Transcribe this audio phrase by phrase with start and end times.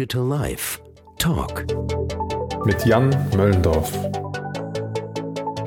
[0.00, 0.78] Digital Life
[1.18, 1.66] Talk
[2.64, 3.92] mit Jan Möllendorf.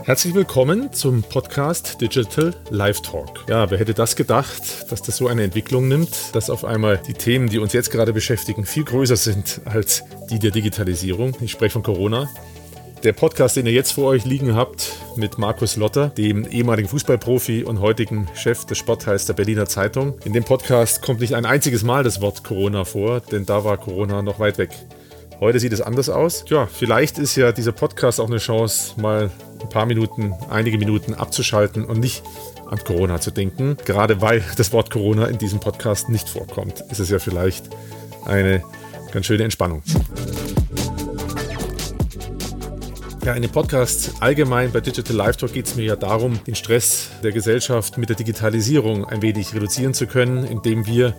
[0.06, 3.46] Herzlich willkommen zum Podcast Digital Live Talk.
[3.48, 7.14] Ja, wer hätte das gedacht, dass das so eine Entwicklung nimmt, dass auf einmal die
[7.14, 11.36] Themen, die uns jetzt gerade beschäftigen, viel größer sind als die der Digitalisierung.
[11.42, 12.28] Ich spreche von Corona.
[13.04, 17.66] Der Podcast, den ihr jetzt vor euch liegen habt, mit Markus Lotter, dem ehemaligen Fußballprofi
[17.66, 20.18] und heutigen Chef des Sportteils der Berliner Zeitung.
[20.24, 23.76] In dem Podcast kommt nicht ein einziges Mal das Wort Corona vor, denn da war
[23.76, 24.70] Corona noch weit weg.
[25.42, 26.46] Heute sieht es anders aus.
[26.48, 29.30] Ja, vielleicht ist ja dieser Podcast auch eine Chance, mal
[29.62, 32.24] ein paar Minuten, einige Minuten abzuschalten und nicht
[32.70, 33.76] an Corona zu denken.
[33.84, 37.66] Gerade weil das Wort Corona in diesem Podcast nicht vorkommt, ist es ja vielleicht
[38.24, 38.64] eine
[39.12, 39.84] ganz schöne Entspannung.
[43.26, 46.56] Ja, in dem Podcast allgemein bei Digital Live Talk geht es mir ja darum, den
[46.56, 51.16] Stress der Gesellschaft mit der Digitalisierung ein wenig reduzieren zu können, indem wir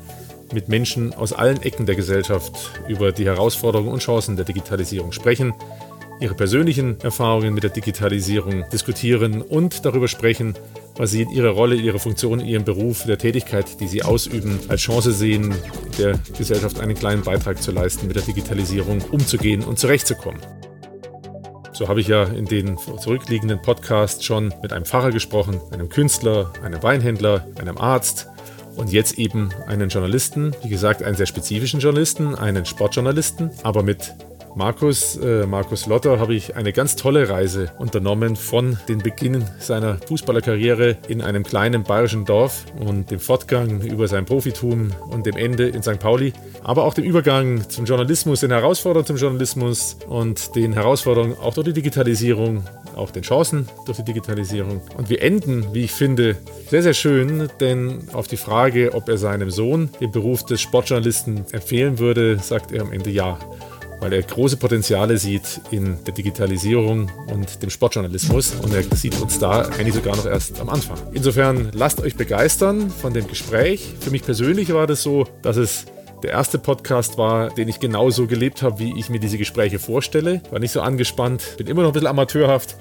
[0.53, 2.53] mit Menschen aus allen Ecken der Gesellschaft
[2.89, 5.55] über die Herausforderungen und Chancen der Digitalisierung sprechen,
[6.21, 10.55] ihre persönlichen Erfahrungen mit der Digitalisierung diskutieren und darüber sprechen,
[10.97, 14.61] was sie in ihrer Rolle, ihrer Funktion, in ihrem Beruf, der Tätigkeit, die sie ausüben,
[14.69, 15.55] als Chance sehen,
[15.99, 20.41] der Gesellschaft einen kleinen Beitrag zu leisten, mit der Digitalisierung umzugehen und zurechtzukommen.
[21.75, 26.53] So habe ich ja in den zurückliegenden Podcasts schon mit einem Pfarrer gesprochen, einem Künstler,
[26.63, 28.29] einem Weinhändler, einem Arzt
[28.77, 34.15] und jetzt eben einen Journalisten, wie gesagt, einen sehr spezifischen Journalisten, einen Sportjournalisten, aber mit
[34.57, 39.99] Markus, äh, Markus Lotter habe ich eine ganz tolle Reise unternommen von dem Beginn seiner
[40.07, 45.67] Fußballerkarriere in einem kleinen bayerischen Dorf und dem Fortgang über sein Profitum und dem Ende
[45.67, 45.99] in St.
[45.99, 46.33] Pauli,
[46.63, 51.67] aber auch dem Übergang zum Journalismus, den Herausforderungen zum Journalismus und den Herausforderungen auch durch
[51.67, 52.63] die Digitalisierung,
[52.95, 54.81] auch den Chancen durch die Digitalisierung.
[54.97, 56.37] Und wir enden, wie ich finde,
[56.71, 61.45] sehr, sehr schön, denn auf die Frage, ob er seinem Sohn den Beruf des Sportjournalisten
[61.51, 63.37] empfehlen würde, sagt er am Ende ja
[64.05, 69.39] weil er große Potenziale sieht in der Digitalisierung und dem Sportjournalismus und er sieht uns
[69.39, 70.99] da eigentlich sogar noch erst am Anfang.
[71.15, 73.95] Insofern lasst euch begeistern von dem Gespräch.
[74.01, 75.87] Für mich persönlich war das so, dass es
[76.23, 80.43] der erste Podcast war, den ich genauso gelebt habe, wie ich mir diese Gespräche vorstelle.
[80.51, 82.77] War nicht so angespannt, bin immer noch ein bisschen amateurhaft.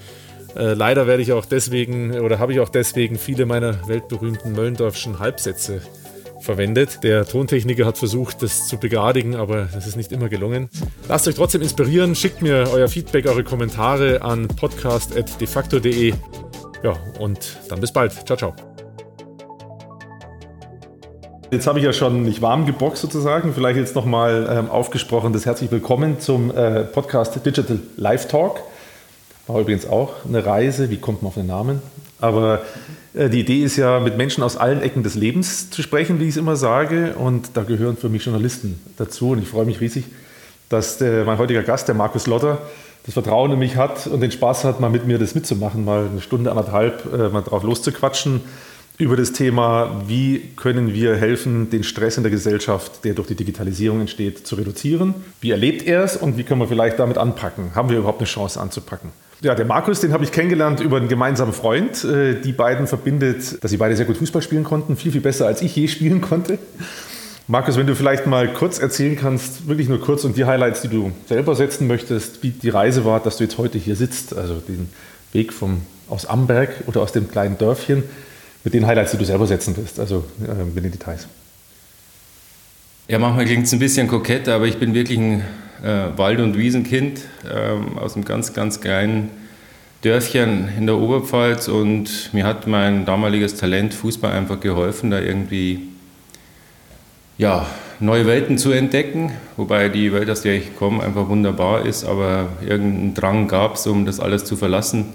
[0.57, 5.19] Äh, leider werde ich auch deswegen oder habe ich auch deswegen viele meiner weltberühmten Möllendorfschen
[5.19, 5.81] Halbsätze
[6.43, 7.03] verwendet.
[7.03, 10.69] Der Tontechniker hat versucht, das zu begradigen, aber das ist nicht immer gelungen.
[11.07, 16.13] Lasst euch trotzdem inspirieren, schickt mir euer Feedback, eure Kommentare an podcast.defacto.de.
[16.83, 18.13] Ja, und dann bis bald.
[18.25, 18.53] Ciao, ciao.
[21.51, 25.45] Jetzt habe ich ja schon nicht warm geboxt sozusagen, vielleicht jetzt nochmal ähm, aufgesprochen, das
[25.45, 28.61] herzlich willkommen zum äh, Podcast Digital Live Talk.
[29.45, 31.81] War übrigens auch eine Reise, wie kommt man auf den Namen?
[32.23, 32.61] Aber
[33.13, 36.23] äh, die Idee ist ja, mit Menschen aus allen Ecken des Lebens zu sprechen, wie
[36.23, 37.15] ich es immer sage.
[37.15, 39.31] Und da gehören für mich Journalisten dazu.
[39.31, 40.05] Und ich freue mich riesig,
[40.69, 42.61] dass der, mein heutiger Gast, der Markus Lotter,
[43.05, 46.07] das Vertrauen in mich hat und den Spaß hat, mal mit mir das mitzumachen, mal
[46.09, 48.39] eine Stunde, anderthalb äh, mal drauf loszuquatschen
[48.97, 53.35] über das Thema, wie können wir helfen, den Stress in der Gesellschaft, der durch die
[53.35, 55.15] Digitalisierung entsteht, zu reduzieren.
[55.41, 57.75] Wie erlebt er es und wie können wir vielleicht damit anpacken?
[57.75, 59.09] Haben wir überhaupt eine Chance anzupacken?
[59.43, 62.05] Ja, der Markus, den habe ich kennengelernt über einen gemeinsamen Freund.
[62.05, 65.45] Äh, die beiden verbindet, dass sie beide sehr gut Fußball spielen konnten, viel, viel besser
[65.45, 66.57] als ich je spielen konnte.
[67.49, 70.87] Markus, wenn du vielleicht mal kurz erzählen kannst, wirklich nur kurz und die Highlights, die
[70.87, 74.61] du selber setzen möchtest, wie die Reise war, dass du jetzt heute hier sitzt, also
[74.65, 74.87] den
[75.33, 78.03] Weg vom, aus Amberg oder aus dem kleinen Dörfchen,
[78.63, 81.27] mit den Highlights, die du selber setzen wirst, also äh, mit den Details.
[83.09, 85.43] Ja, manchmal klingt es ein bisschen kokett, aber ich bin wirklich ein
[85.83, 89.29] äh, Wald- und Wiesenkind äh, aus einem ganz, ganz kleinen
[90.01, 91.67] Dörfchen in der Oberpfalz.
[91.67, 95.89] Und mir hat mein damaliges Talent Fußball einfach geholfen, da irgendwie
[97.37, 97.65] ja,
[97.99, 102.49] neue Welten zu entdecken, wobei die Welt, aus der ich komme, einfach wunderbar ist, aber
[102.61, 105.13] irgendeinen Drang gab es, um das alles zu verlassen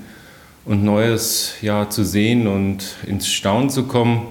[0.65, 4.27] und Neues ja, zu sehen und ins Staunen zu kommen.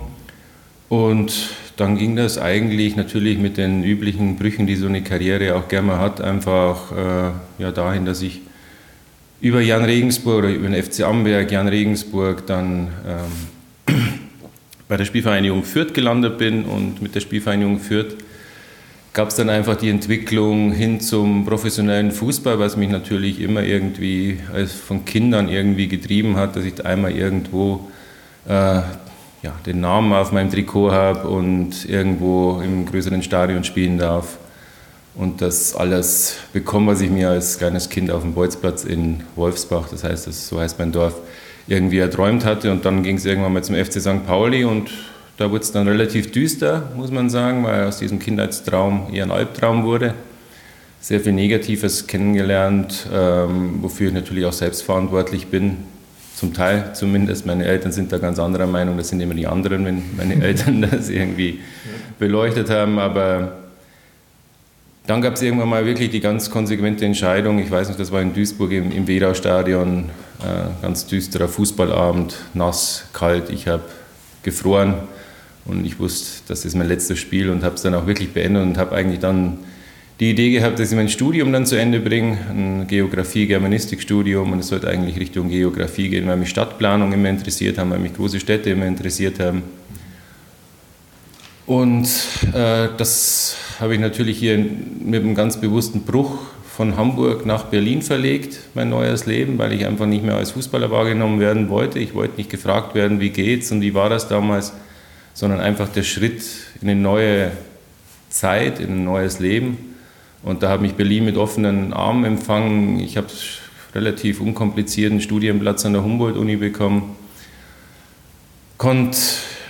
[0.89, 5.67] Und dann ging das eigentlich natürlich mit den üblichen Brüchen, die so eine Karriere auch
[5.67, 8.41] gerne mal hat, einfach äh, ja, dahin, dass ich
[9.39, 12.87] über Jan Regensburg oder über den FC Amberg, Jan Regensburg, dann
[13.87, 13.95] ähm,
[14.87, 18.15] bei der Spielvereinigung Fürth gelandet bin und mit der Spielvereinigung Fürth
[19.13, 24.39] gab es dann einfach die Entwicklung hin zum professionellen Fußball, was mich natürlich immer irgendwie
[24.51, 27.87] als von Kindern irgendwie getrieben hat, dass ich einmal irgendwo
[28.47, 28.81] äh,
[29.43, 34.37] ja, den Namen auf meinem Trikot habe und irgendwo im größeren Stadion spielen darf
[35.17, 39.89] und das alles bekomme, was ich mir als kleines Kind auf dem Bolzplatz in Wolfsbach,
[39.89, 41.15] das heißt, das, so heißt mein Dorf,
[41.67, 42.71] irgendwie erträumt hatte.
[42.71, 44.25] Und dann ging es irgendwann mal zum FC St.
[44.25, 44.89] Pauli und
[45.37, 49.31] da wurde es dann relativ düster, muss man sagen, weil aus diesem Kindheitstraum eher ein
[49.31, 50.13] Albtraum wurde.
[50.99, 55.77] sehr viel Negatives kennengelernt, ähm, wofür ich natürlich auch selbst verantwortlich bin.
[56.37, 57.47] Zum Teil zumindest.
[57.47, 58.95] Meine Eltern sind da ganz anderer Meinung.
[58.95, 61.61] Das sind immer die anderen, wenn meine Eltern das irgendwie
[62.19, 62.99] beleuchtet haben.
[62.99, 63.53] Aber
[65.07, 67.57] dann gab es irgendwann mal wirklich die ganz konsequente Entscheidung.
[67.57, 70.11] Ich weiß nicht, das war in Duisburg im, im Wedau-Stadion.
[70.43, 73.49] Äh, ganz düsterer Fußballabend, nass, kalt.
[73.49, 73.81] Ich habe
[74.43, 74.93] gefroren
[75.65, 78.61] und ich wusste, das ist mein letztes Spiel und habe es dann auch wirklich beendet
[78.61, 79.57] und habe eigentlich dann
[80.19, 84.67] die Idee gehabt, dass ich mein Studium dann zu Ende bringe, ein Geografie-Germanistik-Studium und es
[84.67, 88.71] sollte eigentlich Richtung Geografie gehen, weil mich Stadtplanung immer interessiert haben, weil mich große Städte
[88.71, 89.63] immer interessiert haben.
[91.67, 92.07] Und
[92.53, 96.39] äh, das habe ich natürlich hier mit einem ganz bewussten Bruch
[96.75, 100.89] von Hamburg nach Berlin verlegt, mein neues Leben, weil ich einfach nicht mehr als Fußballer
[100.89, 101.99] wahrgenommen werden wollte.
[101.99, 104.73] Ich wollte nicht gefragt werden, wie geht's und wie war das damals,
[105.33, 106.43] sondern einfach der Schritt
[106.81, 107.51] in eine neue
[108.29, 109.96] Zeit, in ein neues Leben.
[110.43, 112.99] Und da habe mich Berlin mit offenen Armen empfangen.
[112.99, 113.27] Ich habe
[113.95, 117.15] relativ unkomplizierten Studienplatz an der Humboldt-Uni bekommen.
[118.77, 119.17] Konnte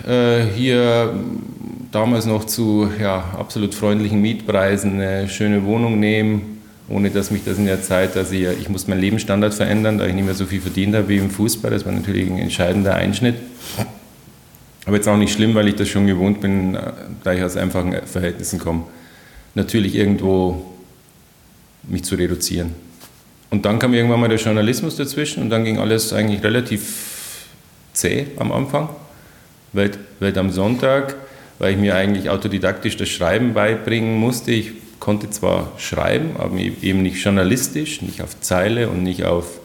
[0.06, 1.14] äh, hier
[1.90, 7.58] damals noch zu ja, absolut freundlichen Mietpreisen eine schöne Wohnung nehmen, ohne dass mich das
[7.58, 10.44] in der Zeit, dass ich, ich muss meinen Lebensstandard verändern, da ich nicht mehr so
[10.44, 11.70] viel verdient habe wie im Fußball.
[11.70, 13.36] Das war natürlich ein entscheidender Einschnitt.
[14.84, 16.80] Aber jetzt auch nicht schlimm, weil ich das schon gewohnt bin, äh,
[17.24, 18.84] da ich aus einfachen Verhältnissen komme,
[19.54, 20.64] natürlich irgendwo
[21.84, 22.74] mich zu reduzieren.
[23.50, 27.46] Und dann kam irgendwann mal der Journalismus dazwischen und dann ging alles eigentlich relativ
[27.94, 28.90] zäh am Anfang.
[29.72, 31.16] Welt, Welt am Sonntag,
[31.58, 34.52] weil ich mir eigentlich autodidaktisch das Schreiben beibringen musste.
[34.52, 39.60] Ich konnte zwar schreiben, aber eben nicht journalistisch, nicht auf Zeile und nicht auf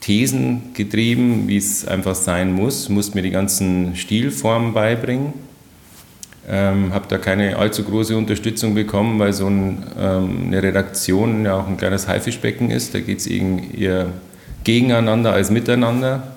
[0.00, 5.32] Thesen getrieben, wie es einfach sein muss, musste mir die ganzen Stilformen beibringen.
[6.48, 11.54] Ähm, habe da keine allzu große Unterstützung bekommen, weil so ein, ähm, eine Redaktion ja
[11.54, 12.94] auch ein kleines Haifischbecken ist.
[12.94, 14.06] Da geht es eher
[14.64, 16.34] gegeneinander als miteinander.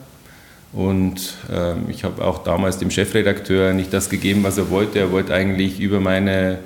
[0.74, 5.00] Und ähm, ich habe auch damals dem Chefredakteur nicht das gegeben, was er wollte.
[5.00, 6.60] Er wollte eigentlich über meine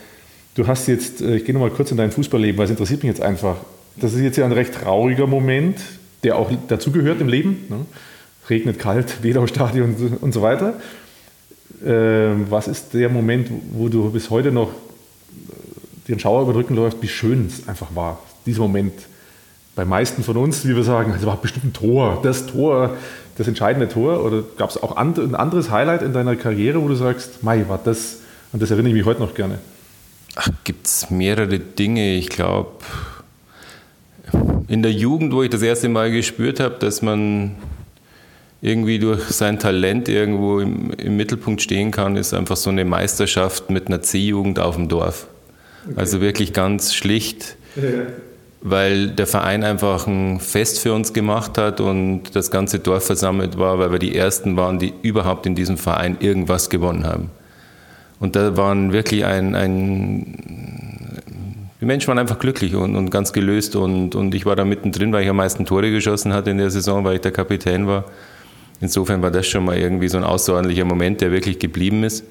[0.54, 3.08] Du hast jetzt, äh, ich gehe nochmal kurz in dein Fußballleben, weil es interessiert mich
[3.08, 3.56] jetzt einfach.
[3.96, 5.78] Das ist jetzt ja ein recht trauriger Moment,
[6.22, 7.64] der auch dazugehört im Leben.
[7.70, 7.86] Ne?
[8.50, 10.74] Regnet kalt, Wedau-Stadion und so weiter.
[11.84, 16.58] Ähm, was ist der Moment, wo du bis heute noch äh, den Schauer über den
[16.58, 18.92] Rücken läuft, wie schön es einfach war, dieser Moment?
[19.76, 22.96] Bei meisten von uns, wie wir sagen, es war bestimmt ein Tor, das Tor,
[23.36, 24.24] das entscheidende Tor?
[24.24, 27.78] Oder gab es auch ein anderes Highlight in deiner Karriere, wo du sagst, Mai, war
[27.84, 28.20] das,
[28.52, 29.58] und das erinnere ich mich heute noch gerne?
[30.64, 32.14] Gibt es mehrere Dinge.
[32.14, 32.70] Ich glaube,
[34.66, 37.56] in der Jugend, wo ich das erste Mal gespürt habe, dass man
[38.62, 43.68] irgendwie durch sein Talent irgendwo im, im Mittelpunkt stehen kann, ist einfach so eine Meisterschaft
[43.68, 45.26] mit einer C-Jugend auf dem Dorf.
[45.84, 45.94] Okay.
[45.96, 47.56] Also wirklich ganz schlicht.
[47.76, 47.82] Ja
[48.60, 53.58] weil der Verein einfach ein Fest für uns gemacht hat und das ganze Dorf versammelt
[53.58, 57.30] war, weil wir die Ersten waren, die überhaupt in diesem Verein irgendwas gewonnen haben.
[58.18, 61.26] Und da waren wirklich ein, ein
[61.80, 65.12] die Menschen waren einfach glücklich und, und ganz gelöst und, und ich war da mittendrin,
[65.12, 68.04] weil ich am meisten Tore geschossen hatte in der Saison, weil ich der Kapitän war.
[68.80, 72.24] Insofern war das schon mal irgendwie so ein außerordentlicher Moment, der wirklich geblieben ist.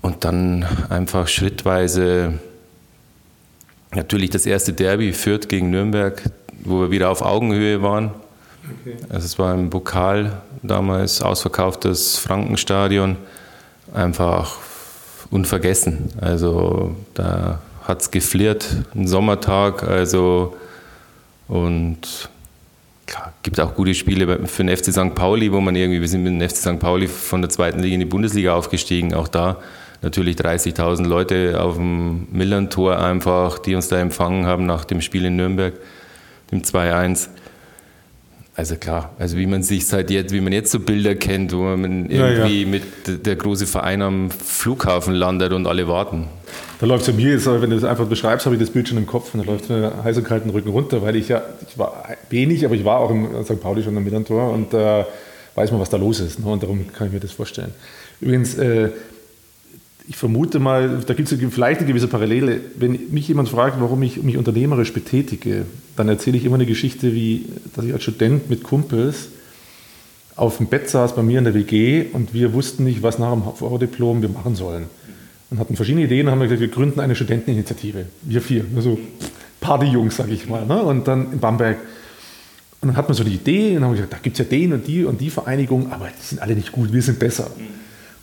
[0.00, 2.34] Und dann einfach schrittweise
[3.94, 6.22] Natürlich das erste Derby Fürth gegen Nürnberg,
[6.64, 8.12] wo wir wieder auf Augenhöhe waren.
[8.82, 8.96] Okay.
[9.08, 13.16] Also es war im Pokal damals ausverkauftes Frankenstadion.
[13.92, 14.58] Einfach
[15.30, 16.10] unvergessen.
[16.20, 20.56] Also da hat es geflirrt, ein Sommertag, also
[21.48, 22.30] und
[23.06, 25.14] klar, gibt auch gute Spiele für den FC St.
[25.14, 26.78] Pauli, wo man irgendwie, wir sind mit dem FC St.
[26.78, 29.56] Pauli von der zweiten Liga in die Bundesliga aufgestiegen, auch da
[30.02, 35.24] natürlich 30.000 Leute auf dem Millern-Tor einfach, die uns da empfangen haben nach dem Spiel
[35.24, 35.74] in Nürnberg,
[36.50, 37.28] dem 2-1.
[38.56, 41.62] Also klar, also wie man sich seit jetzt, wie man jetzt so Bilder kennt, wo
[41.62, 42.66] man irgendwie ja, ja.
[42.66, 46.26] mit der große Verein am Flughafen landet und alle warten.
[46.78, 48.98] Da läuft es mir jetzt, wenn du das einfach beschreibst, habe ich das Bild schon
[48.98, 51.78] im Kopf und da läuft mir heiß und kalten Rücken runter, weil ich ja, ich
[51.78, 53.60] war wenig, aber ich war auch im St.
[53.60, 55.04] Pauli schon am Millantor und äh,
[55.54, 56.40] weiß man, was da los ist.
[56.40, 56.46] Ne?
[56.46, 57.72] Und darum kann ich mir das vorstellen.
[58.20, 58.90] Übrigens, äh,
[60.10, 62.60] ich vermute mal, da gibt es vielleicht eine gewisse Parallele.
[62.74, 67.14] Wenn mich jemand fragt, warum ich mich unternehmerisch betätige, dann erzähle ich immer eine Geschichte,
[67.14, 69.28] wie dass ich als Student mit Kumpels
[70.34, 73.32] auf dem Bett saß bei mir in der WG und wir wussten nicht, was nach
[73.32, 74.86] dem Vordiplom wir machen sollen.
[75.48, 78.06] Und hatten verschiedene Ideen und haben gesagt, wir gründen eine Studenteninitiative.
[78.22, 78.98] Wir vier, also
[79.60, 80.66] Partyjungs, sage ich mal.
[80.66, 80.82] Ne?
[80.82, 81.78] Und dann in Bamberg.
[82.80, 84.72] Und dann hat man so die Idee und haben gesagt, da gibt es ja den
[84.72, 87.48] und die und die Vereinigung, aber die sind alle nicht gut, wir sind besser.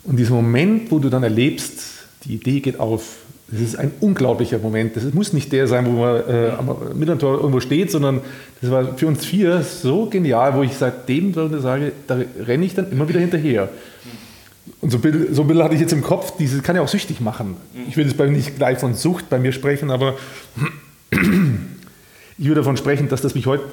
[0.08, 1.80] Und dieser Moment, wo du dann erlebst,
[2.24, 3.16] die Idee geht auf,
[3.48, 4.96] das ist ein unglaublicher Moment.
[4.96, 8.22] Das muss nicht der sein, wo man äh, am Mitteltor irgendwo steht, sondern
[8.62, 12.90] das war für uns vier so genial, wo ich seitdem sage, da renne ich dann
[12.90, 13.68] immer wieder hinterher.
[14.80, 17.20] Und so, so ein bisschen hatte ich jetzt im Kopf, diese kann ja auch süchtig
[17.20, 17.56] machen.
[17.86, 20.16] Ich will jetzt bei nicht gleich von Sucht bei mir sprechen, aber
[21.10, 23.64] ich würde davon sprechen, dass das mich heute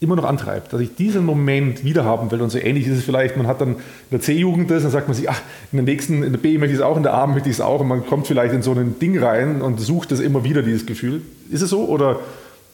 [0.00, 2.40] immer noch antreibt, dass ich diesen Moment wiederhaben will.
[2.40, 3.76] Und so ähnlich ist es vielleicht, man hat dann in
[4.10, 5.40] der C-Jugend das, dann sagt man sich, ach,
[5.72, 7.56] in der nächsten, in der B möchte ich es auch, in der A möchte ich
[7.56, 7.80] es auch.
[7.80, 10.86] Und man kommt vielleicht in so ein Ding rein und sucht das immer wieder, dieses
[10.86, 11.20] Gefühl.
[11.50, 12.18] Ist es so oder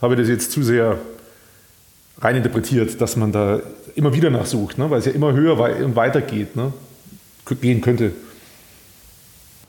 [0.01, 0.99] habe ich das jetzt zu sehr
[2.21, 3.61] rein interpretiert, dass man da
[3.97, 4.89] immer wieder nachsucht, ne?
[4.89, 6.73] weil es ja immer höher und weiter geht, ne?
[7.61, 8.13] gehen könnte?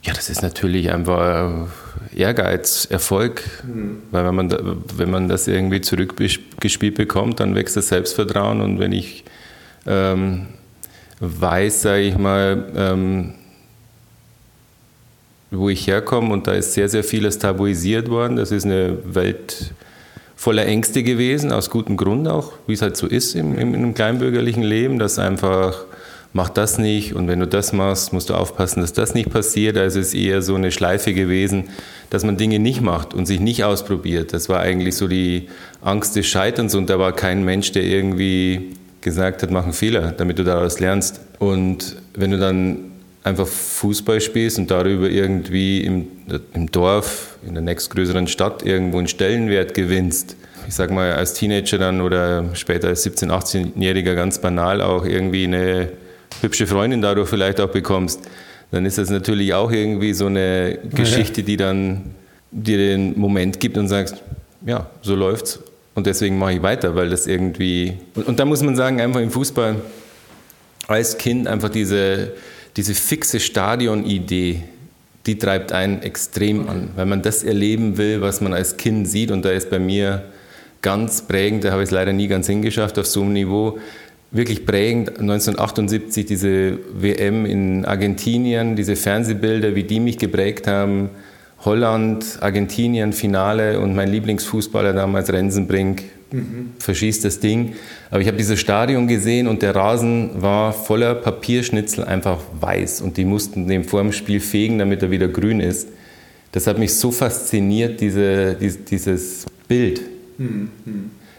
[0.08, 1.68] Ja, das ist natürlich einfach
[2.16, 3.42] Ehrgeiz, Erfolg.
[3.62, 3.98] Mhm.
[4.10, 4.56] Weil wenn man,
[4.96, 8.62] wenn man das irgendwie zurückgespielt bekommt, dann wächst das Selbstvertrauen.
[8.62, 9.24] Und wenn ich
[9.86, 10.46] ähm,
[11.20, 13.34] weiß, sage ich mal, ähm,
[15.50, 18.36] wo ich herkomme, und da ist sehr, sehr vieles tabuisiert worden.
[18.36, 19.74] Das ist eine Welt
[20.36, 23.92] voller Ängste gewesen, aus gutem Grund auch, wie es halt so ist im, im, im
[23.92, 25.84] kleinbürgerlichen Leben, dass einfach
[26.38, 29.76] mach das nicht und wenn du das machst, musst du aufpassen, dass das nicht passiert.
[29.76, 31.64] Also es ist eher so eine Schleife gewesen,
[32.10, 34.32] dass man Dinge nicht macht und sich nicht ausprobiert.
[34.32, 35.48] Das war eigentlich so die
[35.82, 40.12] Angst des Scheiterns und da war kein Mensch, der irgendwie gesagt hat, mach einen Fehler,
[40.12, 41.20] damit du daraus lernst.
[41.40, 42.92] Und wenn du dann
[43.24, 46.06] einfach Fußball spielst und darüber irgendwie im,
[46.54, 50.36] im Dorf, in der nächstgrößeren Stadt irgendwo einen Stellenwert gewinnst,
[50.68, 55.42] ich sag mal als Teenager dann oder später als 17-, 18-Jähriger ganz banal auch irgendwie
[55.42, 55.88] eine
[56.40, 58.20] hübsche Freundin dadurch vielleicht auch bekommst,
[58.70, 62.14] dann ist das natürlich auch irgendwie so eine Geschichte, die dann
[62.50, 64.16] dir den Moment gibt und sagst,
[64.66, 65.60] ja, so läuft's
[65.94, 69.20] und deswegen mache ich weiter, weil das irgendwie und, und da muss man sagen, einfach
[69.20, 69.76] im Fußball
[70.86, 72.32] als Kind einfach diese,
[72.76, 74.62] diese fixe Stadionidee,
[75.26, 79.30] die treibt einen extrem an, weil man das erleben will, was man als Kind sieht
[79.30, 80.24] und da ist bei mir
[80.80, 83.78] ganz prägend, da habe ich es leider nie ganz hingeschafft auf so einem Niveau,
[84.30, 91.10] wirklich prägend 1978 diese WM in Argentinien, diese Fernsehbilder, wie die mich geprägt haben.
[91.64, 96.70] Holland, Argentinien, Finale und mein Lieblingsfußballer damals, Rensenbrink, mhm.
[96.78, 97.74] verschießt das Ding.
[98.10, 103.00] Aber ich habe dieses Stadion gesehen und der Rasen war voller Papierschnitzel, einfach weiß.
[103.00, 105.88] Und die mussten den vor dem Spiel fegen, damit er wieder grün ist.
[106.52, 110.00] Das hat mich so fasziniert, diese, dieses Bild.
[110.38, 110.70] Mhm.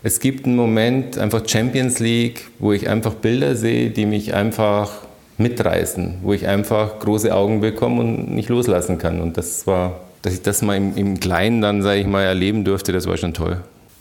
[0.02, 4.92] Es gibt einen Moment, einfach Champions League, wo ich einfach Bilder sehe, die mich einfach
[5.38, 9.20] mitreißen, wo ich einfach große Augen bekomme und nicht loslassen kann.
[9.22, 12.64] Und das war, dass ich das mal im, im Kleinen dann, sage ich mal, erleben
[12.64, 13.58] durfte, das war schon toll.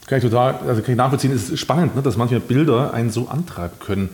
[0.06, 3.10] Kann ich total, also kann ich nachvollziehen, es ist spannend, ne, dass manche Bilder einen
[3.10, 4.08] so antragen können.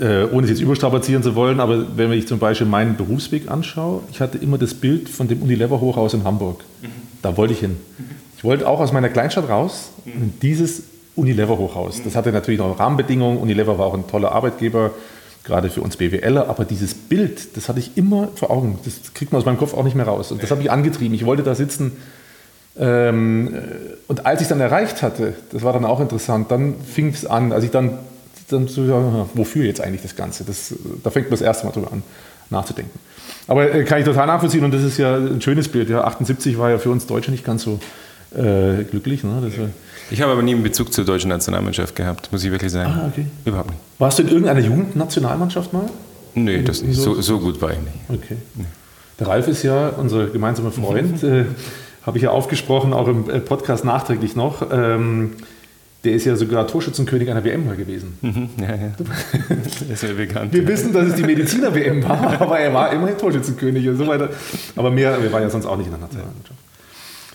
[0.00, 4.02] Äh, ohne es jetzt überstrapazieren zu wollen, aber wenn ich zum Beispiel meinen Berufsweg anschaue,
[4.12, 6.64] ich hatte immer das Bild von dem Unilever-Hochhaus in Hamburg.
[6.82, 6.88] Mhm.
[7.22, 7.76] Da wollte ich hin.
[8.38, 10.84] Ich wollte auch aus meiner Kleinstadt raus und dieses
[11.16, 12.02] Unilever-Hochhaus.
[12.04, 13.36] Das hatte natürlich noch Rahmenbedingungen.
[13.36, 14.92] Unilever war auch ein toller Arbeitgeber,
[15.42, 16.48] gerade für uns BWLer.
[16.48, 18.78] Aber dieses Bild, das hatte ich immer vor Augen.
[18.84, 20.30] Das kriegt man aus meinem Kopf auch nicht mehr raus.
[20.30, 21.14] Und das hat mich angetrieben.
[21.14, 21.96] Ich wollte da sitzen.
[22.78, 23.58] Ähm,
[24.06, 27.26] und als ich es dann erreicht hatte, das war dann auch interessant, dann fing es
[27.26, 27.98] an, als ich dann,
[28.50, 30.44] dann so, ja, wofür jetzt eigentlich das Ganze?
[30.44, 32.04] Das, da fängt man das erste Mal drüber an,
[32.50, 32.96] nachzudenken.
[33.48, 35.90] Aber äh, kann ich total nachvollziehen und das ist ja ein schönes Bild.
[35.90, 37.80] Ja, 78 war ja für uns Deutsche nicht ganz so
[38.34, 39.24] äh, glücklich.
[39.24, 39.40] Ne?
[39.42, 39.54] Das,
[40.10, 42.90] ich habe aber nie einen Bezug zur deutschen Nationalmannschaft gehabt, muss ich wirklich sagen.
[42.90, 43.26] Ah, okay.
[43.44, 43.80] Überhaupt nicht.
[43.98, 45.86] Warst du in irgendeiner Jugendnationalmannschaft mal?
[46.34, 46.98] Nee, das nicht.
[46.98, 47.94] So, so gut war ich nicht.
[48.08, 48.36] Okay.
[48.54, 48.64] Nee.
[49.18, 51.44] Der Ralf ist ja unser gemeinsamer Freund, äh,
[52.02, 54.66] habe ich ja aufgesprochen, auch im äh, Podcast nachträglich noch.
[54.70, 55.32] Ähm,
[56.04, 58.16] der ist ja sogar Torschützenkönig einer WM mal gewesen.
[58.22, 58.92] Mhm, ja, ja.
[59.88, 60.52] Das ist mir bekannt.
[60.52, 64.30] Wir wissen, dass es die Mediziner-WM war, aber er war immerhin Torschützenkönig und so weiter.
[64.76, 66.67] Aber mehr, wir waren ja sonst auch nicht in der Nationalmannschaft.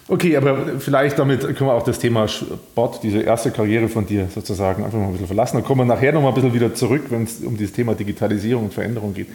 [0.08, 4.28] Okay, aber vielleicht damit können wir auch das Thema Sport, diese erste Karriere von dir
[4.34, 5.58] sozusagen einfach mal ein bisschen verlassen.
[5.58, 7.96] Dann kommen wir nachher noch mal ein bisschen wieder zurück, wenn es um dieses Thema
[7.96, 9.28] Digitalisierung und Veränderung geht.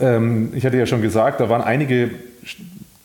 [0.00, 2.10] Ähm, ich hatte ja schon gesagt, da waren einige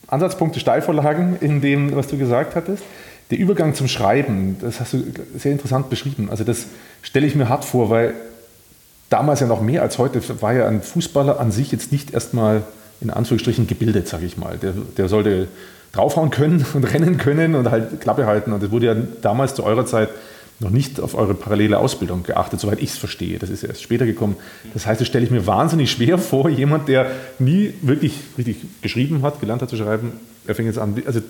[0.08, 2.84] Ansatzpunkte, Steilvorlagen in dem, was du gesagt hattest.
[3.30, 5.04] Der Übergang zum Schreiben, das hast du
[5.38, 6.30] sehr interessant beschrieben.
[6.32, 6.66] Also das
[7.02, 8.16] stelle ich mir hart vor, weil
[9.10, 12.64] damals ja noch mehr als heute war ja ein Fußballer an sich jetzt nicht erstmal
[13.02, 14.58] in Anführungsstrichen gebildet, sage ich mal.
[14.58, 15.48] Der, der sollte
[15.92, 18.54] draufhauen können und rennen können und halt Klappe halten.
[18.54, 20.10] Und das wurde ja damals zu eurer Zeit
[20.60, 23.38] noch nicht auf eure parallele Ausbildung geachtet, soweit ich es verstehe.
[23.38, 24.36] Das ist erst später gekommen.
[24.74, 29.22] Das heißt, das stelle ich mir wahnsinnig schwer vor, jemand, der nie wirklich richtig geschrieben
[29.22, 30.14] hat, gelernt hat zu schreiben,
[30.48, 30.96] er fängt jetzt an.
[31.06, 31.22] Also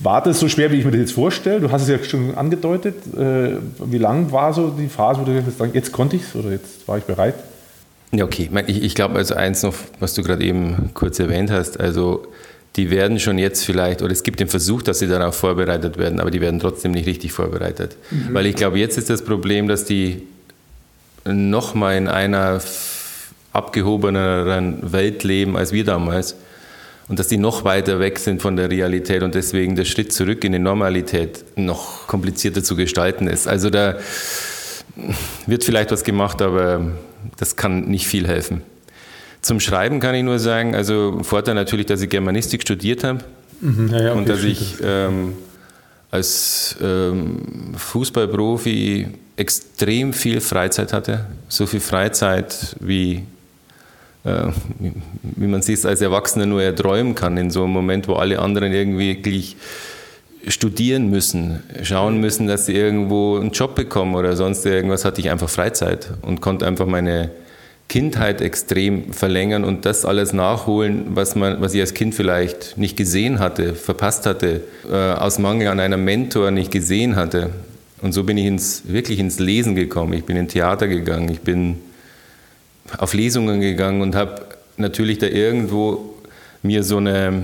[0.00, 1.60] war das so schwer, wie ich mir das jetzt vorstelle?
[1.60, 2.94] Du hast es ja schon angedeutet.
[3.16, 6.34] Äh, wie lang war so die Phase, wo du gesagt hast, jetzt konnte ich es
[6.34, 7.34] oder jetzt war ich bereit?
[8.12, 8.50] Ja, okay.
[8.66, 12.26] Ich, ich glaube, also eins noch, was du gerade eben kurz erwähnt hast, also
[12.76, 16.20] die werden schon jetzt vielleicht, oder es gibt den Versuch, dass sie darauf vorbereitet werden,
[16.20, 17.96] aber die werden trotzdem nicht richtig vorbereitet.
[18.10, 18.32] Mhm.
[18.32, 20.22] Weil ich glaube, jetzt ist das Problem, dass die
[21.24, 22.60] nochmal in einer
[23.52, 26.36] abgehobeneren Welt leben als wir damals
[27.08, 30.44] und dass die noch weiter weg sind von der Realität und deswegen der Schritt zurück
[30.44, 33.46] in die Normalität noch komplizierter zu gestalten ist.
[33.46, 33.98] Also da
[35.46, 36.92] wird vielleicht was gemacht, aber
[37.36, 38.62] das kann nicht viel helfen.
[39.42, 43.20] Zum Schreiben kann ich nur sagen, also Vorteil natürlich, dass ich Germanistik studiert habe
[43.60, 45.34] mhm, ja, ja, und dass ich ähm,
[46.12, 51.26] als ähm, Fußballprofi extrem viel Freizeit hatte.
[51.48, 53.24] So viel Freizeit, wie,
[54.24, 54.44] äh,
[55.22, 58.72] wie man sich als Erwachsener nur erträumen kann, in so einem Moment, wo alle anderen
[58.72, 59.56] irgendwie wirklich
[60.46, 65.30] studieren müssen, schauen müssen, dass sie irgendwo einen Job bekommen oder sonst irgendwas, hatte ich
[65.30, 67.30] einfach Freizeit und konnte einfach meine
[67.92, 72.96] Kindheit extrem verlängern und das alles nachholen, was, man, was ich als Kind vielleicht nicht
[72.96, 77.50] gesehen hatte, verpasst hatte, äh, aus Mangel an einem Mentor nicht gesehen hatte.
[78.00, 80.14] Und so bin ich ins, wirklich ins Lesen gekommen.
[80.14, 81.80] Ich bin in Theater gegangen, ich bin
[82.96, 84.40] auf Lesungen gegangen und habe
[84.78, 86.14] natürlich da irgendwo
[86.62, 87.42] mir so eine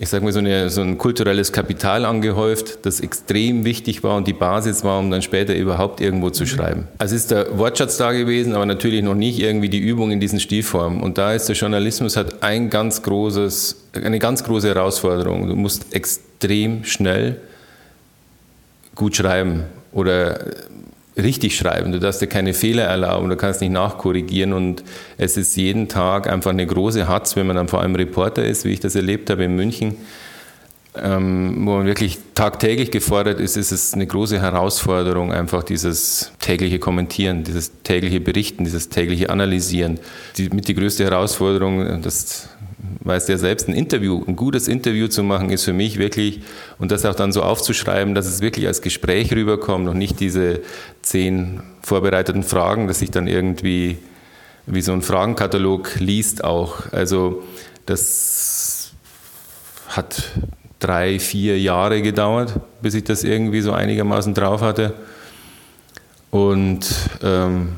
[0.00, 4.28] ich sage mal, so, eine, so, ein kulturelles Kapital angehäuft, das extrem wichtig war und
[4.28, 6.86] die Basis war, um dann später überhaupt irgendwo zu schreiben.
[6.98, 10.38] Also ist der Wortschatz da gewesen, aber natürlich noch nicht irgendwie die Übung in diesen
[10.38, 11.00] Stilformen.
[11.00, 15.48] Und da ist der Journalismus hat ein ganz großes, eine ganz große Herausforderung.
[15.48, 17.40] Du musst extrem schnell
[18.94, 20.38] gut schreiben oder
[21.18, 21.92] richtig schreiben.
[21.92, 24.82] Du darfst dir keine Fehler erlauben, du kannst nicht nachkorrigieren und
[25.16, 28.64] es ist jeden Tag einfach eine große Hatz, wenn man dann vor allem Reporter ist,
[28.64, 29.96] wie ich das erlebt habe in München,
[30.96, 36.78] ähm, wo man wirklich tagtäglich gefordert ist, ist es eine große Herausforderung, einfach dieses tägliche
[36.78, 40.00] Kommentieren, dieses tägliche Berichten, dieses tägliche Analysieren.
[40.36, 42.48] Die, mit die größte Herausforderung, das
[43.00, 46.40] weißt ja selbst, ein Interview, ein gutes Interview zu machen, ist für mich wirklich,
[46.78, 50.60] und das auch dann so aufzuschreiben, dass es wirklich als Gespräch rüberkommt und nicht diese
[51.02, 53.98] zehn vorbereiteten Fragen, dass sich dann irgendwie
[54.66, 56.92] wie so ein Fragenkatalog liest auch.
[56.92, 57.42] Also
[57.86, 58.92] das
[59.88, 60.22] hat
[60.78, 64.94] drei, vier Jahre gedauert, bis ich das irgendwie so einigermaßen drauf hatte.
[66.30, 66.86] Und
[67.22, 67.70] ähm,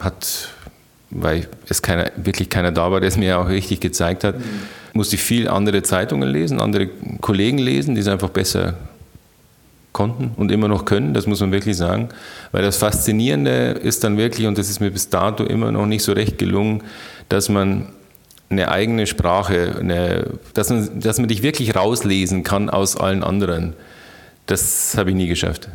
[0.00, 0.50] hat
[1.14, 4.44] weil es keiner, wirklich keiner da war, der es mir auch richtig gezeigt hat, mhm.
[4.92, 6.88] musste ich viel andere Zeitungen lesen, andere
[7.20, 8.74] Kollegen lesen, die es einfach besser
[9.92, 12.08] konnten und immer noch können, das muss man wirklich sagen.
[12.50, 16.02] Weil das Faszinierende ist dann wirklich, und das ist mir bis dato immer noch nicht
[16.02, 16.82] so recht gelungen,
[17.28, 17.86] dass man
[18.50, 23.74] eine eigene Sprache, eine, dass, man, dass man dich wirklich rauslesen kann aus allen anderen.
[24.46, 25.68] Das habe ich nie geschafft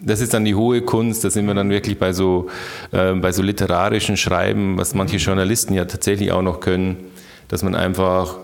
[0.00, 2.48] das ist dann die hohe Kunst, da sind wir dann wirklich bei so,
[2.92, 6.96] äh, bei so literarischen Schreiben, was manche Journalisten ja tatsächlich auch noch können,
[7.48, 8.36] dass man einfach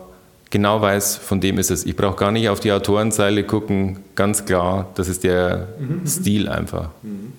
[0.51, 1.87] genau weiß, von dem ist es.
[1.87, 6.07] Ich brauche gar nicht auf die Autorenzeile gucken, ganz klar, das ist der mhm.
[6.07, 6.91] Stil einfach.
[7.03, 7.33] Mhm.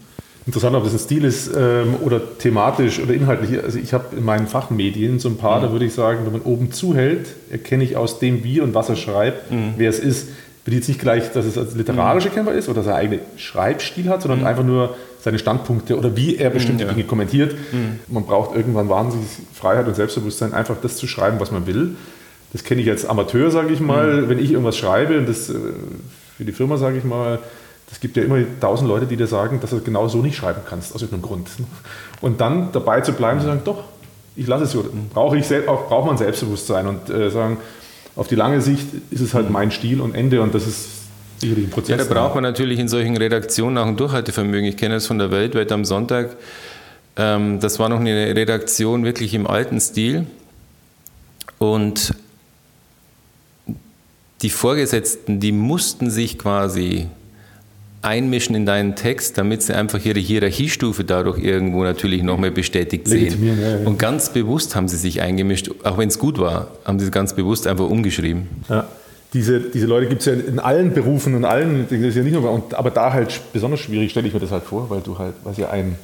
[0.47, 3.63] Interessant, ob das ein Stil ist ähm, oder thematisch oder inhaltlich.
[3.63, 5.63] Also ich habe in meinen Fachmedien so ein paar, mhm.
[5.63, 8.89] da würde ich sagen, wenn man oben zuhält, erkenne ich aus dem Wie und was
[8.89, 9.73] er schreibt, mhm.
[9.77, 10.29] wer es ist
[10.65, 12.31] will jetzt nicht gleich, dass es als literarische mhm.
[12.31, 14.45] erkennbar ist oder seinen eigenen Schreibstil hat, sondern mhm.
[14.45, 16.89] einfach nur seine Standpunkte oder wie er bestimmte ja.
[16.91, 17.55] Dinge kommentiert.
[17.71, 17.99] Mhm.
[18.07, 21.95] Man braucht irgendwann wahnsinnig Freiheit und Selbstbewusstsein, einfach das zu schreiben, was man will.
[22.53, 24.21] Das kenne ich als Amateur, sage ich mal.
[24.21, 24.29] Mhm.
[24.29, 25.55] Wenn ich irgendwas schreibe und das äh,
[26.37, 27.39] für die Firma, sage ich mal,
[27.89, 30.61] das gibt ja immer tausend Leute, die dir sagen, dass du genau so nicht schreiben
[30.67, 31.49] kannst, aus irgendeinem Grund.
[32.21, 33.83] Und dann dabei zu bleiben, zu sagen, doch,
[34.35, 34.85] Ich lasse es so.
[35.13, 37.57] Brauche ich auch braucht man Selbstbewusstsein und äh, sagen,
[38.15, 40.87] auf die lange Sicht ist es halt mein Stil und Ende und das ist
[41.37, 41.97] sicherlich ein Prozess.
[41.97, 44.65] Ja, da braucht man natürlich in solchen Redaktionen auch ein Durchhaltevermögen.
[44.65, 46.35] Ich kenne das von der Weltwelt am Sonntag.
[47.15, 50.27] Ähm, das war noch eine Redaktion wirklich im alten Stil
[51.57, 52.13] und
[54.41, 57.07] die Vorgesetzten, die mussten sich quasi
[58.01, 63.07] einmischen in deinen Text, damit sie einfach ihre Hierarchiestufe dadurch irgendwo natürlich noch mehr bestätigt
[63.07, 63.45] sehen.
[63.45, 63.87] Ja, ja.
[63.87, 67.35] Und ganz bewusst haben sie sich eingemischt, auch wenn es gut war, haben sie ganz
[67.35, 68.47] bewusst einfach umgeschrieben.
[68.69, 68.87] Ja.
[69.33, 72.33] Diese, diese Leute gibt es ja in allen Berufen und allen, das ist ja nicht
[72.33, 75.35] nur, aber da halt besonders schwierig, stelle ich mir das halt vor, weil du halt,
[75.49, 75.95] es ja ein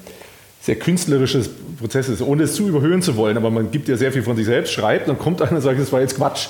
[0.62, 4.14] sehr künstlerisches Prozess ist, ohne es zu überhöhen zu wollen, aber man gibt ja sehr
[4.14, 6.48] viel von sich selbst, schreibt, dann kommt einer und sagt, das war jetzt Quatsch.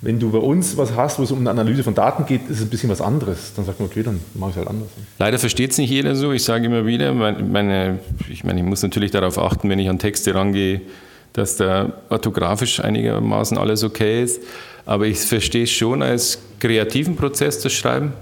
[0.00, 2.58] Wenn du bei uns was hast, wo es um eine Analyse von Daten geht, ist
[2.58, 3.52] es ein bisschen was anderes.
[3.56, 4.88] Dann sagt man, okay, dann mache ich es halt anders.
[5.18, 6.32] Leider versteht es nicht jeder so.
[6.32, 9.98] Ich sage immer wieder, meine, ich meine, ich muss natürlich darauf achten, wenn ich an
[9.98, 10.82] Texte rangehe,
[11.32, 14.40] dass da orthografisch einigermaßen alles okay ist.
[14.86, 18.12] Aber ich verstehe es schon als kreativen Prozess, das Schreiben.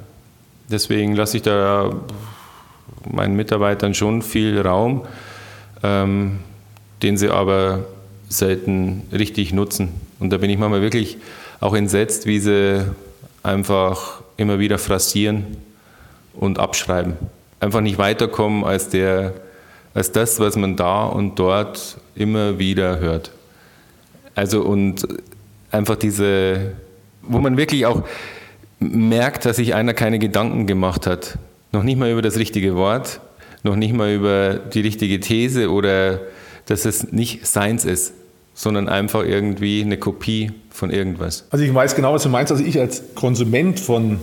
[0.71, 1.95] Deswegen lasse ich da
[3.09, 5.03] meinen Mitarbeitern schon viel Raum,
[5.83, 6.39] ähm,
[7.03, 7.85] den sie aber
[8.29, 9.91] selten richtig nutzen.
[10.19, 11.19] Und da bin ich manchmal wirklich
[11.61, 12.85] auch entsetzt, wie sie
[13.43, 15.57] einfach immer wieder phrasieren
[16.35, 17.15] und abschreiben.
[17.61, 19.33] Einfach nicht weiterkommen als, der,
[19.95, 23.31] als das, was man da und dort immer wieder hört.
[24.35, 25.07] Also und
[25.71, 26.73] einfach diese,
[27.23, 28.03] wo man wirklich auch
[28.79, 31.39] merkt, dass sich einer keine Gedanken gemacht hat.
[31.73, 33.21] Noch nicht mal über das richtige Wort,
[33.63, 36.21] noch nicht mal über die richtige These oder
[36.67, 38.13] dass es nicht seins ist,
[38.57, 41.47] sondern einfach irgendwie eine Kopie von irgendwas.
[41.51, 42.51] Also ich weiß genau, was du meinst.
[42.51, 44.19] Also ich als Konsument von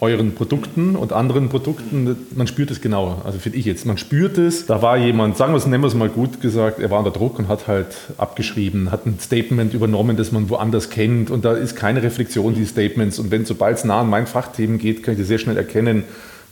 [0.00, 3.20] euren Produkten und anderen Produkten, man spürt es genauer.
[3.26, 4.64] Also finde ich jetzt, man spürt es.
[4.64, 7.10] Da war jemand, sagen wir es, nennen wir es mal gut gesagt, er war unter
[7.10, 11.52] Druck und hat halt abgeschrieben, hat ein Statement übernommen, das man woanders kennt und da
[11.52, 13.18] ist keine Reflexion dieses Statements.
[13.18, 16.04] Und wenn sobald es nah an mein Fachthemen geht, kann ich das sehr schnell erkennen,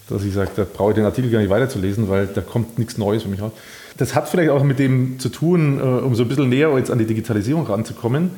[0.09, 2.99] dass ich sage, da brauche ich den Artikel gar nicht weiterzulesen, weil da kommt nichts
[2.99, 3.53] Neues für mich raus.
[3.97, 6.91] Das hat vielleicht auch mit dem zu tun, äh, um so ein bisschen näher jetzt
[6.91, 8.31] an die Digitalisierung ranzukommen.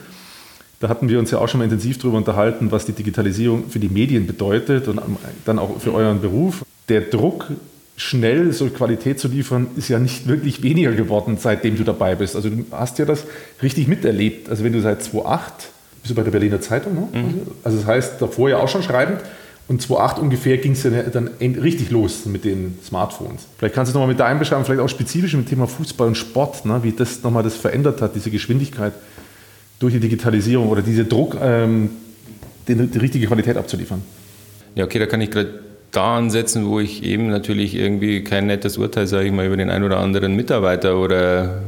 [0.80, 3.78] Da hatten wir uns ja auch schon mal intensiv darüber unterhalten, was die Digitalisierung für
[3.78, 5.00] die Medien bedeutet und
[5.44, 6.64] dann auch für euren Beruf.
[6.88, 7.46] Der Druck,
[7.96, 12.36] schnell so Qualität zu liefern, ist ja nicht wirklich weniger geworden, seitdem du dabei bist.
[12.36, 13.24] Also du hast ja das
[13.62, 14.50] richtig miterlebt.
[14.50, 15.70] Also wenn du seit 2008,
[16.02, 17.08] bist du bei der Berliner Zeitung, ne?
[17.12, 17.40] Mhm.
[17.62, 19.20] Also das heißt, davor ja auch schon schreibend.
[19.66, 23.46] Und 2008 ungefähr ging es dann richtig los mit den Smartphones.
[23.56, 26.08] Vielleicht kannst du es nochmal mit deinem beschreiben, vielleicht auch spezifisch mit dem Thema Fußball
[26.08, 28.92] und Sport, ne, wie das nochmal das verändert hat, diese Geschwindigkeit
[29.78, 31.90] durch die Digitalisierung oder dieser Druck, ähm,
[32.68, 34.02] die, die, richtige Qualität abzuliefern.
[34.74, 35.60] Ja, okay, da kann ich gerade
[35.92, 39.70] da ansetzen, wo ich eben natürlich irgendwie kein nettes Urteil, sage ich mal, über den
[39.70, 41.62] einen oder anderen Mitarbeiter oder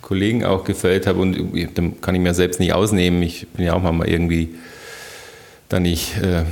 [0.00, 1.18] Kollegen auch gefällt habe.
[1.18, 1.36] Und
[1.74, 3.22] da kann ich mir selbst nicht ausnehmen.
[3.22, 4.54] Ich bin ja auch mal irgendwie
[5.68, 6.16] da nicht.
[6.22, 6.44] Äh,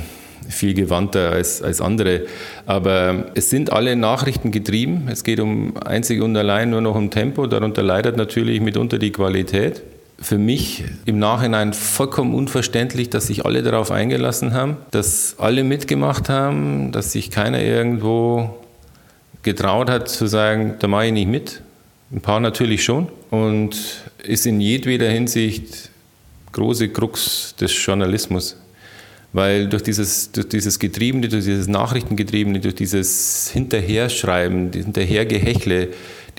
[0.49, 2.25] viel gewandter als, als andere.
[2.65, 5.07] Aber es sind alle Nachrichten getrieben.
[5.11, 7.47] Es geht um einzig und allein nur noch um Tempo.
[7.47, 9.81] Darunter leidet natürlich mitunter die Qualität.
[10.19, 16.27] Für mich im Nachhinein vollkommen unverständlich, dass sich alle darauf eingelassen haben, dass alle mitgemacht
[16.27, 18.57] haben, dass sich keiner irgendwo
[19.43, 21.61] getraut hat zu sagen, da mache ich nicht mit.
[22.11, 23.09] Ein paar natürlich schon.
[23.29, 23.75] Und
[24.23, 25.89] ist in jedweder Hinsicht
[26.51, 28.57] große Krux des Journalismus.
[29.37, 35.89] Weil durch dieses, durch dieses Getriebene, durch dieses Nachrichtengetriebene, durch dieses Hinterherschreiben, Hinterhergehechle,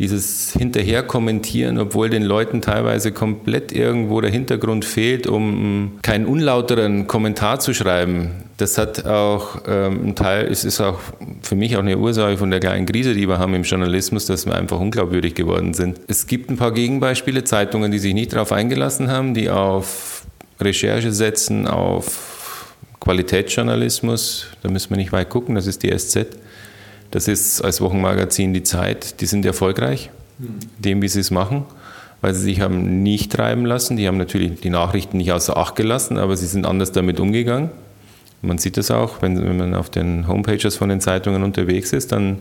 [0.01, 7.61] dieses Hinterherkommentieren, obwohl den Leuten teilweise komplett irgendwo der Hintergrund fehlt, um keinen unlauteren Kommentar
[7.61, 8.31] zu schreiben.
[8.57, 10.99] Das hat auch ähm, ein Teil, es ist auch
[11.43, 14.45] für mich auch eine Ursache von der kleinen Krise, die wir haben im Journalismus, dass
[14.45, 16.01] wir einfach unglaubwürdig geworden sind.
[16.09, 20.27] Es gibt ein paar Gegenbeispiele, Zeitungen, die sich nicht darauf eingelassen haben, die auf
[20.61, 22.38] Recherche setzen, auf
[23.01, 26.27] Qualitätsjournalismus, da müssen wir nicht weit gucken, das ist die SZ.
[27.11, 30.59] Das ist als Wochenmagazin die Zeit, die sind erfolgreich, mhm.
[30.79, 31.65] dem wie sie es machen,
[32.21, 33.97] weil sie sich haben nicht treiben lassen.
[33.97, 37.71] Die haben natürlich die Nachrichten nicht außer Acht gelassen, aber sie sind anders damit umgegangen.
[38.43, 42.13] Man sieht das auch, wenn, wenn man auf den Homepages von den Zeitungen unterwegs ist,
[42.13, 42.39] dann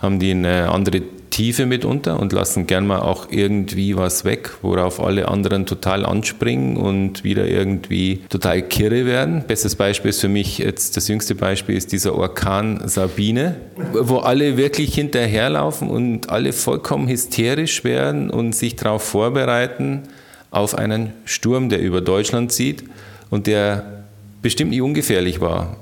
[0.00, 5.00] haben die eine andere Tiefe mitunter und lassen gern mal auch irgendwie was weg, worauf
[5.00, 9.44] alle anderen total anspringen und wieder irgendwie total kirre werden.
[9.46, 13.56] Bestes Beispiel ist für mich jetzt, das jüngste Beispiel ist dieser Orkan Sabine,
[13.92, 20.02] wo alle wirklich hinterherlaufen und alle vollkommen hysterisch werden und sich darauf vorbereiten
[20.50, 22.84] auf einen Sturm, der über Deutschland zieht
[23.30, 24.04] und der
[24.42, 25.76] bestimmt nicht ungefährlich war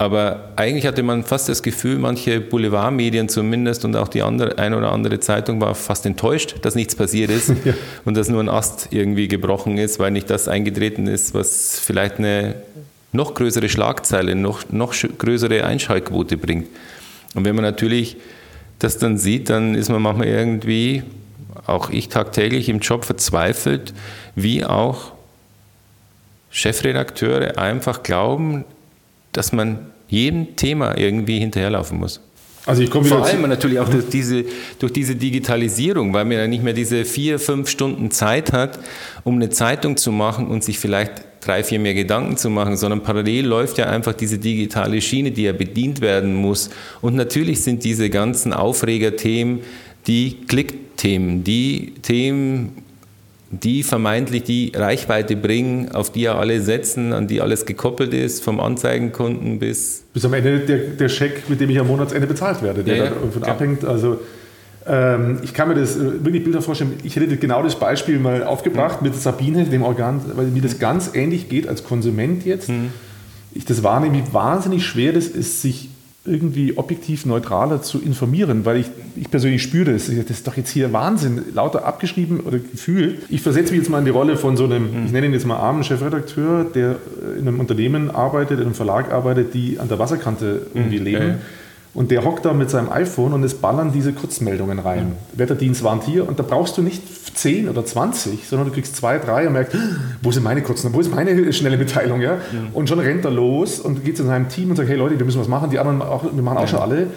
[0.00, 4.72] Aber eigentlich hatte man fast das Gefühl, manche Boulevardmedien zumindest und auch die andere, ein
[4.72, 7.74] oder andere Zeitung war fast enttäuscht, dass nichts passiert ist ja.
[8.06, 12.16] und dass nur ein Ast irgendwie gebrochen ist, weil nicht das eingetreten ist, was vielleicht
[12.16, 12.54] eine
[13.12, 16.68] noch größere Schlagzeile, noch, noch größere Einschaltquote bringt.
[17.34, 18.16] Und wenn man natürlich
[18.78, 21.02] das dann sieht, dann ist man manchmal irgendwie,
[21.66, 23.92] auch ich tagtäglich im Job verzweifelt,
[24.34, 25.12] wie auch
[26.50, 28.64] Chefredakteure einfach glauben,
[29.32, 32.20] dass man jedem Thema irgendwie hinterherlaufen muss.
[32.66, 34.44] Also ich komme Vor allem natürlich auch durch diese,
[34.78, 38.78] durch diese Digitalisierung, weil man ja nicht mehr diese vier, fünf Stunden Zeit hat,
[39.24, 43.02] um eine Zeitung zu machen und sich vielleicht drei, vier mehr Gedanken zu machen, sondern
[43.02, 46.68] parallel läuft ja einfach diese digitale Schiene, die ja bedient werden muss.
[47.00, 49.60] Und natürlich sind diese ganzen Aufregerthemen
[50.06, 52.82] die Klickthemen, die Themen,
[53.50, 58.44] die vermeintlich die Reichweite bringen, auf die ja alle setzen, an die alles gekoppelt ist,
[58.44, 60.04] vom Anzeigenkunden bis.
[60.12, 63.04] Bis am Ende der, der Scheck, mit dem ich am Monatsende bezahlt werde, der ja,
[63.04, 63.50] ja, davon klar.
[63.50, 63.84] abhängt.
[63.84, 64.20] Also
[64.86, 66.94] ähm, ich kann mir das äh, wirklich Bilder vorstellen.
[67.02, 69.08] Ich hätte genau das Beispiel mal aufgebracht mhm.
[69.08, 72.68] mit Sabine, dem Organ, weil mir das ganz ähnlich geht als Konsument jetzt.
[72.68, 72.92] Mhm.
[73.52, 75.88] Ich das wahrnehme, wie wahnsinnig schwer das ist, sich
[76.26, 80.06] irgendwie objektiv neutraler zu informieren, weil ich, ich persönlich spüre das.
[80.06, 83.18] Das ist doch jetzt hier Wahnsinn, lauter abgeschrieben oder Gefühl.
[83.30, 85.06] Ich versetze mich jetzt mal in die Rolle von so einem, mhm.
[85.06, 86.96] ich nenne ihn jetzt mal armen Chefredakteur, der
[87.38, 91.04] in einem Unternehmen arbeitet, in einem Verlag arbeitet, die an der Wasserkante irgendwie mhm.
[91.04, 91.34] leben.
[91.92, 95.08] Und der hockt da mit seinem iPhone und es ballern diese Kurzmeldungen rein.
[95.08, 95.38] Mhm.
[95.38, 97.02] Wetterdienst warnt hier und da brauchst du nicht
[97.36, 99.76] 10 oder 20, sondern du kriegst zwei, drei und merkst,
[100.22, 102.20] wo sind meine kurzen, wo ist meine schnelle Mitteilung?
[102.20, 102.34] Ja?
[102.34, 102.68] Mhm.
[102.74, 105.26] Und schon rennt er los und geht zu seinem Team und sagt, hey Leute, wir
[105.26, 107.08] müssen was machen, die anderen auch, wir machen auch schon alle.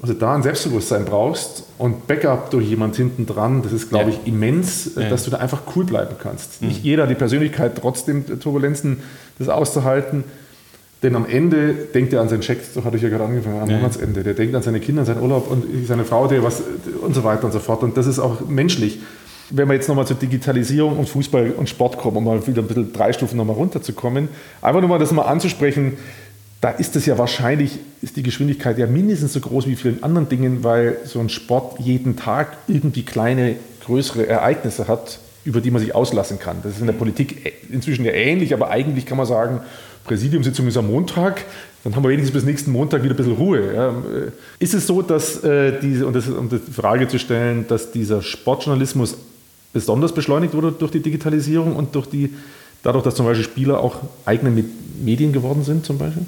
[0.00, 4.16] Also da ein Selbstbewusstsein brauchst und Backup durch jemand hinten dran, das ist, glaube ja.
[4.16, 5.08] ich, immens, ja.
[5.08, 6.60] dass du da einfach cool bleiben kannst.
[6.60, 6.68] Mhm.
[6.68, 8.98] Nicht jeder hat die Persönlichkeit, trotzdem Turbulenzen
[9.38, 10.24] das auszuhalten.
[11.02, 13.68] Denn am Ende denkt er an seinen Check, so hatte ich ja gerade angefangen, am
[13.68, 13.76] ja.
[13.76, 14.22] Monatsende.
[14.22, 16.62] Der denkt an seine Kinder, an seinen Urlaub und seine Frau, der was
[17.00, 17.82] und so weiter und so fort.
[17.82, 19.00] Und das ist auch menschlich.
[19.50, 22.68] Wenn wir jetzt nochmal zur Digitalisierung und Fußball und Sport kommen, um mal wieder ein
[22.68, 24.28] bisschen drei Stufen nochmal runterzukommen,
[24.62, 25.94] einfach nur mal das mal anzusprechen,
[26.60, 30.28] da ist es ja wahrscheinlich, ist die Geschwindigkeit ja mindestens so groß wie vielen anderen
[30.28, 35.82] Dingen, weil so ein Sport jeden Tag irgendwie kleine, größere Ereignisse hat, über die man
[35.82, 36.58] sich auslassen kann.
[36.62, 39.60] Das ist in der Politik inzwischen ja ähnlich, aber eigentlich kann man sagen,
[40.04, 41.44] Präsidiumssitzung ist am Montag,
[41.84, 43.74] dann haben wir wenigstens bis nächsten Montag wieder ein bisschen Ruhe.
[43.74, 43.94] Ja.
[44.58, 48.22] Ist es so, dass äh, diese, und das um die Frage zu stellen, dass dieser
[48.22, 49.16] Sportjournalismus
[49.72, 52.32] besonders beschleunigt wurde durch die Digitalisierung und durch die,
[52.82, 54.64] dadurch, dass zum Beispiel Spieler auch eigene
[55.02, 56.24] Medien geworden sind, zum Beispiel?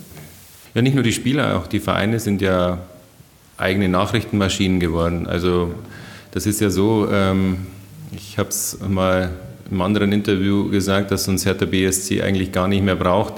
[0.74, 2.78] Ja, nicht nur die Spieler, auch die Vereine sind ja
[3.56, 5.26] eigene Nachrichtenmaschinen geworden.
[5.28, 5.72] Also
[6.32, 7.58] das ist ja so, ähm,
[8.12, 9.30] ich habe es mal
[9.70, 13.34] im anderen Interview gesagt, dass uns Hertha BSC eigentlich gar nicht mehr braucht,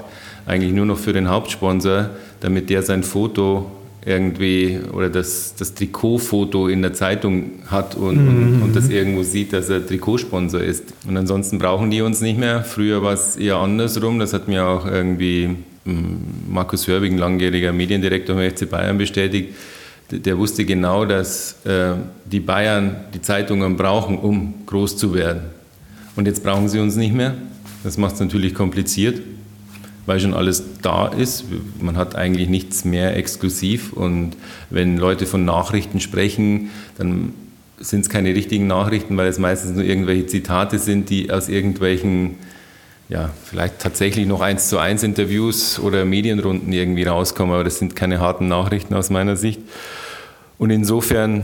[0.47, 3.69] eigentlich nur noch für den Hauptsponsor, damit der sein Foto
[4.05, 8.27] irgendwie oder das, das Trikotfoto in der Zeitung hat und, mhm.
[8.27, 10.85] und, und, das irgendwo sieht, dass er Trikotsponsor ist.
[11.05, 12.63] Und ansonsten brauchen die uns nicht mehr.
[12.63, 14.19] Früher war es eher andersrum.
[14.19, 15.49] Das hat mir auch irgendwie
[15.83, 16.17] hm,
[16.49, 19.53] Markus Hörbig, ein langjähriger Mediendirektor beim FC Bayern, bestätigt.
[20.09, 25.41] Der wusste genau, dass äh, die Bayern die Zeitungen brauchen, um groß zu werden.
[26.15, 27.35] Und jetzt brauchen sie uns nicht mehr.
[27.83, 29.19] Das macht es natürlich kompliziert
[30.07, 31.45] weil schon alles da ist.
[31.79, 34.31] Man hat eigentlich nichts mehr exklusiv und
[34.71, 37.33] wenn Leute von Nachrichten sprechen, dann
[37.77, 42.35] sind es keine richtigen Nachrichten, weil es meistens nur irgendwelche Zitate sind, die aus irgendwelchen,
[43.09, 47.95] ja, vielleicht tatsächlich noch eins zu eins Interviews oder Medienrunden irgendwie rauskommen, aber das sind
[47.95, 49.59] keine harten Nachrichten aus meiner Sicht.
[50.57, 51.43] Und insofern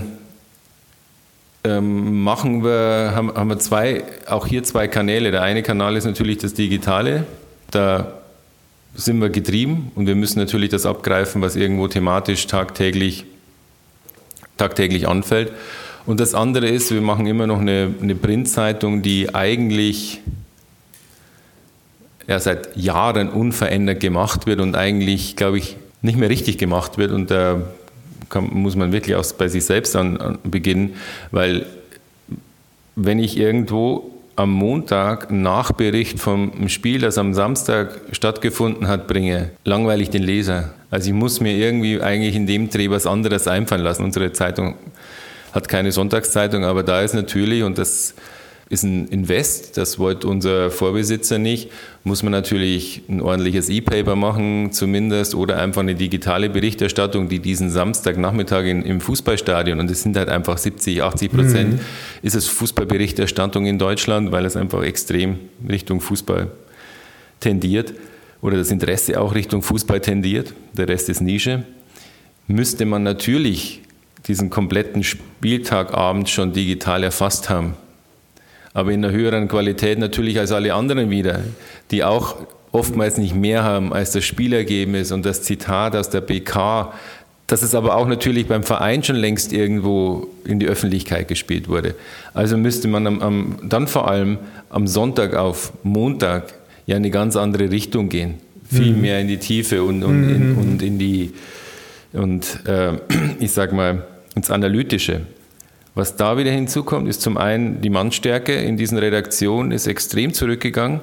[1.65, 5.31] ähm, machen wir, haben, haben wir zwei, auch hier zwei Kanäle.
[5.31, 7.25] Der eine Kanal ist natürlich das Digitale.
[7.69, 8.22] Da
[8.95, 13.25] sind wir getrieben und wir müssen natürlich das abgreifen, was irgendwo thematisch tagtäglich,
[14.57, 15.51] tagtäglich anfällt.
[16.05, 20.19] Und das andere ist, wir machen immer noch eine, eine Printzeitung, die eigentlich
[22.27, 27.11] ja, seit Jahren unverändert gemacht wird und eigentlich, glaube ich, nicht mehr richtig gemacht wird.
[27.11, 27.61] Und da
[28.29, 30.95] kann, muss man wirklich auch bei sich selbst an, an beginnen,
[31.31, 31.65] weil
[32.95, 40.09] wenn ich irgendwo am Montag Nachbericht vom Spiel, das am Samstag stattgefunden hat, bringe, langweilig
[40.09, 40.73] den Leser.
[40.89, 44.03] Also ich muss mir irgendwie eigentlich in dem Dreh was anderes einfallen lassen.
[44.03, 44.75] Unsere Zeitung
[45.51, 48.15] hat keine Sonntagszeitung, aber da ist natürlich, und das
[48.69, 51.69] ist ein Invest, das wollte unser Vorbesitzer nicht,
[52.03, 57.69] muss man natürlich ein ordentliches E-Paper machen zumindest oder einfach eine digitale Berichterstattung, die diesen
[57.69, 61.79] Samstagnachmittag in, im Fußballstadion, und es sind halt einfach 70, 80 Prozent, mhm.
[62.21, 66.51] ist es Fußballberichterstattung in Deutschland, weil es einfach extrem Richtung Fußball
[67.39, 67.93] tendiert.
[68.41, 71.63] oder das Interesse auch Richtung Fußball tendiert, der Rest ist Nische,
[72.47, 73.81] müsste man natürlich
[74.27, 77.75] diesen kompletten Spieltagabend schon digital erfasst haben.
[78.73, 81.41] Aber in einer höheren Qualität natürlich als alle anderen wieder,
[81.91, 82.37] die auch
[82.71, 86.91] oftmals nicht mehr haben als das Spielergebnis und das Zitat aus der BK,
[87.47, 91.93] dass es aber auch natürlich beim Verein schon längst irgendwo in die Öffentlichkeit gespielt wurde.
[92.33, 96.53] Also müsste man am, am, dann vor allem am Sonntag auf Montag
[96.87, 98.35] ja eine ganz andere Richtung gehen.
[98.69, 99.01] Viel mhm.
[99.01, 100.35] mehr in die Tiefe und, und, mhm.
[100.35, 101.33] in, und in die,
[102.13, 102.93] und äh,
[103.39, 104.03] ich sag mal,
[104.35, 105.21] ins Analytische.
[105.95, 111.01] Was da wieder hinzukommt, ist zum einen die Mannstärke in diesen Redaktionen ist extrem zurückgegangen.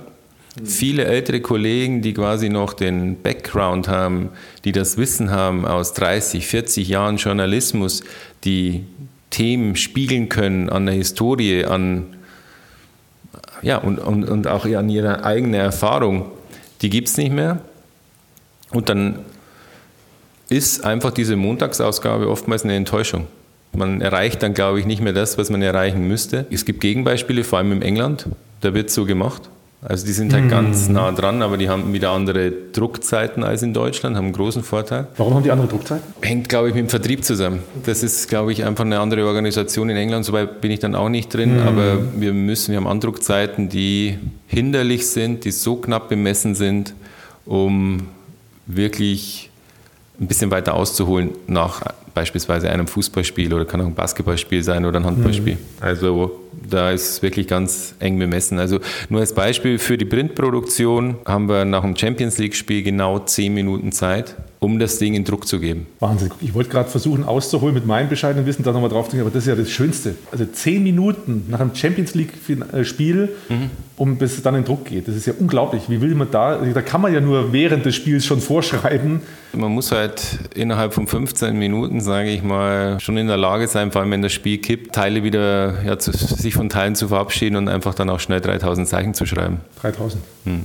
[0.64, 4.31] Viele ältere Kollegen, die quasi noch den Background haben,
[4.64, 8.03] die das Wissen haben aus 30, 40 Jahren Journalismus,
[8.42, 8.85] die
[9.31, 12.16] Themen spiegeln können an der Historie, an
[13.62, 16.33] ja, und, und, und auch an ihre eigene Erfahrung,
[16.83, 17.61] die gibt es nicht mehr.
[18.70, 19.20] Und dann
[20.48, 23.29] ist einfach diese Montagsausgabe oftmals eine Enttäuschung.
[23.72, 26.46] Man erreicht dann, glaube ich, nicht mehr das, was man erreichen müsste.
[26.50, 28.26] Es gibt Gegenbeispiele, vor allem in England,
[28.61, 29.48] da wird so gemacht.
[29.83, 30.48] Also die sind halt mhm.
[30.50, 34.62] ganz nah dran, aber die haben wieder andere Druckzeiten als in Deutschland, haben einen großen
[34.62, 35.06] Vorteil.
[35.16, 36.02] Warum haben die andere Druckzeiten?
[36.20, 37.61] Hängt, glaube ich, mit dem Vertrieb zusammen.
[37.87, 40.26] Das ist, glaube ich, einfach eine andere Organisation in England.
[40.26, 41.66] Soweit bin ich dann auch nicht drin, mhm.
[41.66, 46.92] aber wir müssen, wir haben Andruckzeiten, die hinderlich sind, die so knapp bemessen sind,
[47.46, 48.09] um
[48.66, 49.50] wirklich
[50.20, 51.80] ein bisschen weiter auszuholen nach
[52.14, 55.55] beispielsweise einem Fußballspiel oder kann auch ein Basketballspiel sein oder ein Handballspiel.
[55.55, 55.59] Mhm.
[55.81, 58.59] Also da ist es wirklich ganz eng bemessen.
[58.59, 63.52] Also nur als Beispiel für die Printproduktion haben wir nach einem Champions League-Spiel genau zehn
[63.52, 65.87] Minuten Zeit, um das Ding in Druck zu geben.
[66.00, 66.30] Wahnsinn.
[66.40, 69.30] Ich wollte gerade versuchen auszuholen mit meinem bescheidenen Wissen, da nochmal drauf zu gehen, aber
[69.30, 70.14] das ist ja das Schönste.
[70.30, 73.70] Also zehn Minuten nach einem Champions League-Spiel, mhm.
[73.96, 75.09] um bis es dann in Druck geht.
[75.09, 75.85] Das ist ja unglaublich.
[75.88, 79.22] Wie will man da, da kann man ja nur während des Spiels schon vorschreiben.
[79.52, 83.90] Man muss halt innerhalb von 15 Minuten, sage ich mal, schon in der Lage sein,
[83.90, 87.57] vor allem wenn das Spiel kippt, Teile wieder ja, zu, sich von Teilen zu verabschieden
[87.57, 89.61] und einfach dann auch schnell 3000 Zeichen zu schreiben.
[89.81, 90.23] 3000.
[90.44, 90.62] Hm.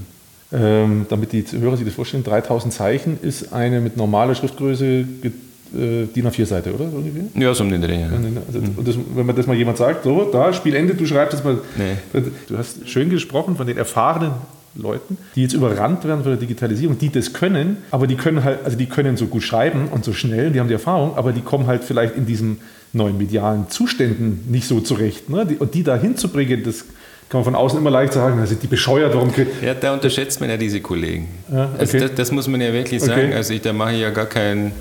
[0.52, 6.06] Ähm, damit die Hörer sich das vorstellen, 3000 Zeichen ist eine mit normaler Schriftgröße äh,
[6.14, 6.90] DIN A4-Seite, oder?
[7.36, 8.02] Ja, so um den Dreh.
[8.02, 8.10] Ja.
[8.46, 11.60] Also, das, wenn man das mal jemand sagt, so, da, Spielende, du schreibst es mal.
[11.78, 12.24] Nee.
[12.50, 14.34] Du hast schön gesprochen von den erfahrenen
[14.76, 18.66] Leuten, die jetzt überrannt werden von der Digitalisierung, die das können, aber die können halt,
[18.66, 21.40] also die können so gut schreiben und so schnell, die haben die Erfahrung, aber die
[21.40, 22.60] kommen halt vielleicht in diesen
[22.93, 25.30] neuen medialen Zuständen nicht so zurecht.
[25.30, 25.48] Ne?
[25.60, 26.86] Und die da hinzubringen, das
[27.30, 30.50] kann man von außen immer leicht sagen, also die bescheuert, warum Ja, da unterschätzt man
[30.50, 31.28] ja diese Kollegen.
[31.52, 31.80] Ja, also okay.
[31.80, 33.28] also das, das, muss man ja wirklich sagen.
[33.28, 33.34] Okay.
[33.34, 34.71] Also ich, da mache ich ja gar keinen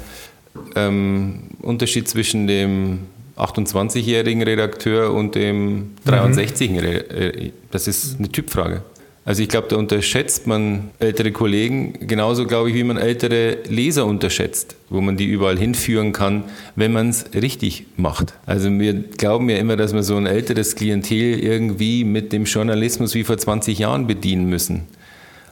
[0.77, 3.01] ähm, Unterschied zwischen dem
[3.37, 7.47] 28-jährigen Redakteur und dem 63-jährigen.
[7.47, 7.53] Mhm.
[7.71, 8.83] Das ist eine Typfrage.
[9.27, 14.05] Also ich glaube, da unterschätzt man ältere Kollegen, genauso glaube ich, wie man ältere Leser
[14.05, 16.45] unterschätzt, wo man die überall hinführen kann,
[16.77, 18.35] wenn man es richtig macht.
[18.45, 23.15] Also wir glauben ja immer, dass wir so ein älteres Klientel irgendwie mit dem Journalismus
[23.15, 24.83] wie vor 20 Jahren bedienen müssen.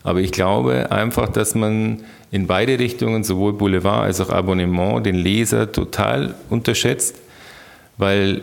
[0.02, 5.14] Aber ich glaube einfach, dass man in beide Richtungen, sowohl Boulevard als auch Abonnement, den
[5.14, 7.16] Leser total unterschätzt,
[7.96, 8.42] weil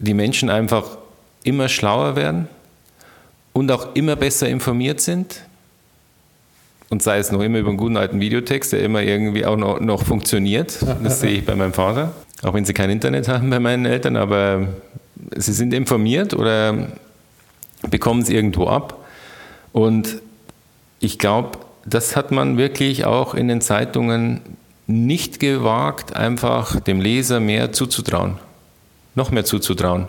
[0.00, 0.98] die Menschen einfach
[1.44, 2.48] immer schlauer werden
[3.58, 5.42] und auch immer besser informiert sind.
[6.90, 9.80] Und sei es noch immer über einen guten alten Videotext, der immer irgendwie auch noch,
[9.80, 10.78] noch funktioniert.
[11.02, 12.12] Das sehe ich bei meinem Vater.
[12.42, 14.68] Auch wenn sie kein Internet haben bei meinen Eltern, aber
[15.36, 16.88] sie sind informiert oder
[17.90, 19.04] bekommen es irgendwo ab.
[19.72, 20.22] Und
[21.00, 24.40] ich glaube, das hat man wirklich auch in den Zeitungen
[24.86, 28.38] nicht gewagt, einfach dem Leser mehr zuzutrauen,
[29.14, 30.08] noch mehr zuzutrauen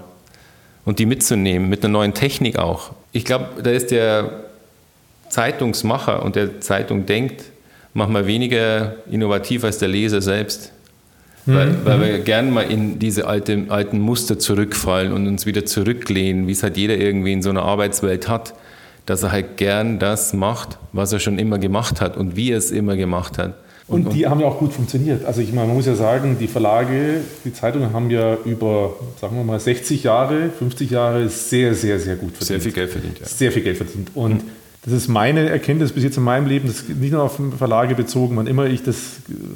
[0.85, 2.91] und die mitzunehmen, mit einer neuen Technik auch.
[3.11, 4.29] Ich glaube, da ist der
[5.29, 7.45] Zeitungsmacher und der Zeitung denkt
[7.93, 10.71] manchmal weniger innovativ als der Leser selbst.
[11.45, 11.55] Mhm.
[11.55, 16.47] Weil, weil, wir gerne mal in diese alte, alten Muster zurückfallen und uns wieder zurücklehnen,
[16.47, 18.53] wie es halt jeder irgendwie in so einer Arbeitswelt hat,
[19.05, 22.57] dass er halt gern das macht, was er schon immer gemacht hat und wie er
[22.57, 23.55] es immer gemacht hat.
[23.89, 25.25] Und, und, die haben ja auch gut funktioniert.
[25.25, 29.35] Also ich meine, man muss ja sagen, die Verlage, die Zeitungen haben ja über, sagen
[29.35, 32.47] wir mal, 60 Jahre, 50 Jahre sehr, sehr, sehr gut verdient.
[32.47, 33.25] Sehr viel Geld verdient, ja.
[33.25, 34.11] Sehr viel Geld verdient.
[34.13, 34.49] Und mhm.
[34.85, 37.95] das ist meine Erkenntnis bis jetzt in meinem Leben, das ist nicht nur auf Verlage
[37.95, 38.97] bezogen, wann immer ich das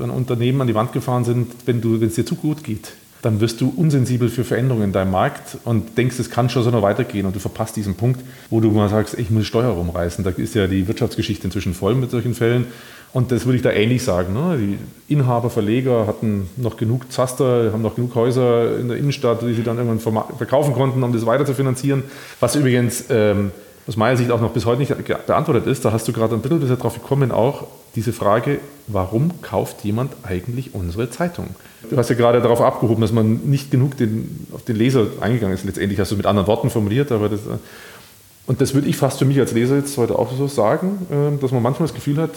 [0.01, 2.93] an Unternehmen an die Wand gefahren sind, wenn du, wenn es dir zu gut geht,
[3.23, 6.71] dann wirst du unsensibel für Veränderungen in deinem Markt und denkst, es kann schon so
[6.71, 10.23] noch weitergehen und du verpasst diesen Punkt, wo du mal sagst, ich muss Steuer rumreißen.
[10.25, 12.65] Da ist ja die Wirtschaftsgeschichte inzwischen voll mit solchen Fällen
[13.13, 14.33] und das würde ich da ähnlich sagen.
[14.33, 14.57] Ne?
[14.57, 19.53] Die Inhaber, Verleger hatten noch genug Zaster, haben noch genug Häuser in der Innenstadt, die
[19.53, 22.03] sie dann irgendwann verkaufen konnten, um das weiter zu finanzieren.
[22.39, 23.51] Was übrigens ähm,
[23.85, 24.95] aus meiner Sicht auch noch bis heute nicht
[25.27, 29.83] beantwortet ist, da hast du gerade ein bisschen darauf gekommen, auch diese Frage, warum kauft
[29.83, 31.49] jemand eigentlich unsere Zeitung?
[31.87, 35.55] Du hast ja gerade darauf abgehoben, dass man nicht genug den, auf den Leser eingegangen
[35.55, 35.65] ist.
[35.65, 37.41] Letztendlich hast du mit anderen Worten formuliert, aber das,
[38.47, 41.39] und das würde ich fast für mich als Leser jetzt heute auch so sagen, äh,
[41.39, 42.31] dass man manchmal das Gefühl hat,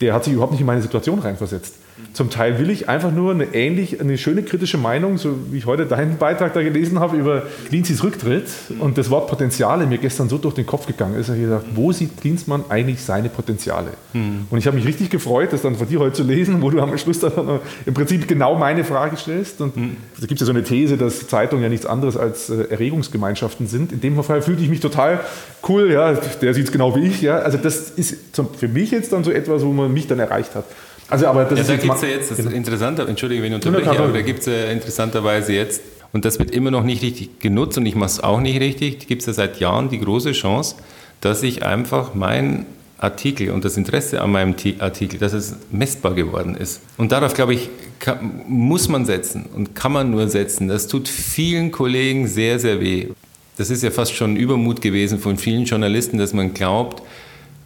[0.00, 1.74] der hat sich überhaupt nicht in meine Situation reinversetzt.
[2.12, 5.66] Zum Teil will ich einfach nur eine ähnlich, eine schöne kritische Meinung, so wie ich
[5.66, 8.46] heute deinen Beitrag da gelesen habe über Klinzis Rücktritt
[8.80, 11.28] und das Wort Potenziale mir gestern so durch den Kopf gegangen ist.
[11.28, 13.90] Ich habe gedacht, wo sieht Klinsmann eigentlich seine Potenziale?
[14.14, 14.46] Mhm.
[14.50, 16.80] Und ich habe mich richtig gefreut, das dann von dir heute zu lesen, wo du
[16.80, 19.60] am Schluss dann im Prinzip genau meine Frage stellst.
[19.60, 19.96] Und mhm.
[20.18, 23.66] da gibt es ja so eine These, dass Zeitungen ja nichts anderes als äh, Erregungsgemeinschaften
[23.68, 23.92] sind.
[23.92, 25.20] In dem Fall fühlte ich mich total
[25.68, 27.22] cool, ja, der sieht es genau wie ich.
[27.22, 27.38] Ja.
[27.38, 28.16] Also das ist
[28.58, 30.64] für mich jetzt dann so etwas, wo man mich dann erreicht hat.
[31.10, 32.50] Also, aber das ja, da gibt es ja jetzt, das genau.
[32.50, 35.80] Interessanter, entschuldige, wenn ich unterbreche, aber da gibt es ja interessanterweise jetzt,
[36.12, 39.06] und das wird immer noch nicht richtig genutzt und ich mache es auch nicht richtig,
[39.06, 40.76] gibt es ja seit Jahren die große Chance,
[41.20, 42.66] dass ich einfach mein
[42.98, 46.80] Artikel und das Interesse an meinem Artikel, dass es messbar geworden ist.
[46.96, 50.68] Und darauf, glaube ich, kann, muss man setzen und kann man nur setzen.
[50.68, 53.08] Das tut vielen Kollegen sehr, sehr weh.
[53.56, 57.02] Das ist ja fast schon Übermut gewesen von vielen Journalisten, dass man glaubt,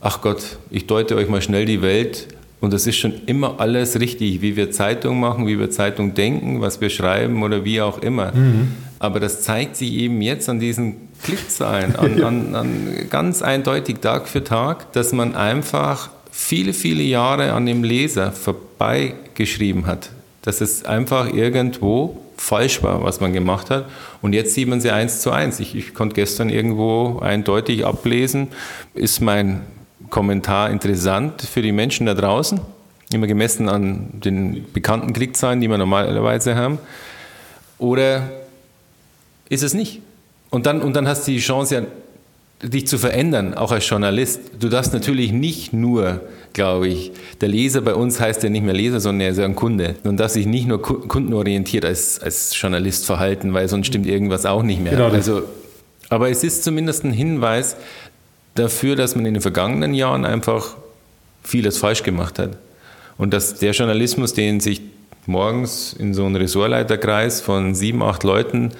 [0.00, 2.28] ach Gott, ich deute euch mal schnell die Welt
[2.62, 6.60] und das ist schon immer alles richtig, wie wir Zeitung machen, wie wir Zeitung denken,
[6.60, 8.30] was wir schreiben oder wie auch immer.
[8.32, 8.68] Mhm.
[9.00, 14.28] Aber das zeigt sich eben jetzt an diesen Klickzahlen, an, an, an ganz eindeutig Tag
[14.28, 20.10] für Tag, dass man einfach viele, viele Jahre an dem Leser vorbeigeschrieben hat.
[20.42, 23.86] Dass es einfach irgendwo falsch war, was man gemacht hat.
[24.20, 25.58] Und jetzt sieht man sie eins zu eins.
[25.58, 28.48] Ich, ich konnte gestern irgendwo eindeutig ablesen,
[28.94, 29.62] ist mein
[30.12, 32.60] Kommentar interessant für die Menschen da draußen,
[33.12, 36.78] immer gemessen an den bekannten Klickzahlen, die wir normalerweise haben,
[37.78, 38.30] oder
[39.48, 40.02] ist es nicht?
[40.50, 44.40] Und dann, und dann hast du die Chance, ja, dich zu verändern, auch als Journalist.
[44.60, 46.20] Du darfst natürlich nicht nur,
[46.52, 49.46] glaube ich, der Leser bei uns heißt ja nicht mehr Leser, sondern er ist ja
[49.46, 49.96] ein Kunde.
[50.04, 54.62] Und darf sich nicht nur kundenorientiert als, als Journalist verhalten, weil sonst stimmt irgendwas auch
[54.62, 54.92] nicht mehr.
[54.92, 55.42] Genau also,
[56.10, 57.76] aber es ist zumindest ein Hinweis,
[58.54, 60.76] dafür, dass man in den vergangenen Jahren einfach
[61.42, 62.58] vieles falsch gemacht hat.
[63.18, 64.80] Und dass der Journalismus, den sich
[65.26, 68.72] morgens in so einem Ressortleiterkreis von sieben, acht Leuten,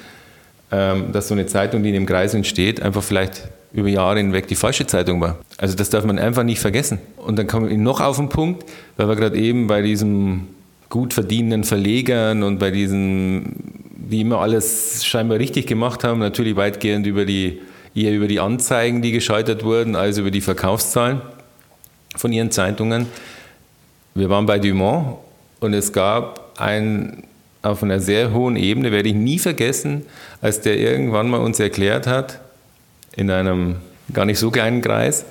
[0.71, 4.49] ähm, dass so eine Zeitung, die in dem Kreis entsteht, einfach vielleicht über Jahre hinweg
[4.49, 5.39] die falsche Zeitung war.
[5.57, 6.99] Also das darf man einfach nicht vergessen.
[7.17, 8.65] Und dann kommen wir noch auf den Punkt,
[8.97, 10.49] weil wir gerade eben bei diesen
[10.89, 13.57] gut verdienenden Verlegern und bei diesen,
[13.95, 17.61] die immer alles scheinbar richtig gemacht haben, natürlich weitgehend über die
[17.95, 21.21] eher über die Anzeigen, die geschaltet wurden, als über die Verkaufszahlen
[22.17, 23.07] von ihren Zeitungen.
[24.15, 25.17] Wir waren bei Dumont
[25.61, 27.25] und es gab ein,
[27.63, 30.05] auf einer sehr hohen Ebene, werde ich nie vergessen,
[30.41, 32.41] als der irgendwann mal uns erklärt hat,
[33.17, 33.77] in einem
[34.13, 35.25] gar nicht so kleinen Kreis,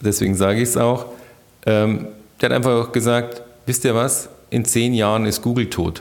[0.00, 1.06] deswegen sage ich es auch,
[1.66, 2.08] ähm,
[2.40, 6.00] der hat einfach gesagt, wisst ihr was, in zehn Jahren ist Google tot.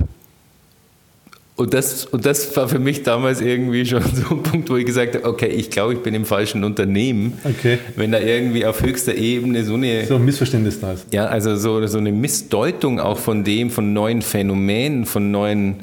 [1.57, 4.85] Und das, und das war für mich damals irgendwie schon so ein Punkt, wo ich
[4.85, 7.39] gesagt habe, okay, ich glaube, ich bin im falschen Unternehmen.
[7.45, 7.77] Okay.
[7.95, 10.05] Wenn da irgendwie auf höchster Ebene so eine...
[10.05, 11.05] So ein Missverständnis da ist.
[11.13, 15.77] Ja, also so, so eine Missdeutung auch von dem, von neuen Phänomenen, von neuen,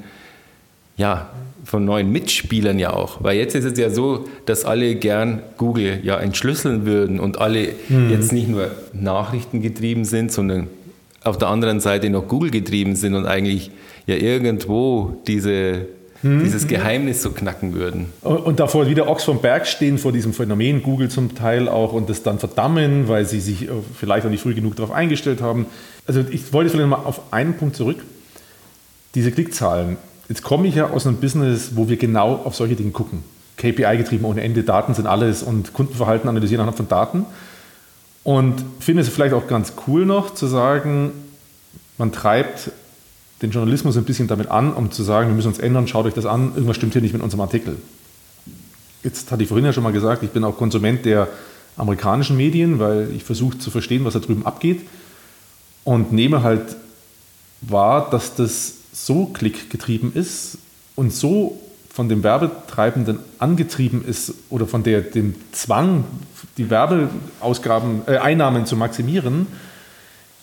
[0.99, 1.31] ja,
[1.65, 3.25] von neuen Mitspielern ja auch.
[3.25, 7.69] Weil jetzt ist es ja so, dass alle gern Google ja entschlüsseln würden und alle
[7.89, 8.11] mhm.
[8.11, 10.67] jetzt nicht nur Nachrichten getrieben sind, sondern
[11.25, 13.71] auf der anderen Seite noch Google getrieben sind und eigentlich
[14.07, 15.87] ja irgendwo diese,
[16.23, 16.43] hm.
[16.43, 18.07] dieses Geheimnis so knacken würden.
[18.23, 22.11] Und davor wieder Ochs vom Berg stehen vor diesem Phänomen, Google zum Teil auch, und
[22.11, 25.67] das dann verdammen, weil sie sich äh, vielleicht auch nicht früh genug darauf eingestellt haben.
[26.07, 27.99] Also ich wollte vielleicht mal auf einen Punkt zurück.
[29.15, 29.99] Diese Klickzahlen.
[30.29, 33.23] Jetzt komme ich ja aus einem Business, wo wir genau auf solche Dinge gucken.
[33.59, 37.27] KPI getrieben ohne Ende, Daten sind alles und Kundenverhalten analysieren anhand von Daten.
[38.25, 41.13] Und finde es vielleicht auch ganz cool noch zu sagen,
[41.99, 42.71] man treibt
[43.43, 46.15] den Journalismus ein bisschen damit an, um zu sagen, wir müssen uns ändern, schaut euch
[46.15, 47.77] das an, irgendwas stimmt hier nicht mit unserem Artikel.
[49.03, 51.29] Jetzt hatte ich vorhin ja schon mal gesagt, ich bin auch Konsument der
[51.77, 54.83] amerikanischen Medien, weil ich versuche zu verstehen, was da drüben abgeht
[55.85, 56.77] und nehme halt
[57.63, 60.59] wahr, dass das so klickgetrieben ist
[60.95, 61.61] und so
[61.93, 66.05] von dem Werbetreibenden angetrieben ist oder von der, dem Zwang,
[66.59, 69.47] die Werbeausgaben, äh, Einnahmen zu maximieren,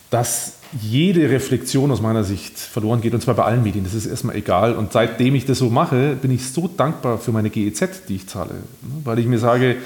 [0.10, 3.84] dass jede Reflexion aus meiner Sicht verloren geht, und zwar bei allen Medien.
[3.84, 4.76] Das ist erstmal egal.
[4.76, 8.28] Und seitdem ich das so mache, bin ich so dankbar für meine GEZ, die ich
[8.28, 8.52] zahle.
[9.04, 9.78] Weil ich mir sage,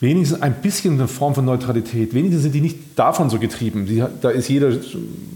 [0.00, 3.86] wenigstens ein bisschen eine Form von Neutralität, wenigstens sind die nicht davon so getrieben.
[3.86, 4.72] Die, da ist jeder,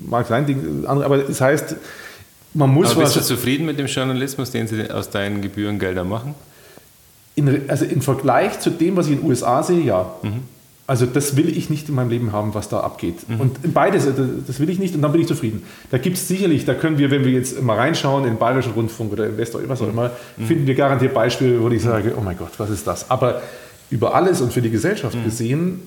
[0.06, 1.76] mag sein Ding, aber das heißt,
[2.54, 6.34] man muss aber bist du zufrieden mit dem Journalismus, den sie aus deinen Gebührengeldern machen?
[7.36, 10.14] In, also im Vergleich zu dem, was ich in den USA sehe, ja.
[10.22, 10.42] Mhm.
[10.86, 13.26] Also das will ich nicht in meinem Leben haben, was da abgeht.
[13.28, 13.40] Mhm.
[13.40, 14.06] Und beides,
[14.46, 15.62] das will ich nicht und dann bin ich zufrieden.
[15.90, 18.72] Da gibt es sicherlich, da können wir, wenn wir jetzt mal reinschauen, in den Bayerischen
[18.72, 20.44] Rundfunk oder in Westdeutsch, was auch immer, mhm.
[20.44, 23.10] finden wir garantiert Beispiele, wo ich sage, oh mein Gott, was ist das?
[23.10, 23.40] Aber
[23.90, 25.24] über alles und für die Gesellschaft mhm.
[25.24, 25.80] gesehen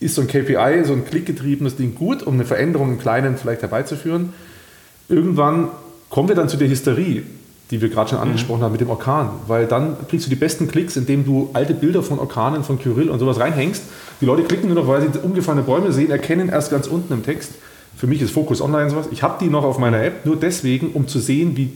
[0.00, 3.60] ist so ein KPI, so ein klickgetriebenes Ding gut, um eine Veränderung im Kleinen vielleicht
[3.60, 4.32] herbeizuführen.
[5.10, 5.68] Irgendwann
[6.08, 7.22] kommen wir dann zu der Hysterie
[7.70, 8.24] die wir gerade schon mhm.
[8.24, 8.64] angesprochen mhm.
[8.64, 9.30] haben mit dem Orkan.
[9.46, 13.08] Weil dann kriegst du die besten Klicks, indem du alte Bilder von Orkanen, von Kyrill
[13.08, 13.82] und sowas reinhängst.
[14.20, 17.22] Die Leute klicken nur noch, weil sie umgefallene Bäume sehen, erkennen erst ganz unten im
[17.22, 17.52] Text.
[17.96, 19.06] Für mich ist Focus Online sowas.
[19.10, 21.70] Ich habe die noch auf meiner App, nur deswegen, um zu sehen, wie,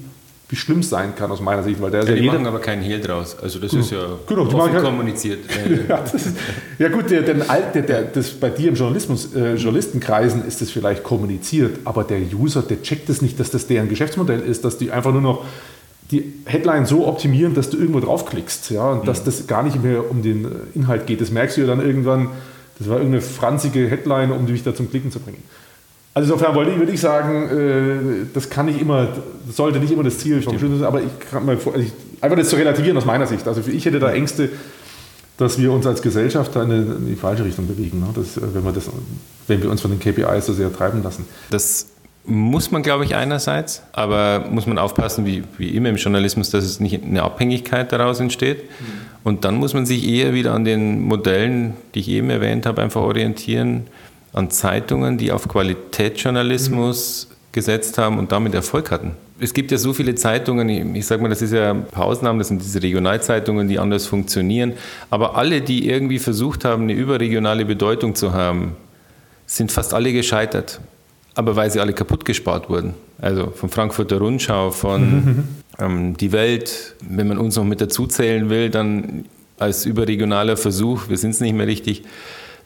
[0.49, 1.81] wie schlimm es sein kann aus meiner Sicht.
[1.81, 3.37] Weil der ja, die machen aber keinen Hehl draus.
[3.41, 3.83] Also das genau.
[3.85, 5.41] ist ja genau, offen kommuniziert.
[5.89, 6.29] ja, ist,
[6.79, 10.71] ja, gut, der, der, der, der, das, bei dir im Journalismus, äh, Journalistenkreisen ist das
[10.71, 14.65] vielleicht kommuniziert, aber der User, der checkt es das nicht, dass das deren Geschäftsmodell ist,
[14.65, 15.45] dass die einfach nur noch
[16.11, 19.07] die Headline so optimieren, dass du irgendwo draufklickst ja, und mhm.
[19.07, 21.21] dass das gar nicht mehr um den Inhalt geht.
[21.21, 22.29] Das merkst du ja dann irgendwann,
[22.79, 25.43] das war irgendeine franzige Headline, um dich da zum Klicken zu bringen.
[26.13, 29.09] Also insofern wollte ich, würde ich sagen, äh, das kann nicht immer,
[29.47, 32.39] das sollte nicht immer das Ziel vom sein, aber ich kann mal also ich, einfach
[32.39, 33.49] das zu relativieren aus meiner Sicht.
[33.49, 34.51] Also ich hätte da Ängste,
[35.39, 38.07] dass wir uns als Gesellschaft da in, die falsche Richtung bewegen, ne?
[38.15, 38.85] das, wenn, wir das,
[39.49, 41.25] wenn wir uns von den KPIs so sehr treiben lassen.
[41.51, 41.87] Das
[42.27, 46.65] muss man, glaube ich, einerseits, aber muss man aufpassen, wie, wie immer im Journalismus, dass
[46.65, 48.63] es nicht eine Abhängigkeit daraus entsteht.
[48.63, 48.85] Mhm.
[49.25, 52.81] Und dann muss man sich eher wieder an den Modellen, die ich eben erwähnt habe,
[52.83, 53.89] einfach orientieren,
[54.33, 57.35] an Zeitungen, die auf Qualitätsjournalismus mhm.
[57.53, 59.13] gesetzt haben und damit Erfolg hatten.
[59.39, 62.63] Es gibt ja so viele Zeitungen, ich sage mal, das ist ja Pausennamen, das sind
[62.63, 64.75] diese Regionalzeitungen, die anders funktionieren,
[65.11, 68.77] aber alle, die irgendwie versucht haben, eine überregionale Bedeutung zu haben,
[69.47, 70.81] sind fast alle gescheitert
[71.35, 72.95] aber weil sie alle kaputt gespart wurden.
[73.21, 75.45] Also von Frankfurter Rundschau, von
[75.79, 79.25] ähm, Die Welt, wenn man uns noch mit dazu zählen will, dann
[79.59, 82.03] als überregionaler Versuch, wir sind es nicht mehr richtig,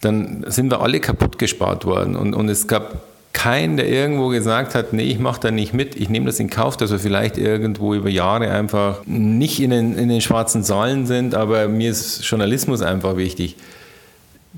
[0.00, 2.16] dann sind wir alle kaputt gespart worden.
[2.16, 3.02] Und, und es gab
[3.32, 6.50] keinen, der irgendwo gesagt hat, nee, ich mache da nicht mit, ich nehme das in
[6.50, 11.06] Kauf, dass wir vielleicht irgendwo über Jahre einfach nicht in den, in den schwarzen Zahlen
[11.06, 13.56] sind, aber mir ist Journalismus einfach wichtig.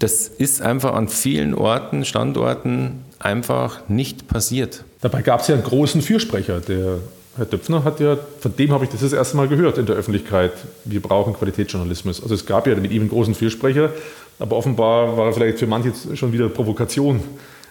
[0.01, 4.83] Das ist einfach an vielen Orten, Standorten einfach nicht passiert.
[5.03, 6.61] Dabei gab es ja einen großen Fürsprecher.
[6.61, 6.99] Der
[7.37, 9.97] Herr Döpfner hat ja, von dem habe ich das das erste Mal gehört in der
[9.97, 10.53] Öffentlichkeit,
[10.87, 12.23] wir brauchen Qualitätsjournalismus.
[12.23, 13.91] Also es gab ja mit ihm einen großen Fürsprecher,
[14.39, 17.21] aber offenbar war er vielleicht für manche schon wieder Provokation.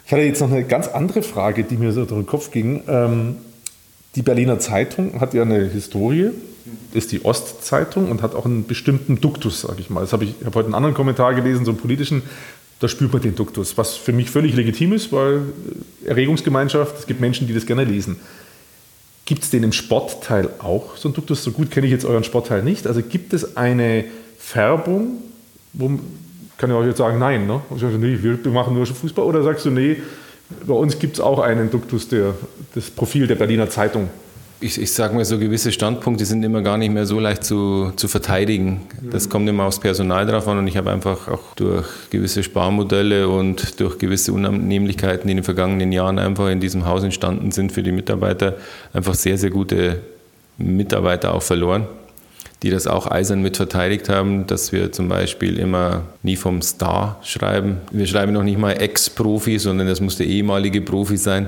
[0.06, 2.84] Ich hatte jetzt noch eine ganz andere Frage, die mir so durch den Kopf ging.
[2.88, 3.38] Ähm,
[4.16, 6.30] die Berliner Zeitung hat ja eine Historie,
[6.94, 10.02] ist die Ostzeitung und hat auch einen bestimmten Duktus, sage ich mal.
[10.02, 12.24] Das habe ich, ich habe heute einen anderen Kommentar gelesen, so einen politischen,
[12.80, 15.42] da spürt man den Duktus, was für mich völlig legitim ist, weil
[16.06, 18.18] Erregungsgemeinschaft, es gibt Menschen, die das gerne lesen.
[19.26, 21.44] Gibt es den im Sportteil auch, so ein Duktus?
[21.44, 22.88] So gut kenne ich jetzt euren Sportteil nicht.
[22.88, 24.06] Also gibt es eine
[24.40, 25.20] Färbung,
[25.74, 26.00] wo
[26.58, 27.62] kann ich euch jetzt sagen, nein, ne?
[27.70, 29.98] Also, nee, wir machen nur Fußball oder sagst du, nee,
[30.66, 32.34] bei uns gibt es auch einen Duktus, der,
[32.74, 34.10] das Profil der Berliner Zeitung
[34.62, 37.94] ich, ich sage mal, so gewisse Standpunkte sind immer gar nicht mehr so leicht zu,
[37.96, 38.82] zu verteidigen.
[39.02, 43.30] Das kommt immer aufs Personal drauf an und ich habe einfach auch durch gewisse Sparmodelle
[43.30, 47.72] und durch gewisse Unannehmlichkeiten, die in den vergangenen Jahren einfach in diesem Haus entstanden sind
[47.72, 48.58] für die Mitarbeiter,
[48.92, 50.02] einfach sehr, sehr gute
[50.58, 51.88] Mitarbeiter auch verloren,
[52.62, 57.18] die das auch eisern mit verteidigt haben, dass wir zum Beispiel immer nie vom Star
[57.24, 57.78] schreiben.
[57.92, 61.48] Wir schreiben noch nicht mal Ex-Profi, sondern das muss der ehemalige Profi sein.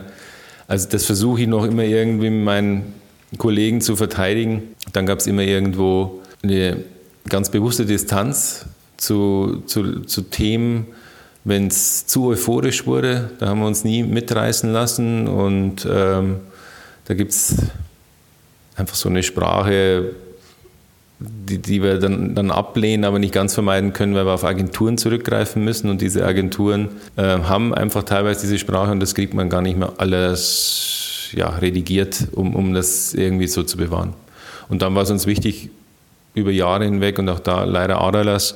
[0.69, 3.00] Also das versuche ich noch immer irgendwie mit meinen
[3.37, 4.75] Kollegen zu verteidigen.
[4.93, 6.83] Dann gab es immer irgendwo eine
[7.29, 8.65] ganz bewusste Distanz
[8.97, 10.87] zu, zu, zu Themen,
[11.43, 13.31] wenn es zu euphorisch wurde.
[13.39, 16.37] Da haben wir uns nie mitreißen lassen und ähm,
[17.05, 17.55] da gibt es
[18.75, 20.11] einfach so eine Sprache,
[21.19, 24.97] die, die wir dann, dann ablehnen, aber nicht ganz vermeiden können, weil wir auf Agenturen
[24.97, 25.89] zurückgreifen müssen.
[25.89, 29.77] Und diese Agenturen äh, haben einfach teilweise diese Sprache und das kriegt man gar nicht
[29.77, 31.00] mehr alles
[31.33, 34.13] ja, redigiert, um, um das irgendwie so zu bewahren.
[34.69, 35.69] Und dann war es uns wichtig,
[36.33, 38.55] über Jahre hinweg und auch da leider Adalas,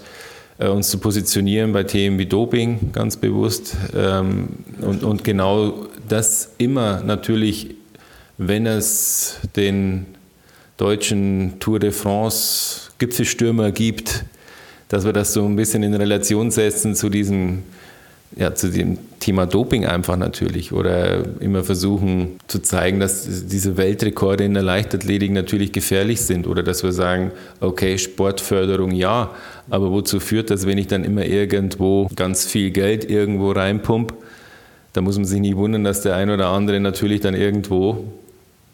[0.58, 3.76] äh, uns zu positionieren bei Themen wie Doping, ganz bewusst.
[3.96, 4.50] Ähm,
[4.82, 7.76] und, und genau das immer natürlich,
[8.38, 10.06] wenn es den
[10.78, 14.26] deutschen Tour de France Gipfelstürmer gibt,
[14.88, 17.64] dass wir das so ein bisschen in Relation setzen zu diesem,
[18.36, 24.44] ja, zu dem Thema Doping einfach natürlich oder immer versuchen zu zeigen, dass diese Weltrekorde
[24.44, 29.32] in der Leichtathletik natürlich gefährlich sind oder dass wir sagen, okay, Sportförderung ja,
[29.72, 34.14] aber wozu führt das, wenn ich dann immer irgendwo ganz viel Geld irgendwo reinpump?
[34.94, 38.06] Da muss man sich nicht wundern, dass der ein oder andere natürlich dann irgendwo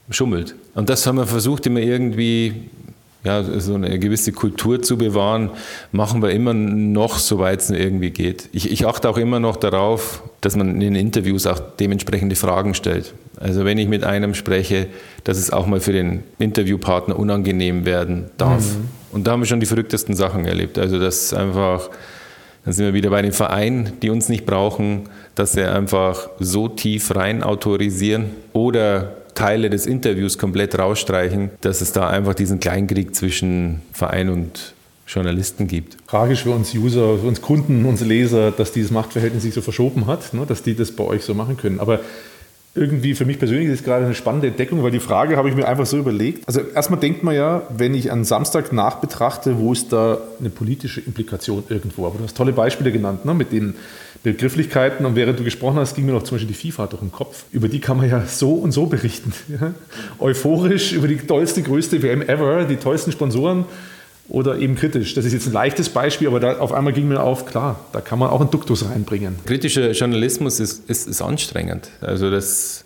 [0.10, 0.56] schummelt.
[0.76, 2.70] Und das haben wir versucht, immer irgendwie
[3.24, 5.52] ja, so eine gewisse Kultur zu bewahren,
[5.92, 8.50] machen wir immer noch, soweit es irgendwie geht.
[8.52, 12.74] Ich, ich achte auch immer noch darauf, dass man in den Interviews auch dementsprechende Fragen
[12.74, 13.14] stellt.
[13.40, 14.88] Also wenn ich mit einem spreche,
[15.24, 18.76] dass es auch mal für den Interviewpartner unangenehm werden darf.
[18.76, 18.88] Mhm.
[19.12, 20.80] Und da haben wir schon die verrücktesten Sachen erlebt.
[20.80, 21.90] Also das einfach,
[22.66, 26.68] dann sind wir wieder bei den Vereinen, die uns nicht brauchen, dass sie einfach so
[26.68, 33.16] tief rein autorisieren oder Teile des Interviews komplett rausstreichen, dass es da einfach diesen Kleinkrieg
[33.16, 34.74] zwischen Verein und
[35.08, 35.98] Journalisten gibt.
[36.08, 40.08] Tragisch für uns User, für uns Kunden, unsere Leser, dass dieses Machtverhältnis sich so verschoben
[40.08, 41.80] hat, ne, dass die das bei euch so machen können.
[41.80, 42.00] Aber
[42.74, 45.56] irgendwie für mich persönlich ist es gerade eine spannende Entdeckung, weil die Frage habe ich
[45.56, 46.48] mir einfach so überlegt.
[46.48, 51.02] Also erstmal denkt man ja, wenn ich an Samstag nachbetrachte, wo ist da eine politische
[51.02, 52.06] Implikation irgendwo?
[52.08, 53.76] Aber du hast tolle Beispiele genannt ne, mit den
[54.24, 55.06] Begrifflichkeiten.
[55.06, 57.44] Und während du gesprochen hast, ging mir noch zum Beispiel die FIFA durch den Kopf.
[57.52, 59.34] Über die kann man ja so und so berichten.
[59.50, 59.74] Ja?
[60.20, 63.66] Euphorisch über die tollste, größte WM ever, die tollsten Sponsoren
[64.30, 65.14] oder eben kritisch.
[65.14, 68.02] Das ist jetzt ein leichtes Beispiel, aber da auf einmal ging mir auf, klar, da
[68.02, 69.36] kann man auch einen Duktus reinbringen.
[69.46, 71.90] Kritischer Journalismus ist, ist, ist anstrengend.
[72.00, 72.86] Also das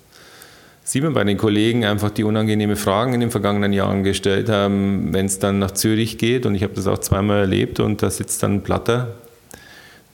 [0.83, 5.13] sieht man bei den Kollegen einfach, die unangenehme Fragen in den vergangenen Jahren gestellt haben,
[5.13, 8.09] wenn es dann nach Zürich geht und ich habe das auch zweimal erlebt und da
[8.09, 9.15] sitzt dann ein Platter,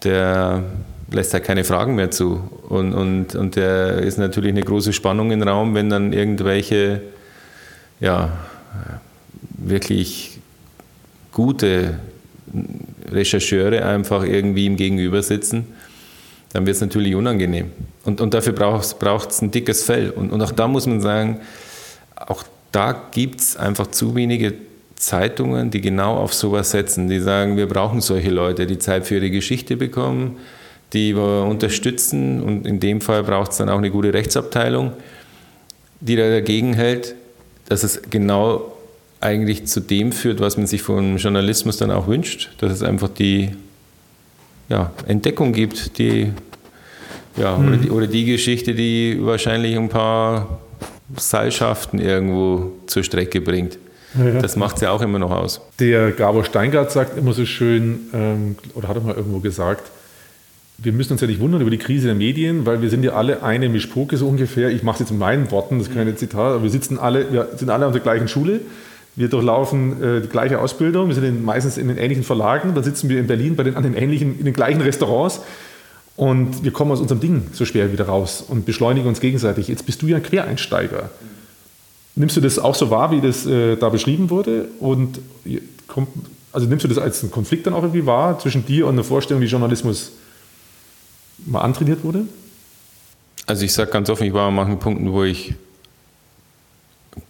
[0.03, 0.63] der
[1.11, 5.32] lässt halt keine Fragen mehr zu und, und, und der ist natürlich eine große Spannung
[5.32, 7.01] im Raum, wenn dann irgendwelche
[7.99, 8.32] ja,
[9.57, 10.40] wirklich
[11.32, 11.99] gute
[13.09, 15.67] Rechercheure einfach irgendwie ihm gegenüber sitzen,
[16.53, 17.71] dann wird es natürlich unangenehm.
[18.03, 20.09] Und, und dafür braucht es ein dickes Fell.
[20.09, 21.39] Und, und auch da muss man sagen,
[22.15, 24.53] auch da gibt es einfach zu wenige
[24.95, 29.15] Zeitungen, die genau auf sowas setzen, die sagen, wir brauchen solche Leute, die Zeit für
[29.15, 30.38] ihre Geschichte bekommen,
[30.93, 34.91] die wir unterstützen und in dem Fall braucht es dann auch eine gute Rechtsabteilung,
[36.01, 37.15] die da dagegen hält,
[37.67, 38.70] dass es genau
[39.22, 43.09] eigentlich zu dem führt, was man sich vom Journalismus dann auch wünscht, dass es einfach
[43.09, 43.51] die
[44.67, 46.32] ja, Entdeckung gibt, die,
[47.38, 47.67] ja, mhm.
[47.67, 50.59] oder, die, oder die Geschichte, die wahrscheinlich ein paar
[51.17, 53.78] Seilschaften irgendwo zur Strecke bringt.
[54.17, 54.41] Ja.
[54.41, 55.61] Das macht es ja auch immer noch aus.
[55.80, 59.89] Der Gabor Steingart sagt immer so schön, ähm, oder hat er mal irgendwo gesagt,
[60.78, 63.13] wir müssen uns ja nicht wundern über die Krise der Medien, weil wir sind ja
[63.13, 64.69] alle eine Mischpoke so ungefähr.
[64.72, 67.32] Ich mache es jetzt in meinen Worten, das ist kein Zitat, aber wir sitzen alle,
[67.32, 68.61] wir sind alle an der gleichen Schule.
[69.16, 72.84] Wir durchlaufen äh, die gleiche Ausbildung, wir sind in, meistens in den ähnlichen Verlagen, dann
[72.84, 75.41] sitzen wir in Berlin bei den, an den ähnlichen, in den gleichen Restaurants
[76.16, 79.68] und wir kommen aus unserem Ding so schwer wieder raus und beschleunigen uns gegenseitig.
[79.68, 81.09] Jetzt bist du ja Quereinsteiger.
[82.16, 84.68] Nimmst du das auch so wahr, wie das äh, da beschrieben wurde?
[84.80, 85.20] Und
[85.88, 86.09] kommt,
[86.51, 89.03] also nimmst du das als einen Konflikt dann auch irgendwie wahr zwischen dir und einer
[89.03, 90.12] Vorstellung, wie Journalismus
[91.45, 92.26] mal antrainiert wurde?
[93.45, 95.55] Also ich sage ganz offen, ich war an manchen Punkten, wo ich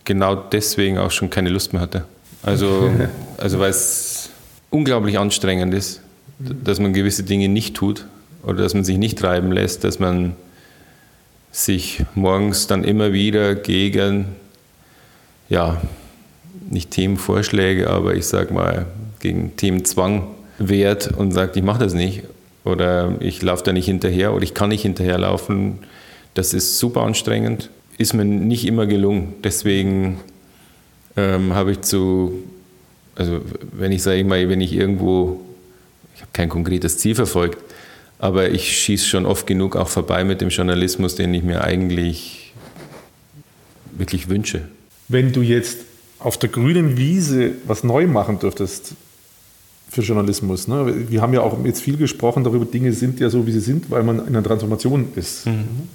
[0.05, 2.05] genau deswegen auch schon keine Lust mehr hatte.
[2.43, 2.89] Also,
[3.37, 4.29] also weil es
[4.69, 6.01] unglaublich anstrengend ist,
[6.39, 8.05] dass man gewisse Dinge nicht tut
[8.43, 10.35] oder dass man sich nicht treiben lässt, dass man
[11.51, 14.27] sich morgens dann immer wieder gegen,
[15.49, 15.81] ja,
[16.69, 18.85] nicht Themenvorschläge, aber ich sag mal,
[19.19, 20.27] gegen Themenzwang
[20.57, 22.23] wehrt und sagt, ich mache das nicht
[22.63, 25.79] oder ich laufe da nicht hinterher oder ich kann nicht hinterherlaufen.
[26.33, 29.33] Das ist super anstrengend ist mir nicht immer gelungen.
[29.43, 30.19] Deswegen
[31.15, 32.43] ähm, habe ich zu,
[33.15, 35.41] also wenn ich sage mal, wenn ich irgendwo,
[36.15, 37.57] ich habe kein konkretes Ziel verfolgt,
[38.19, 42.53] aber ich schieße schon oft genug auch vorbei mit dem Journalismus, den ich mir eigentlich
[43.91, 44.61] wirklich wünsche.
[45.07, 45.79] Wenn du jetzt
[46.19, 48.93] auf der grünen Wiese was neu machen dürftest
[49.89, 51.09] für Journalismus, ne?
[51.09, 53.89] wir haben ja auch jetzt viel gesprochen darüber, Dinge sind ja so, wie sie sind,
[53.89, 55.47] weil man in einer Transformation ist.
[55.47, 55.89] Mhm.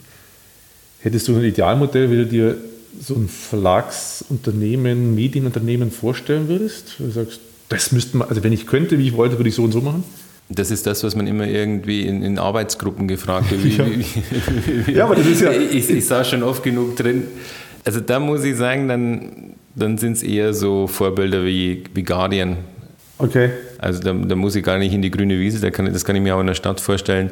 [1.01, 2.57] Hättest du ein Idealmodell, wie du dir
[3.01, 6.97] so ein Verlagsunternehmen, Medienunternehmen vorstellen würdest?
[6.99, 9.65] Du sagst, das müsste man, also wenn ich könnte, wie ich wollte, würde ich so
[9.65, 10.05] und so machen?
[10.49, 13.65] Das ist das, was man immer irgendwie in, in Arbeitsgruppen gefragt wird.
[13.65, 13.87] Wie, ja.
[13.87, 15.51] Wie, wie, ja, aber das ist ja.
[15.51, 17.25] Ich, ich sah schon oft genug drin.
[17.85, 22.59] Also da muss ich sagen, dann, dann sind es eher so Vorbilder wie, wie Guardian.
[23.19, 23.51] Okay.
[23.79, 26.15] Also da, da, muss ich gar nicht in die grüne Wiese, da kann, das kann
[26.17, 27.31] ich mir auch in der Stadt vorstellen.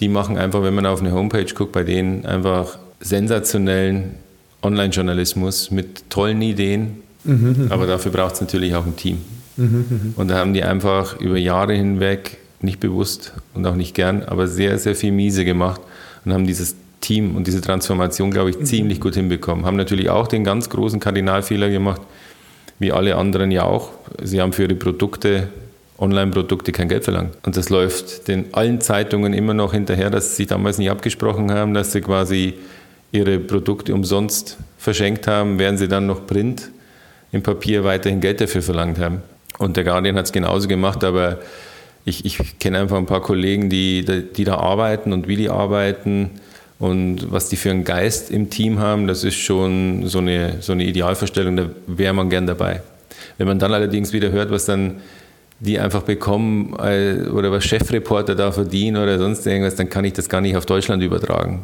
[0.00, 4.14] Die machen einfach, wenn man auf eine Homepage guckt, bei denen einfach sensationellen
[4.62, 9.18] Online-Journalismus mit tollen Ideen, mhm, aber dafür braucht es natürlich auch ein Team.
[9.56, 14.22] Mhm, und da haben die einfach über Jahre hinweg, nicht bewusst und auch nicht gern,
[14.22, 15.80] aber sehr, sehr viel miese gemacht
[16.24, 19.64] und haben dieses Team und diese Transformation, glaube ich, ziemlich gut hinbekommen.
[19.64, 22.00] Haben natürlich auch den ganz großen Kardinalfehler gemacht,
[22.78, 23.90] wie alle anderen ja auch.
[24.22, 25.48] Sie haben für ihre Produkte
[25.98, 27.36] Online-Produkte kein Geld verlangt.
[27.44, 31.72] Und das läuft den allen Zeitungen immer noch hinterher, dass sie damals nicht abgesprochen haben,
[31.72, 32.54] dass sie quasi
[33.12, 36.70] ihre Produkte umsonst verschenkt haben, während sie dann noch Print
[37.32, 39.22] im Papier weiterhin Geld dafür verlangt haben.
[39.58, 41.38] Und der Guardian hat es genauso gemacht, aber
[42.04, 46.30] ich, ich kenne einfach ein paar Kollegen, die, die da arbeiten und wie die arbeiten
[46.78, 50.72] und was die für einen Geist im Team haben, das ist schon so eine, so
[50.72, 52.82] eine Idealvorstellung, da wäre man gern dabei.
[53.38, 54.96] Wenn man dann allerdings wieder hört, was dann
[55.58, 60.12] die einfach bekommen äh, oder was Chefreporter da verdienen oder sonst irgendwas, dann kann ich
[60.12, 61.62] das gar nicht auf Deutschland übertragen,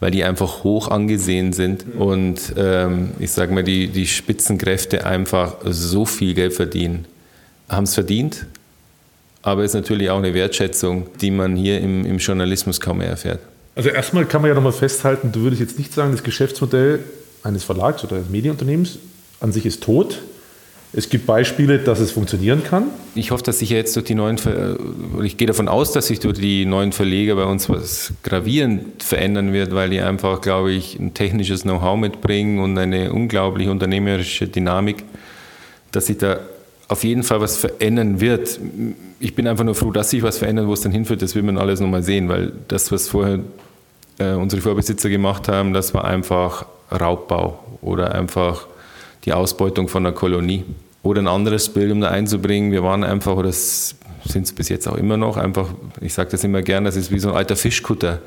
[0.00, 5.56] weil die einfach hoch angesehen sind und ähm, ich sage mal, die, die Spitzenkräfte einfach
[5.64, 7.04] so viel Geld verdienen.
[7.68, 8.46] Haben es verdient,
[9.42, 13.08] aber es ist natürlich auch eine Wertschätzung, die man hier im, im Journalismus kaum mehr
[13.08, 13.40] erfährt.
[13.76, 17.00] Also erstmal kann man ja nochmal festhalten, du würdest jetzt nicht sagen, das Geschäftsmodell
[17.42, 18.98] eines Verlags oder eines Medienunternehmens
[19.40, 20.20] an sich ist tot.
[20.92, 22.88] Es gibt Beispiele, dass es funktionieren kann.
[23.14, 24.76] Ich hoffe, dass sich jetzt durch die neuen, Ver
[25.22, 29.52] ich gehe davon aus, dass sich durch die neuen Verleger bei uns was gravierend verändern
[29.52, 35.04] wird, weil die einfach, glaube ich, ein technisches Know-how mitbringen und eine unglaublich unternehmerische Dynamik,
[35.92, 36.40] dass sich da
[36.88, 38.58] auf jeden Fall was verändern wird.
[39.20, 41.44] Ich bin einfach nur froh, dass sich was verändert, wo es dann hinführt, das will
[41.44, 43.38] man alles nochmal sehen, weil das, was vorher
[44.18, 48.66] äh, unsere Vorbesitzer gemacht haben, das war einfach Raubbau oder einfach
[49.24, 50.64] die Ausbeutung von einer Kolonie.
[51.02, 54.86] Oder ein anderes Bild, um da einzubringen, wir waren einfach, oder sind es bis jetzt
[54.86, 55.68] auch immer noch, einfach,
[56.00, 58.20] ich sage das immer gern, das ist wie so ein alter Fischkutter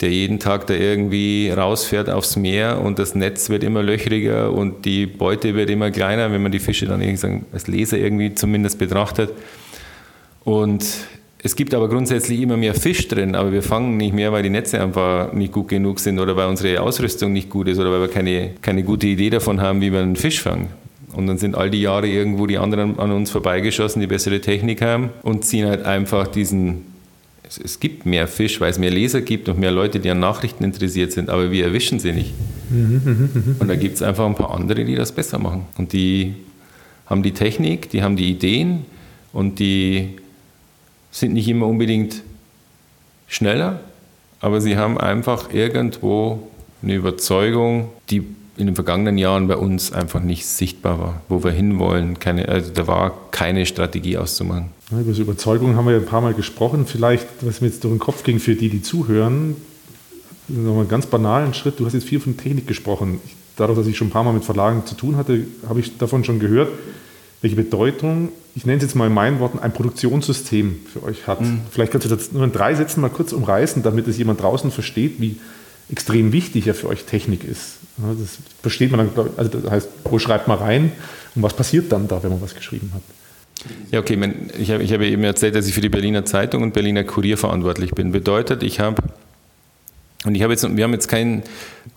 [0.00, 4.84] der jeden Tag da irgendwie rausfährt aufs Meer und das Netz wird immer löchriger und
[4.86, 8.78] die Beute wird immer kleiner, wenn man die Fische dann irgendwie als Leser irgendwie zumindest
[8.78, 9.30] betrachtet.
[10.42, 10.86] Und
[11.42, 14.50] es gibt aber grundsätzlich immer mehr Fisch drin, aber wir fangen nicht mehr, weil die
[14.50, 18.00] Netze einfach nicht gut genug sind oder weil unsere Ausrüstung nicht gut ist oder weil
[18.00, 20.68] wir keine, keine gute Idee davon haben, wie wir einen Fisch fangen.
[21.12, 24.82] Und dann sind all die Jahre irgendwo die anderen an uns vorbeigeschossen, die bessere Technik
[24.82, 26.90] haben und ziehen halt einfach diesen
[27.42, 30.20] es, es, gibt mehr Fisch, weil es mehr Leser gibt und mehr Leute, die an
[30.20, 32.32] Nachrichten interessiert sind, aber wir erwischen sie nicht.
[32.70, 35.66] Und da gibt es einfach ein paar andere, die das besser machen.
[35.76, 36.34] Und die
[37.06, 38.86] haben die Technik, die haben die Ideen
[39.32, 40.10] und die
[41.10, 42.22] sind nicht immer unbedingt
[43.26, 43.80] schneller,
[44.40, 46.48] aber sie haben einfach irgendwo
[46.82, 48.24] eine Überzeugung, die
[48.56, 52.18] in den vergangenen Jahren bei uns einfach nicht sichtbar war, wo wir hinwollen.
[52.18, 54.66] Keine, also da war keine Strategie auszumachen.
[54.90, 56.86] Ja, über Überzeugung haben wir ja ein paar Mal gesprochen.
[56.86, 59.56] Vielleicht, was mir jetzt durch den Kopf ging für die, die zuhören,
[60.48, 61.80] nochmal einen ganz banalen Schritt.
[61.80, 63.20] Du hast jetzt viel von Technik gesprochen.
[63.56, 66.24] Dadurch, dass ich schon ein paar Mal mit Verlagen zu tun hatte, habe ich davon
[66.24, 66.68] schon gehört,
[67.42, 71.40] welche Bedeutung, ich nenne es jetzt mal in meinen Worten, ein Produktionssystem für euch hat.
[71.40, 71.60] Mhm.
[71.70, 74.70] Vielleicht kannst du das nur in drei Sätzen mal kurz umreißen, damit es jemand draußen
[74.70, 75.36] versteht, wie
[75.90, 77.78] extrem wichtig ja für euch Technik ist.
[77.96, 80.92] Das versteht man dann, also das heißt, wo schreibt man rein
[81.34, 83.02] und was passiert dann da, wenn man was geschrieben hat?
[83.90, 84.18] Ja, okay,
[84.58, 87.36] ich habe, ich habe eben erzählt, dass ich für die Berliner Zeitung und Berliner Kurier
[87.36, 88.10] verantwortlich bin.
[88.12, 89.02] Bedeutet, ich habe,
[90.24, 91.42] und ich habe jetzt, wir haben jetzt keinen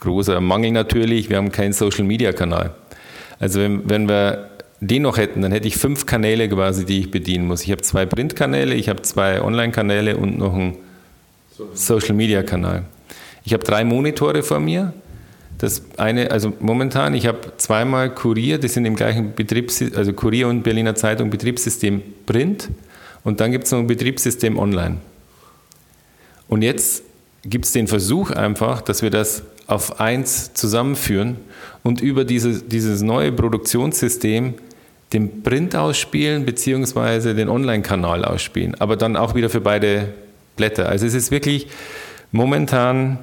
[0.01, 2.75] großer Mangel natürlich, wir haben keinen Social Media Kanal.
[3.39, 4.49] Also wenn, wenn wir
[4.87, 7.63] den noch hätten, dann hätte ich fünf Kanäle quasi, die ich bedienen muss.
[7.63, 10.77] Ich habe zwei Printkanäle, ich habe zwei Online-Kanäle und noch einen
[11.73, 12.83] Social Media Kanal.
[13.45, 14.93] Ich habe drei Monitore vor mir.
[15.57, 20.47] Das eine, also momentan, ich habe zweimal Kurier, die sind im gleichen Betriebssystem, also Kurier
[20.47, 22.69] und Berliner Zeitung Betriebssystem Print
[23.23, 24.97] und dann gibt es noch ein Betriebssystem Online.
[26.47, 27.03] Und jetzt
[27.43, 31.37] gibt es den Versuch einfach, dass wir das auf eins zusammenführen
[31.83, 34.55] und über diese, dieses neue Produktionssystem
[35.13, 40.09] den Print ausspielen beziehungsweise den Online-Kanal ausspielen, aber dann auch wieder für beide
[40.55, 40.89] Blätter.
[40.89, 41.67] Also es ist wirklich
[42.31, 43.19] momentan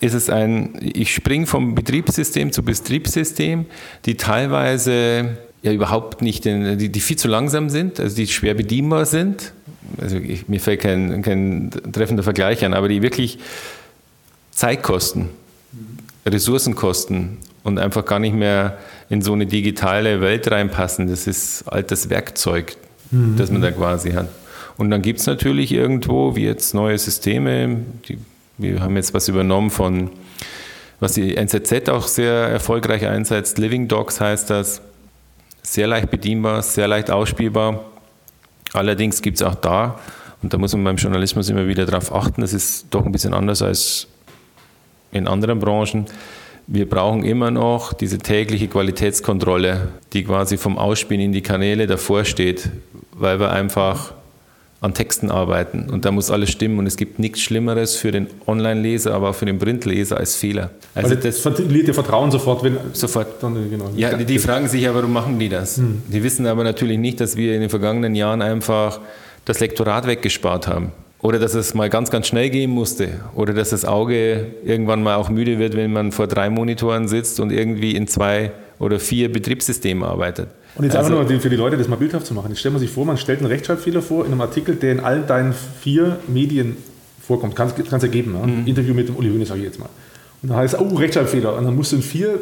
[0.00, 3.66] ist es ein, ich springe vom Betriebssystem zu Betriebssystem,
[4.04, 8.54] die teilweise ja überhaupt nicht, in, die, die viel zu langsam sind, also die schwer
[8.54, 9.52] bedienbar sind.
[10.00, 13.38] Also ich, mir fällt kein, kein treffender Vergleich an, aber die wirklich
[14.50, 15.28] Zeit kosten,
[16.26, 21.08] Ressourcen kosten und einfach gar nicht mehr in so eine digitale Welt reinpassen.
[21.08, 22.76] Das ist altes Werkzeug,
[23.10, 23.36] mhm.
[23.36, 24.28] das man da quasi hat.
[24.76, 27.76] Und dann gibt es natürlich irgendwo, wie jetzt neue Systeme,
[28.08, 28.18] die
[28.58, 30.10] wir haben jetzt was übernommen von,
[31.00, 33.58] was die NZZ auch sehr erfolgreich einsetzt.
[33.58, 34.82] Living Dogs heißt das.
[35.62, 37.84] Sehr leicht bedienbar, sehr leicht ausspielbar.
[38.72, 39.98] Allerdings gibt es auch da,
[40.42, 43.32] und da muss man beim Journalismus immer wieder darauf achten, das ist doch ein bisschen
[43.32, 44.08] anders als
[45.12, 46.06] in anderen Branchen.
[46.66, 52.24] Wir brauchen immer noch diese tägliche Qualitätskontrolle, die quasi vom Ausspielen in die Kanäle davor
[52.24, 52.70] steht,
[53.12, 54.14] weil wir einfach
[54.82, 55.88] an Texten arbeiten.
[55.90, 56.80] Und da muss alles stimmen.
[56.80, 60.70] Und es gibt nichts Schlimmeres für den Online-Leser, aber auch für den Printleser als Fehler.
[60.94, 62.76] Also Weil das verliert ihr Vertrauen sofort, wenn.
[62.92, 63.40] Sofort.
[63.42, 63.90] Dann, genau.
[63.96, 65.76] Ja, die, die fragen sich ja, warum machen die das?
[65.76, 66.02] Hm.
[66.08, 68.98] Die wissen aber natürlich nicht, dass wir in den vergangenen Jahren einfach
[69.44, 70.90] das Lektorat weggespart haben.
[71.22, 73.08] Oder dass es mal ganz, ganz schnell gehen musste.
[73.34, 77.38] Oder dass das Auge irgendwann mal auch müde wird, wenn man vor drei Monitoren sitzt
[77.38, 78.50] und irgendwie in zwei
[78.80, 80.48] oder vier Betriebssystemen arbeitet.
[80.74, 82.48] Und jetzt also, einfach nur für die Leute, das mal bildhaft zu machen.
[82.48, 85.00] Jetzt stellt man sich vor, man stellt einen Rechtschreibfehler vor in einem Artikel, der in
[85.00, 86.76] allen deinen vier Medien
[87.24, 87.54] vorkommt.
[87.54, 88.32] Kannst du ergeben.
[88.32, 88.46] Ne?
[88.46, 88.66] Mhm.
[88.66, 89.90] Interview mit dem Uli Hoeneß, sage ich jetzt mal.
[90.42, 91.56] Und dann heißt es, oh, Rechtschreibfehler.
[91.56, 92.40] Und dann musst du in vier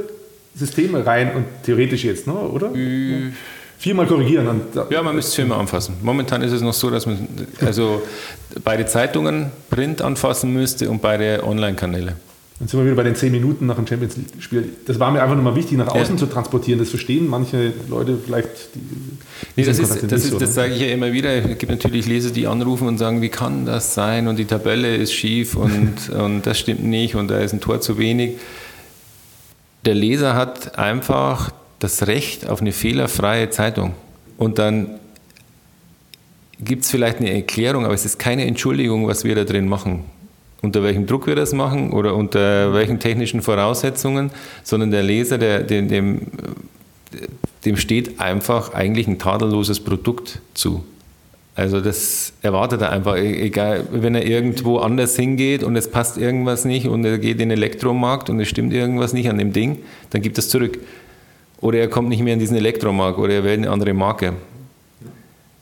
[0.54, 2.32] Systeme rein und theoretisch jetzt, ne?
[2.32, 2.74] oder?
[2.74, 3.32] Äh,
[3.80, 4.60] viermal korrigieren.
[4.90, 5.96] Ja, man müsste es viermal anfassen.
[6.02, 7.26] Momentan ist es noch so, dass man
[7.62, 8.02] also
[8.62, 12.14] beide Zeitungen Print anfassen müsste und beide Online-Kanäle.
[12.58, 14.68] Dann sind wir wieder bei den zehn Minuten nach dem Champions League-Spiel.
[14.86, 16.18] Das war mir einfach nur mal wichtig, nach außen ja.
[16.18, 16.78] zu transportieren.
[16.78, 18.50] Das verstehen manche Leute vielleicht.
[18.74, 18.80] Die,
[19.56, 21.32] nee, das, ist, das, ist, das sage ich ja immer wieder.
[21.32, 24.28] Es gibt natürlich Leser, die anrufen und sagen, wie kann das sein?
[24.28, 27.80] Und die Tabelle ist schief und, und das stimmt nicht und da ist ein Tor
[27.80, 28.32] zu wenig.
[29.86, 33.94] Der Leser hat einfach das Recht auf eine fehlerfreie Zeitung.
[34.38, 35.00] Und dann
[36.62, 40.04] gibt es vielleicht eine Erklärung, aber es ist keine Entschuldigung, was wir da drin machen.
[40.62, 44.30] Unter welchem Druck wir das machen oder unter welchen technischen Voraussetzungen,
[44.62, 46.20] sondern der Leser, der, dem, dem,
[47.64, 50.84] dem steht einfach eigentlich ein tadelloses Produkt zu.
[51.56, 56.16] Also das erwartet er einfach, e-, egal, wenn er irgendwo anders hingeht und es passt
[56.16, 59.52] irgendwas nicht und er geht in den Elektromarkt und es stimmt irgendwas nicht an dem
[59.52, 59.78] Ding,
[60.10, 60.78] dann gibt es zurück.
[61.60, 64.34] Oder er kommt nicht mehr in diesen Elektromarkt oder er wählt eine andere Marke.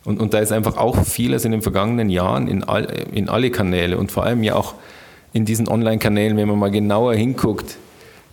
[0.04, 3.50] Und, und da ist einfach auch vieles in den vergangenen Jahren in, all, in alle
[3.50, 4.74] Kanäle und vor allem ja auch
[5.32, 7.76] in diesen Online-Kanälen, wenn man mal genauer hinguckt,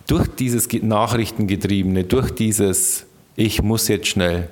[0.06, 4.48] durch dieses Nachrichtengetriebene, durch dieses Ich muss jetzt schnell,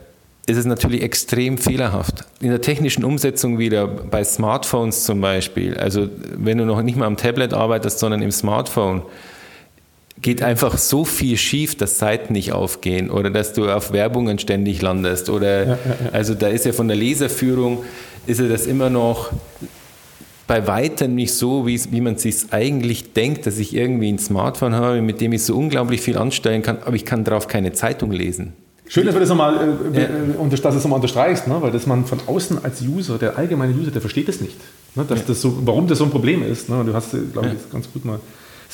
[0.46, 2.24] ist es natürlich extrem fehlerhaft.
[2.40, 7.06] In der technischen Umsetzung wieder, bei Smartphones zum Beispiel, also wenn du noch nicht mal
[7.06, 9.02] am Tablet arbeitest, sondern im Smartphone,
[10.24, 14.80] geht einfach so viel schief, dass Seiten nicht aufgehen oder dass du auf Werbungen ständig
[14.80, 15.28] landest.
[15.28, 16.10] Oder ja, ja, ja.
[16.12, 17.84] also da ist ja von der Leserführung
[18.26, 19.32] ist ja das immer noch
[20.46, 24.74] bei weitem nicht so, wie, wie man sich eigentlich denkt, dass ich irgendwie ein Smartphone
[24.74, 28.10] habe, mit dem ich so unglaublich viel anstellen kann, aber ich kann darauf keine Zeitung
[28.10, 28.54] lesen.
[28.88, 30.04] Schön, dass du das nochmal, äh, ja.
[30.04, 31.58] Äh, dass das nochmal unterstreichst, ne?
[31.60, 34.56] weil das man von außen als User, der allgemeine User, der versteht das nicht.
[34.94, 35.04] Ne?
[35.06, 35.24] Dass ja.
[35.26, 36.70] das so, warum das so ein Problem ist.
[36.70, 36.82] Ne?
[36.82, 37.58] Du hast, glaube ich, ja.
[37.70, 38.20] ganz gut mal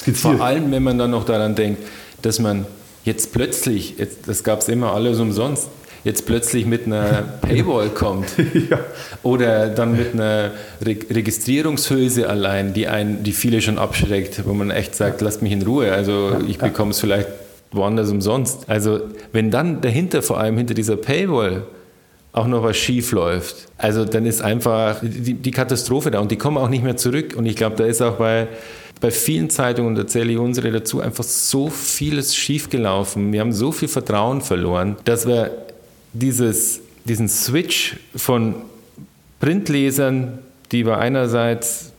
[0.01, 0.37] skizziert.
[0.37, 1.83] Vor allem, wenn man dann noch daran denkt,
[2.23, 2.67] dass man
[3.05, 5.69] jetzt plötzlich, jetzt, das gab es immer alles umsonst,
[6.05, 8.29] jetzt plötzlich mit einer Paywall kommt
[8.71, 8.81] ja.
[9.23, 10.53] oder dann mit einer
[10.85, 15.53] Re Registrierungshülse allein, die, einen, die viele schon abschreckt, wo man echt sagt, lasst mich
[15.53, 17.29] in Ruhe, also ich bekomme es vielleicht
[17.73, 18.69] woanders umsonst.
[18.69, 19.01] Also
[19.33, 21.65] wenn dann dahinter, vor allem hinter dieser Paywall,
[22.33, 26.37] auch noch was schief läuft, also dann ist einfach die, die Katastrophe da und die
[26.37, 28.47] kommen auch nicht mehr zurück und ich glaube, da ist auch bei
[29.01, 33.33] bei vielen Zeitungen, da zähle ich unsere dazu, einfach so vieles schiefgelaufen.
[33.33, 35.51] Wir haben so viel Vertrauen verloren, dass wir
[36.13, 38.57] dieses, diesen Switch von
[39.41, 40.39] Printlesern,
[40.71, 41.93] die wir einerseits,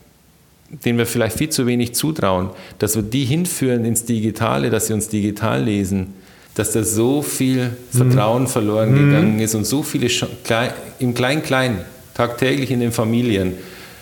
[0.86, 4.94] denen wir vielleicht viel zu wenig zutrauen, dass wir die hinführen ins Digitale, dass sie
[4.94, 6.14] uns digital lesen,
[6.54, 8.48] dass da so viel Vertrauen mhm.
[8.48, 9.10] verloren mhm.
[9.10, 10.08] gegangen ist und so viele
[11.00, 11.80] im Klein-Klein,
[12.14, 13.54] tagtäglich in den Familien,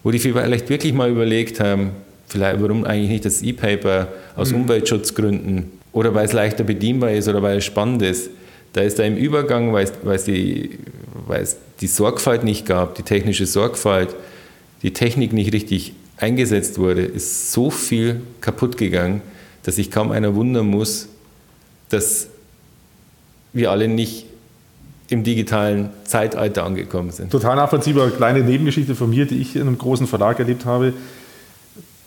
[0.03, 1.91] wo die vielleicht wirklich mal überlegt haben,
[2.29, 4.61] vielleicht warum eigentlich nicht das E-Paper aus mhm.
[4.61, 8.29] Umweltschutzgründen oder weil es leichter bedienbar ist oder weil es spannend ist.
[8.73, 10.77] Da ist da im Übergang, weil es, weil es, die,
[11.27, 14.15] weil es die Sorgfalt nicht gab, die technische Sorgfalt,
[14.83, 19.21] die Technik nicht richtig eingesetzt wurde, ist so viel kaputt gegangen,
[19.63, 21.09] dass sich kaum einer wundern muss,
[21.89, 22.27] dass
[23.53, 24.25] wir alle nicht
[25.09, 27.31] im digitalen Zeitalter angekommen sind.
[27.31, 28.11] Total nachvollziehbar.
[28.11, 30.93] Kleine Nebengeschichte von mir, die ich in einem großen Verlag erlebt habe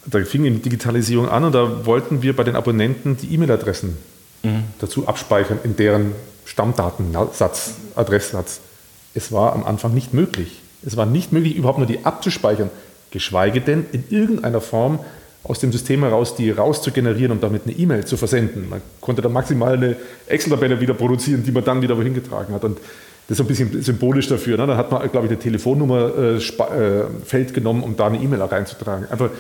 [0.07, 3.97] da fing die Digitalisierung an und da wollten wir bei den Abonnenten die E-Mail-Adressen
[4.43, 4.65] mhm.
[4.81, 6.13] dazu abspeichern in deren
[6.45, 8.61] Stammdatensatz, Adresssatz.
[9.15, 10.61] Es war am Anfang nicht möglich.
[10.85, 12.71] Es war nicht möglich, überhaupt nur die abzuspeichern,
[13.11, 14.99] geschweige denn in irgendeiner Form
[15.45, 18.69] aus dem System heraus die rauszugenerieren und damit eine E-Mail zu versenden.
[18.69, 19.97] Man konnte da maximal eine
[20.27, 22.65] Excel-Tabelle wieder produzieren, die man dann wieder wohin getragen hat.
[22.65, 22.79] Und
[23.29, 24.57] das ist ein bisschen symbolisch dafür.
[24.57, 24.67] Ne?
[24.67, 29.07] Da hat man, glaube ich, eine Telefonnummer-Feld äh, äh genommen, um da eine E-Mail reinzutragen.
[29.11, 29.31] Einfach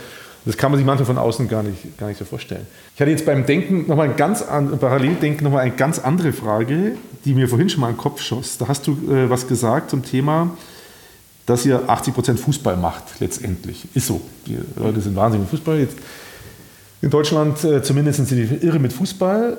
[0.44, 2.66] das kann man sich manchmal von außen gar nicht, gar nicht so vorstellen.
[2.94, 6.96] Ich hatte jetzt beim Denken nochmal ein ganz an, Paralleldenken nochmal eine ganz andere Frage,
[7.24, 8.58] die mir vorhin schon mal in den Kopf schoss.
[8.58, 10.56] Da hast du äh, was gesagt zum Thema,
[11.46, 13.86] dass ihr 80 Prozent Fußball macht letztendlich.
[13.94, 14.20] Ist so.
[14.46, 15.78] Die Leute sind wahnsinnig mit Fußball.
[15.78, 15.96] Jetzt
[17.02, 19.58] in Deutschland äh, zumindest sind sie irre mit Fußball.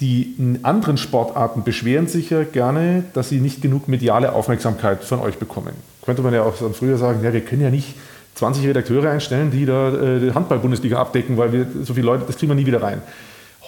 [0.00, 5.36] Die anderen Sportarten beschweren sich ja gerne, dass sie nicht genug mediale Aufmerksamkeit von euch
[5.36, 5.72] bekommen.
[6.02, 7.94] Könnte man ja auch früher sagen, ja, wir können ja nicht
[8.40, 12.36] 20 Redakteure einstellen, die da äh, die Handball-Bundesliga abdecken, weil wir so viele Leute, das
[12.36, 13.02] kriegen wir nie wieder rein.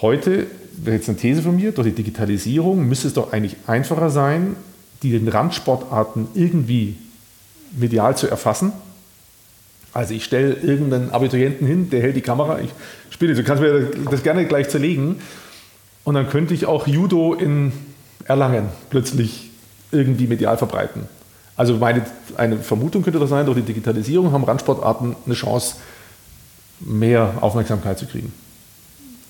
[0.01, 0.47] Heute,
[0.77, 4.55] wäre jetzt eine These von mir, durch die Digitalisierung müsste es doch eigentlich einfacher sein,
[5.03, 6.97] die den Randsportarten irgendwie
[7.71, 8.73] medial zu erfassen,
[9.93, 12.71] Also ich stelle irgendeinen Abiturienten hin, der hält die Kamera, ich
[13.11, 15.21] spiele, du kannst mir das gerne gleich zerlegen.
[16.03, 17.71] Und dann könnte ich auch Judo in
[18.25, 19.51] Erlangen plötzlich
[19.91, 21.03] irgendwie medial verbreiten.
[21.55, 22.03] Also meine,
[22.35, 25.75] eine Vermutung könnte das sein, durch die Digitalisierung haben Randsportarten eine Chance,
[26.79, 28.33] mehr Aufmerksamkeit zu kriegen.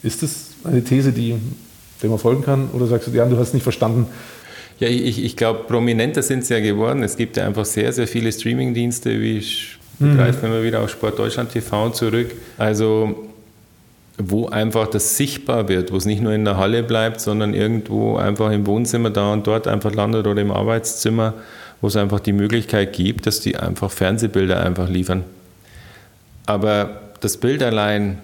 [0.02, 1.36] Ist das eine These, die,
[2.02, 2.70] der man folgen kann?
[2.72, 4.08] Oder sagst du, Jan, du hast es nicht verstanden?
[4.80, 7.04] Ja, ich, ich glaube, prominenter sind sie ja geworden.
[7.04, 10.18] Es gibt ja einfach sehr, sehr viele Streamingdienste, wie ich mhm.
[10.18, 12.32] greife immer wieder auf Sport Deutschland TV zurück.
[12.58, 13.28] Also
[14.18, 18.18] wo einfach das sichtbar wird, wo es nicht nur in der Halle bleibt, sondern irgendwo
[18.18, 21.34] einfach im Wohnzimmer da und dort einfach landet oder im Arbeitszimmer,
[21.82, 25.24] wo es einfach die Möglichkeit gibt, dass die einfach Fernsehbilder einfach liefern.
[26.46, 28.20] Aber das Bild allein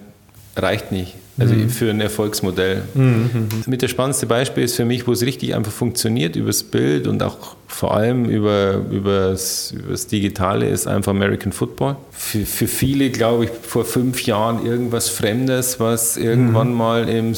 [0.56, 1.14] reicht nicht.
[1.38, 1.70] Also mhm.
[1.70, 2.82] für ein Erfolgsmodell.
[2.92, 3.48] Mhm.
[3.66, 7.22] Mit das spannendste Beispiel ist für mich, wo es richtig einfach funktioniert übers Bild und
[7.22, 11.96] auch vor allem über, übers, übers Digitale, ist einfach American Football.
[12.10, 16.76] Für, für viele, glaube ich, vor fünf Jahren irgendwas Fremdes, was irgendwann mhm.
[16.76, 17.34] mal im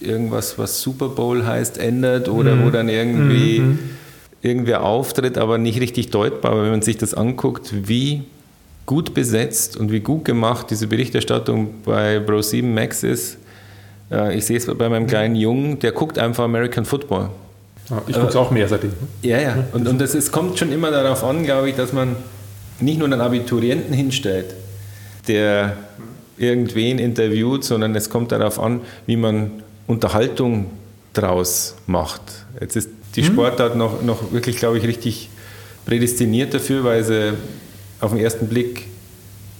[0.00, 2.72] irgendwas, was Super Bowl heißt, ändert oder wo mhm.
[2.72, 3.78] dann irgendwie mhm.
[4.42, 6.52] irgendwer auftritt, aber nicht richtig deutbar.
[6.52, 8.24] Aber wenn man sich das anguckt, wie
[8.86, 13.38] gut besetzt und wie gut gemacht diese Berichterstattung bei Pro 7 Max ist.
[14.10, 17.30] Äh, ich sehe es bei meinem kleinen Jungen, der guckt einfach American Football.
[17.90, 18.92] Ja, ich gucke es auch mehr seitdem.
[19.22, 19.56] Ja, ja.
[19.72, 22.16] Und, und das ist, kommt schon immer darauf an, glaube ich, dass man
[22.80, 24.54] nicht nur einen Abiturienten hinstellt,
[25.28, 25.76] der
[26.36, 30.66] irgendwen interviewt, sondern es kommt darauf an, wie man Unterhaltung
[31.12, 32.22] draus macht.
[32.60, 33.26] Jetzt ist die mhm.
[33.26, 35.28] Sportart noch, noch wirklich, glaube ich, richtig
[35.86, 37.34] prädestiniert dafür, weil sie
[38.04, 38.86] auf den ersten Blick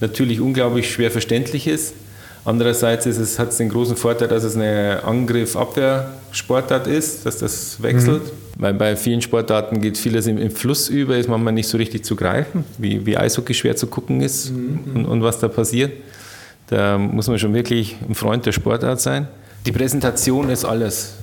[0.01, 1.95] natürlich unglaublich schwer verständlich ist.
[2.45, 7.83] Andererseits ist es, hat es den großen Vorteil, dass es eine Angriff-Abwehr-Sportart ist, dass das
[7.83, 8.23] wechselt.
[8.23, 8.61] Mhm.
[8.63, 12.05] Weil bei vielen Sportarten geht vieles im, im, Fluss über, ist manchmal nicht so richtig
[12.05, 14.81] zu greifen, wie, wie Eishockey schwer zu gucken ist mhm.
[14.95, 15.93] und, und was da passiert.
[16.69, 19.27] Da muss man schon wirklich ein Freund der Sportart sein.
[19.65, 21.15] Die Präsentation ist alles.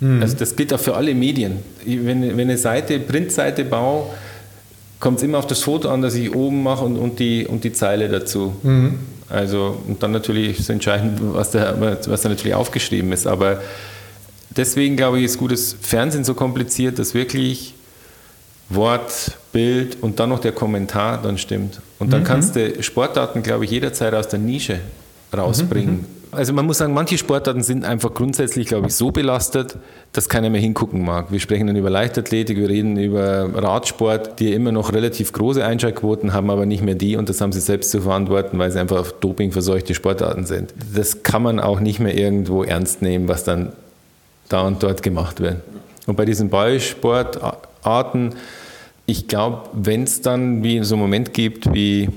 [0.00, 0.20] Mhm.
[0.20, 1.58] Also das gilt auch für alle Medien.
[1.84, 4.06] Wenn, wenn eine Seite, Printseite baue,
[5.00, 7.64] kommt es immer auf das Foto an, das ich oben mache und, und, die, und
[7.64, 8.54] die Zeile dazu.
[8.62, 8.98] Mhm.
[9.28, 13.26] Also, und dann natürlich ist entscheidend, was da, was da natürlich aufgeschrieben ist.
[13.26, 13.60] Aber
[14.50, 17.74] deswegen glaube ich, ist gutes Fernsehen so kompliziert, dass wirklich
[18.68, 21.80] Wort, Bild und dann noch der Kommentar dann stimmt.
[21.98, 22.24] Und dann mhm.
[22.24, 24.80] kannst du Sportdaten, glaube ich, jederzeit aus der Nische
[25.36, 25.94] rausbringen.
[25.94, 26.04] Mhm.
[26.36, 29.76] Also man muss sagen, manche Sportarten sind einfach grundsätzlich, glaube ich, so belastet,
[30.12, 31.32] dass keiner mehr hingucken mag.
[31.32, 36.32] Wir sprechen dann über Leichtathletik, wir reden über Radsport, die immer noch relativ große Einschaltquoten
[36.32, 39.10] haben, aber nicht mehr die und das haben sie selbst zu verantworten, weil sie einfach
[39.12, 40.74] dopingverseuchte Sportarten sind.
[40.94, 43.72] Das kann man auch nicht mehr irgendwo ernst nehmen, was dann
[44.48, 45.56] da und dort gemacht wird.
[46.06, 48.34] Und bei diesen Ballsportarten,
[49.06, 52.10] ich glaube, wenn es dann wie so einen Moment gibt wie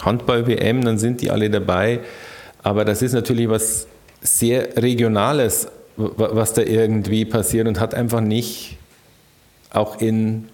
[0.00, 2.00] Handball-WM, dann sind die alle dabei.
[2.62, 3.86] Aber das ist natürlich was
[4.20, 8.78] sehr Regionales, was da irgendwie passiert und hat einfach nicht,
[9.70, 10.48] auch in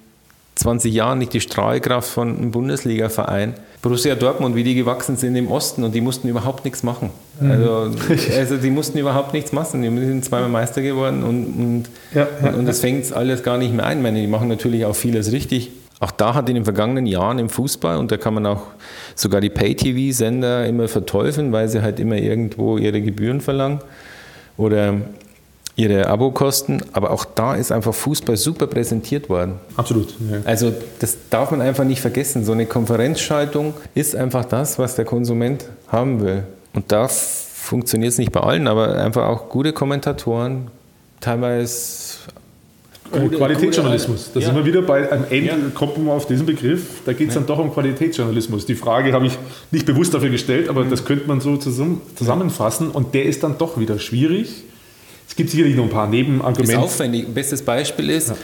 [0.59, 3.55] 20 Jahren, nicht die Strahlkraft von einem Bundesliga-Verein.
[3.81, 7.11] Borussia Dortmund, wie die gewachsen sind im Osten und die mussten überhaupt nichts machen.
[7.41, 7.51] Mhm.
[7.51, 7.91] Also,
[8.37, 9.83] also die mussten überhaupt nichts machen.
[9.83, 13.73] Die sind zweimal Meister geworden und, und, ja, ja, und das fängt alles gar nicht
[13.73, 13.99] mehr ein.
[13.99, 15.71] Ich meine, die machen natürlich auch vieles richtig.
[16.01, 18.63] Auch da hat in den vergangenen Jahren im Fußball, und da kann man auch
[19.17, 23.81] sogar die Pay-TV-Sender immer verteufeln, weil sie halt immer irgendwo ihre Gebühren verlangen
[24.57, 24.95] oder
[25.75, 26.83] ihre Abokosten.
[26.93, 29.55] Aber auch da ist einfach Fußball super präsentiert worden.
[29.77, 30.15] Absolut.
[30.31, 30.39] Ja.
[30.45, 32.45] Also das darf man einfach nicht vergessen.
[32.45, 36.45] So eine Konferenzschaltung ist einfach das, was der Konsument haben will.
[36.75, 40.69] Und da funktioniert es nicht bei allen, aber einfach auch gute Kommentatoren,
[41.21, 42.08] teilweise
[43.11, 44.27] Gute, Qualitätsjournalismus.
[44.27, 44.47] Gute, da ja.
[44.47, 45.57] sind wir wieder bei, am Ende ja.
[45.75, 47.41] kommt man auf diesen Begriff, da geht es ja.
[47.41, 48.67] dann doch um Qualitätsjournalismus.
[48.67, 49.39] Die Frage habe ich
[49.71, 50.91] nicht bewusst dafür gestellt, aber mhm.
[50.91, 54.65] das könnte man so zusammen, zusammenfassen und der ist dann doch wieder schwierig.
[55.29, 56.73] Es gibt sicherlich noch ein paar Nebenargumente.
[56.73, 57.27] Ist aufwendig.
[57.33, 58.35] Bestes Beispiel ist,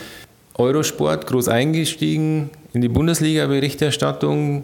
[0.55, 4.63] Eurosport groß eingestiegen in die Bundesliga-Berichterstattung.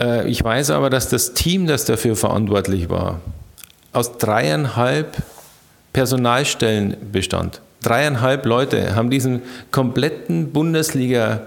[0.00, 3.20] Äh, ich weiß aber, dass das Team, das dafür verantwortlich war,
[3.92, 5.16] aus dreieinhalb
[5.92, 11.42] Personalstellen bestand dreieinhalb Leute haben diesen kompletten Bundesliga,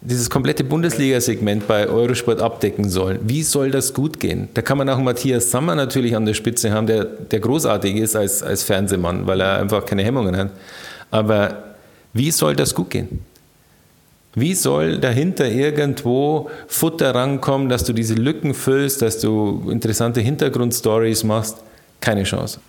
[0.00, 3.20] dieses komplette Bundesliga-Segment bei Eurosport abdecken sollen.
[3.22, 4.48] Wie soll das gut gehen?
[4.54, 8.14] Da kann man auch Matthias Sammer natürlich an der Spitze haben, der, der großartig ist
[8.14, 10.50] als, als Fernsehmann, weil er einfach keine Hemmungen hat.
[11.10, 11.64] Aber
[12.12, 13.20] wie soll das gut gehen?
[14.34, 21.24] Wie soll dahinter irgendwo Futter rankommen, dass du diese Lücken füllst, dass du interessante Hintergrundstories
[21.24, 21.56] machst?
[22.00, 22.60] Keine Chance.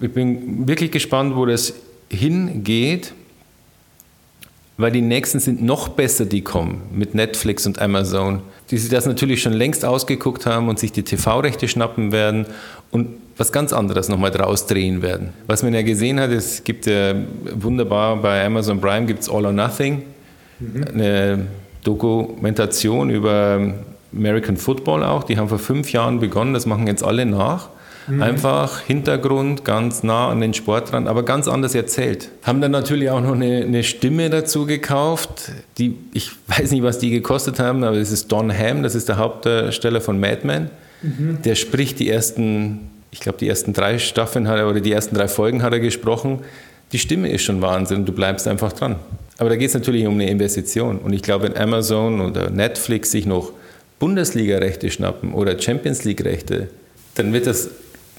[0.00, 1.74] Ich bin wirklich gespannt, wo das
[2.10, 3.14] hingeht.
[4.80, 9.06] weil die nächsten sind noch besser, die kommen mit Netflix und Amazon, die sich das
[9.06, 12.46] natürlich schon längst ausgeguckt haben und sich die TV-Rechte schnappen werden
[12.92, 15.30] und was ganz anderes nochmal draus drehen werden.
[15.48, 17.14] Was man ja gesehen hat, es gibt ja
[17.54, 20.02] wunderbar bei Amazon Prime gibt es All or Nothing,
[20.60, 20.84] mhm.
[20.94, 21.46] eine
[21.82, 23.74] Dokumentation über
[24.14, 25.24] American Football auch.
[25.24, 27.68] Die haben vor fünf Jahren begonnen, das machen jetzt alle nach.
[28.08, 28.22] Mhm.
[28.22, 32.30] Einfach Hintergrund, ganz nah an den Sport dran, aber ganz anders erzählt.
[32.42, 36.98] Haben dann natürlich auch noch eine, eine Stimme dazu gekauft, die, ich weiß nicht, was
[36.98, 40.70] die gekostet haben, aber das ist Don Ham, das ist der Hauptdarsteller von Mad Men.
[41.02, 41.38] Mhm.
[41.44, 45.14] Der spricht die ersten, ich glaube, die ersten drei Staffeln hat er, oder die ersten
[45.14, 46.40] drei Folgen hat er gesprochen.
[46.92, 48.96] Die Stimme ist schon Wahnsinn, du bleibst einfach dran.
[49.36, 50.98] Aber da geht es natürlich um eine Investition.
[50.98, 53.52] Und ich glaube, wenn Amazon oder Netflix sich noch
[53.98, 56.68] Bundesliga-Rechte schnappen oder Champions League-Rechte,
[57.14, 57.70] dann wird das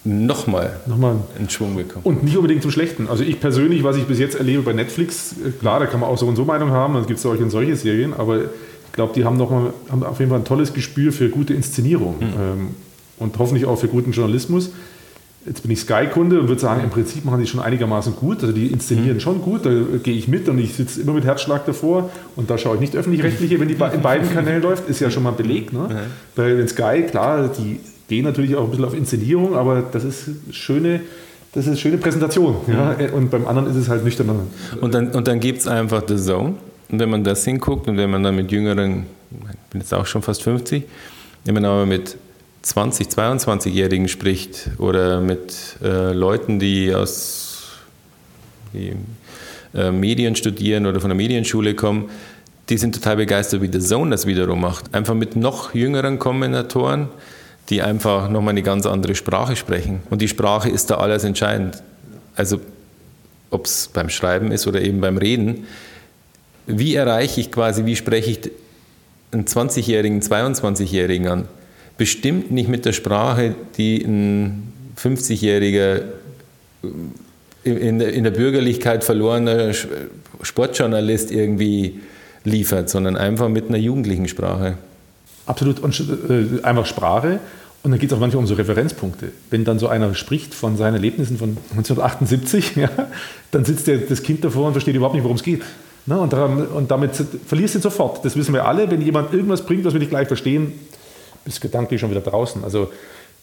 [0.04, 2.04] nochmal nochmal in Schwung bekommen.
[2.04, 3.08] Und nicht unbedingt zum Schlechten.
[3.10, 6.10] Also ich persönlich, was ich bis jetzt erlebe bei Netflix, äh, klar, da kann man
[6.10, 9.14] auch so und so Meinung haben, es gibt solche und solche Serien, aber ich glaube,
[9.14, 12.34] die haben, noch mal, haben auf jeden Fall ein tolles Gespür für gute Inszenierung mhm.
[12.40, 12.68] ähm,
[13.18, 14.72] und hoffentlich auch für guten Journalismus.
[15.46, 18.42] Jetzt bin ich Sky-Kunde und würde sagen, im Prinzip machen die schon einigermaßen gut.
[18.42, 19.22] Also die inszenieren mhm.
[19.22, 19.72] schon gut, da
[20.04, 22.96] gehe ich mit und ich sitze immer mit Herzschlag davor und da schaue ich nicht
[22.96, 25.72] öffentlich-rechtliche, wenn die in beiden Kanälen läuft, ist ja schon mal belegt.
[25.72, 25.80] Ne?
[25.80, 25.96] Mhm.
[26.36, 27.80] Bei Sky, klar, die
[28.10, 31.02] gehen natürlich auch ein bisschen auf Inszenierung, aber das ist schöne,
[31.54, 32.58] das ist schöne Präsentation.
[32.68, 32.96] Ja?
[33.14, 34.36] Und beim anderen ist es halt nüchterner.
[34.82, 36.56] Und dann, und dann gibt es einfach The Zone.
[36.92, 40.08] Und wenn man das hinguckt und wenn man dann mit jüngeren, ich bin jetzt auch
[40.08, 40.84] schon fast 50,
[41.46, 42.18] wenn man aber mit
[42.64, 47.68] 20, 22-Jährigen spricht oder mit äh, Leuten, die aus
[48.74, 48.94] die,
[49.74, 52.10] äh, Medien studieren oder von der Medienschule kommen,
[52.70, 54.94] die sind total begeistert, wie The Zone das wiederum macht.
[54.94, 57.10] Einfach mit noch jüngeren Kombinatoren,
[57.70, 60.02] die einfach nochmal eine ganz andere Sprache sprechen.
[60.10, 61.84] Und die Sprache ist da alles entscheidend.
[62.36, 62.60] Also
[63.52, 65.68] ob es beim Schreiben ist oder eben beim Reden.
[66.68, 68.52] Wie erreiche ich quasi, wie spreche ich
[69.32, 71.48] einen 20-Jährigen, 22-Jährigen an?
[71.98, 76.04] Bestimmt nicht mit der Sprache, die ein 50-Jähriger
[77.64, 79.74] in, in der Bürgerlichkeit verlorener
[80.42, 82.00] Sportjournalist irgendwie
[82.44, 84.78] liefert, sondern einfach mit einer jugendlichen Sprache.
[85.46, 86.00] Absolut, und
[86.30, 87.40] äh, einfach Sprache.
[87.82, 89.32] Und dann geht es auch manchmal um so Referenzpunkte.
[89.50, 92.90] Wenn dann so einer spricht von seinen Erlebnissen von 1978, ja,
[93.52, 95.64] dann sitzt der, das Kind davor und versteht überhaupt nicht, worum es geht.
[96.06, 96.20] Ne?
[96.20, 97.12] Und, daran, und, damit
[97.48, 98.24] verlierst du sofort.
[98.26, 98.90] Das wissen wir alle.
[98.92, 100.74] Wenn jemand irgendwas bringt, was wir nicht gleich verstehen,
[101.46, 102.64] bist gedanklich schon wieder draußen.
[102.64, 102.90] Also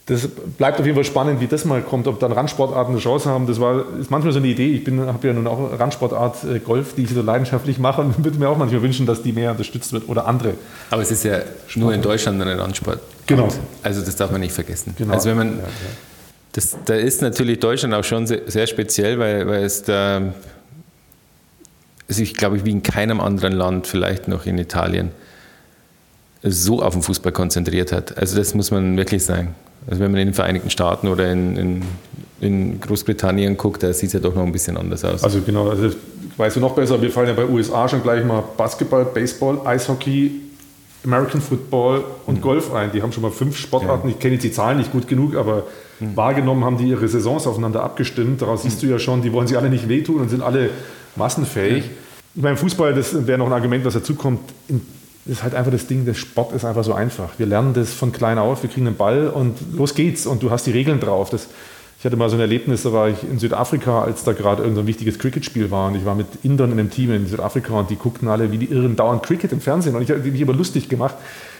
[0.06, 3.28] das bleibt auf jeden Fall spannend, wie das mal kommt, ob dann Randsportarten eine Chance
[3.28, 3.46] haben.
[3.46, 4.68] Das war, ist manchmal so eine Idee.
[4.68, 8.38] Ich habe ja nun auch Randsportart äh, Golf, die ich so leidenschaftlich mache und würde
[8.38, 10.54] mir auch manchmal wünschen, dass die mehr unterstützt wird oder andere.
[10.90, 11.76] Aber es ist ja Sport.
[11.76, 13.00] nur in Deutschland eine Randsport.
[13.26, 13.48] Genau.
[13.82, 14.94] Also das darf man nicht vergessen.
[14.96, 15.14] Genau.
[15.14, 15.68] Also wenn man, ja, ja.
[16.52, 20.22] Das, da ist natürlich Deutschland auch schon sehr, sehr speziell, weil, weil es da
[22.08, 25.10] sich, glaube ich, wie in keinem anderen Land, vielleicht noch in Italien,
[26.42, 28.16] so auf den Fußball konzentriert hat.
[28.16, 29.54] Also das muss man wirklich sagen.
[29.88, 31.82] Also wenn man in den Vereinigten Staaten oder in, in,
[32.40, 35.24] in Großbritannien guckt, da sieht es ja doch noch ein bisschen anders aus.
[35.24, 35.90] Also genau, also
[36.36, 40.40] weißt du noch besser, wir fallen ja bei USA schon gleich mal Basketball, Baseball, Eishockey,
[41.06, 42.42] American Football und mhm.
[42.42, 42.90] Golf ein.
[42.92, 44.08] Die haben schon mal fünf Sportarten.
[44.08, 44.14] Ja.
[44.14, 45.64] Ich kenne jetzt die Zahlen nicht gut genug, aber
[46.00, 46.16] mhm.
[46.16, 48.42] wahrgenommen haben die ihre Saisons aufeinander abgestimmt.
[48.42, 48.68] Daraus mhm.
[48.68, 50.70] siehst du ja schon, die wollen sich alle nicht wehtun und sind alle
[51.14, 51.84] massenfähig.
[51.84, 51.90] Ja.
[52.34, 54.40] Ich meine, Fußball, das wäre noch ein Argument, was dazukommt.
[55.24, 57.30] Ist halt einfach das Ding, der Sport ist einfach so einfach.
[57.38, 60.50] Wir lernen das von klein auf, wir kriegen einen Ball und los geht's und du
[60.50, 61.30] hast die Regeln drauf.
[61.30, 61.48] Das,
[61.98, 64.86] ich hatte mal so ein Erlebnis, da war ich in Südafrika, als da gerade irgendein
[64.86, 67.96] wichtiges Cricket-Spiel war und ich war mit Indern in einem Team in Südafrika und die
[67.96, 70.88] guckten alle wie die Irren dauernd Cricket im Fernsehen und ich habe mich aber lustig
[70.88, 71.14] gemacht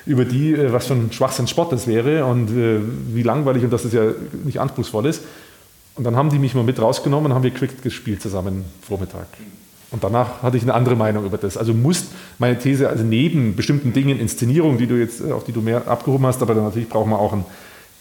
[0.04, 2.80] über die, äh, was für ein Schwachsinnssport das wäre und äh,
[3.12, 4.12] wie langweilig und dass das ja
[4.44, 5.22] nicht anspruchsvoll ist.
[5.96, 9.26] Und dann haben die mich mal mit rausgenommen und haben wir Cricket gespielt zusammen Vormittag.
[9.90, 11.56] Und danach hatte ich eine andere Meinung über das.
[11.56, 12.06] Also muss
[12.38, 16.26] meine These, also neben bestimmten Dingen, Inszenierung, die du jetzt, auf die du mehr abgehoben
[16.26, 17.44] hast, aber dann natürlich braucht man auch ein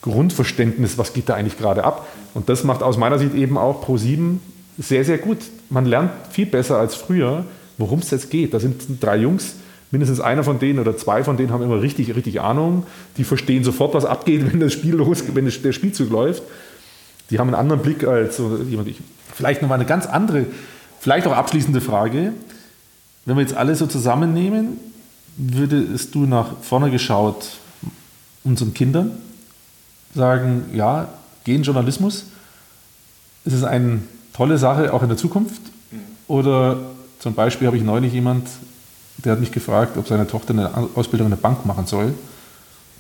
[0.02, 2.08] Grundverständnis, was geht da eigentlich gerade ab.
[2.34, 4.38] Und das macht aus meiner Sicht eben auch Pro7
[4.78, 5.38] sehr, sehr gut.
[5.70, 7.46] Man lernt viel besser als früher,
[7.78, 8.54] worum es jetzt geht.
[8.54, 9.56] Da sind drei Jungs,
[9.92, 12.86] mindestens einer von denen oder zwei von denen haben immer richtig, richtig Ahnung.
[13.18, 16.44] Die verstehen sofort, was abgeht, wenn das Spiel los, wenn der Spielzug läuft.
[17.32, 18.88] Die haben einen anderen Blick als jemand.
[18.88, 19.00] Ich,
[19.34, 20.46] vielleicht nochmal eine ganz andere
[21.06, 22.34] Vielleicht auch abschließende Frage.
[23.26, 24.80] Wenn wir jetzt alle so zusammennehmen,
[25.38, 27.46] würdest du nach vorne geschaut
[28.44, 29.12] unseren Kindern
[30.16, 31.08] sagen, ja,
[31.44, 32.26] gehen Journalismus?
[33.44, 34.00] Ist es eine
[34.34, 35.62] tolle Sache auch in der Zukunft?
[36.28, 36.78] Oder
[37.20, 38.48] zum Beispiel habe ich neulich jemand,
[39.18, 42.14] der hat mich gefragt, ob seine Tochter eine Ausbildung in der Bank machen soll.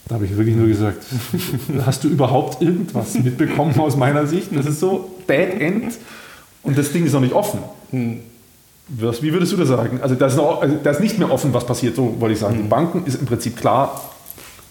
[0.08, 1.04] Da habe ich wirklich nur gesagt,
[1.86, 4.56] hast du überhaupt irgendwas mitbekommen aus meiner Sicht?
[4.56, 5.96] Das ist so Bad End
[6.62, 7.60] und das Ding ist noch nicht offen.
[7.90, 8.20] Hm.
[8.88, 10.00] Was, wie würdest du das sagen?
[10.02, 12.40] Also da ist, noch, also da ist nicht mehr offen, was passiert, so wollte ich
[12.40, 12.58] sagen.
[12.58, 12.62] Mhm.
[12.64, 14.00] Die Banken ist im Prinzip klar,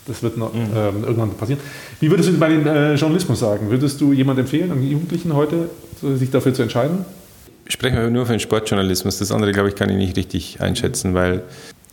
[0.07, 0.69] das wird noch, mhm.
[0.75, 1.61] ähm, irgendwann passieren.
[2.01, 3.71] Wie würdest du bei dem äh, Journalismus sagen?
[3.71, 5.71] Würdest du jemand empfehlen, an Jugendlichen heute,
[6.01, 7.05] sich dafür zu entscheiden?
[7.67, 9.19] Sprechen wir nur für den Sportjournalismus.
[9.19, 11.43] Das andere, glaube ich, kann ich nicht richtig einschätzen, weil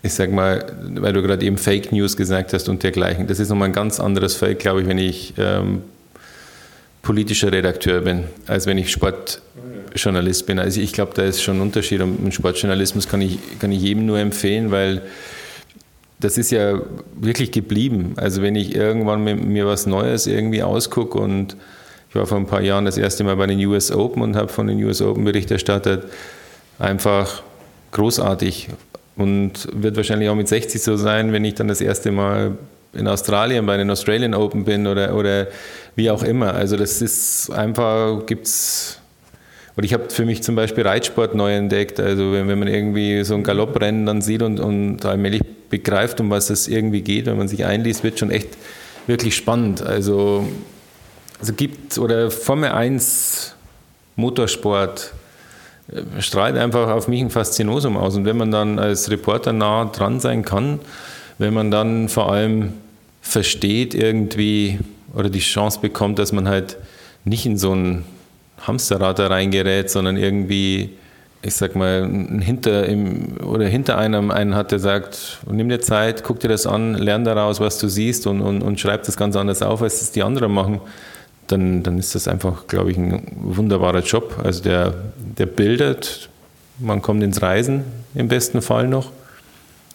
[0.03, 0.65] ich sag mal,
[0.95, 3.27] weil du gerade eben Fake News gesagt hast und dergleichen.
[3.27, 5.83] Das ist nochmal ein ganz anderes Feld, glaube ich, wenn ich ähm,
[7.01, 10.59] politischer Redakteur bin, als wenn ich Sportjournalist bin.
[10.59, 12.01] Also ich glaube, da ist schon ein Unterschied.
[12.01, 15.03] Und Sportjournalismus kann ich, kann ich jedem nur empfehlen, weil
[16.21, 16.79] das ist ja
[17.15, 18.13] wirklich geblieben.
[18.15, 21.57] Also wenn ich irgendwann mir was Neues irgendwie ausgucke und
[22.09, 24.49] ich war vor ein paar Jahren das erste Mal bei den US Open und habe
[24.49, 26.05] von den US Open Bericht erstattet,
[26.77, 27.41] einfach
[27.91, 28.69] großartig
[29.15, 32.57] und wird wahrscheinlich auch mit 60 so sein, wenn ich dann das erste Mal
[32.93, 35.47] in Australien bei den Australian Open bin oder, oder
[35.95, 36.53] wie auch immer.
[36.53, 39.00] Also das ist einfach, gibt's
[39.75, 41.99] und ich habe für mich zum Beispiel Reitsport neu entdeckt.
[41.99, 46.29] Also wenn, wenn man irgendwie so ein Galopprennen dann sieht und, und allmählich begreift, um
[46.29, 48.49] was es irgendwie geht, wenn man sich einliest, wird schon echt
[49.07, 49.81] wirklich spannend.
[49.81, 50.45] Also,
[51.39, 53.55] also gibt, oder Formel 1
[54.17, 55.13] Motorsport
[55.91, 58.15] äh, strahlt einfach auf mich ein Faszinosum aus.
[58.17, 60.79] Und wenn man dann als Reporter nah dran sein kann,
[61.37, 62.73] wenn man dann vor allem
[63.21, 64.79] versteht irgendwie
[65.15, 66.77] oder die Chance bekommt, dass man halt
[67.23, 68.03] nicht in so ein
[68.61, 70.91] Hamsterrad da reingerät, sondern irgendwie,
[71.41, 72.07] ich sag mal,
[72.41, 76.67] hinter im, oder hinter einem einen hat, der sagt, nimm dir Zeit, guck dir das
[76.67, 80.01] an, lern daraus, was du siehst und, und, und schreib das ganz anders auf, als
[80.01, 80.81] es die anderen machen,
[81.47, 84.39] dann, dann ist das einfach, glaube ich, ein wunderbarer Job.
[84.43, 86.29] Also der, der bildet,
[86.79, 87.83] man kommt ins Reisen
[88.15, 89.11] im besten Fall noch,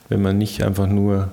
[0.08, 1.30] wenn man nicht einfach nur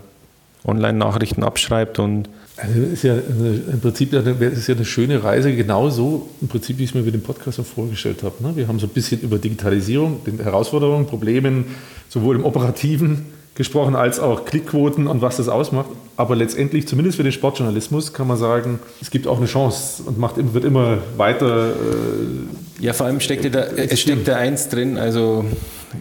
[0.65, 6.47] Online-Nachrichten abschreibt und also ist ja im Prinzip ist ja eine schöne Reise, genauso im
[6.47, 8.43] Prinzip, wie ich es mir mit dem Podcast auch vorgestellt habe.
[8.43, 8.55] Ne?
[8.55, 11.65] Wir haben so ein bisschen über Digitalisierung, den Herausforderungen, Problemen,
[12.09, 13.25] sowohl im Operativen
[13.55, 15.89] gesprochen als auch Klickquoten und was das ausmacht.
[16.15, 20.19] Aber letztendlich, zumindest für den Sportjournalismus, kann man sagen, es gibt auch eine Chance und
[20.19, 21.71] macht, wird immer weiter.
[21.71, 24.97] Äh, ja, vor allem steckt da, es steckt da eins drin.
[24.97, 25.45] Also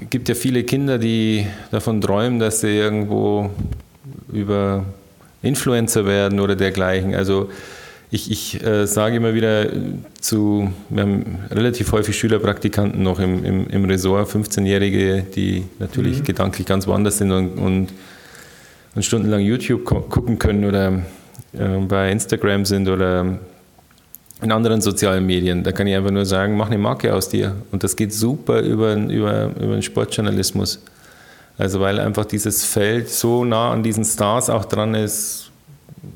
[0.02, 3.50] es gibt ja viele Kinder, die davon träumen, dass sie irgendwo
[4.32, 4.84] über
[5.42, 7.14] Influencer werden oder dergleichen.
[7.14, 7.50] Also
[8.10, 9.66] ich, ich äh, sage immer wieder
[10.20, 16.24] zu, wir haben relativ häufig Schülerpraktikanten noch im, im, im Ressort, 15-Jährige, die natürlich mhm.
[16.24, 17.88] gedanklich ganz woanders sind und, und,
[18.94, 21.02] und stundenlang YouTube gucken können oder
[21.54, 23.38] äh, bei Instagram sind oder
[24.42, 25.62] in anderen sozialen Medien.
[25.62, 27.56] Da kann ich einfach nur sagen, mach eine Marke aus dir.
[27.70, 30.80] Und das geht super über, über, über den Sportjournalismus.
[31.58, 35.50] Also weil einfach dieses Feld so nah an diesen Stars auch dran ist.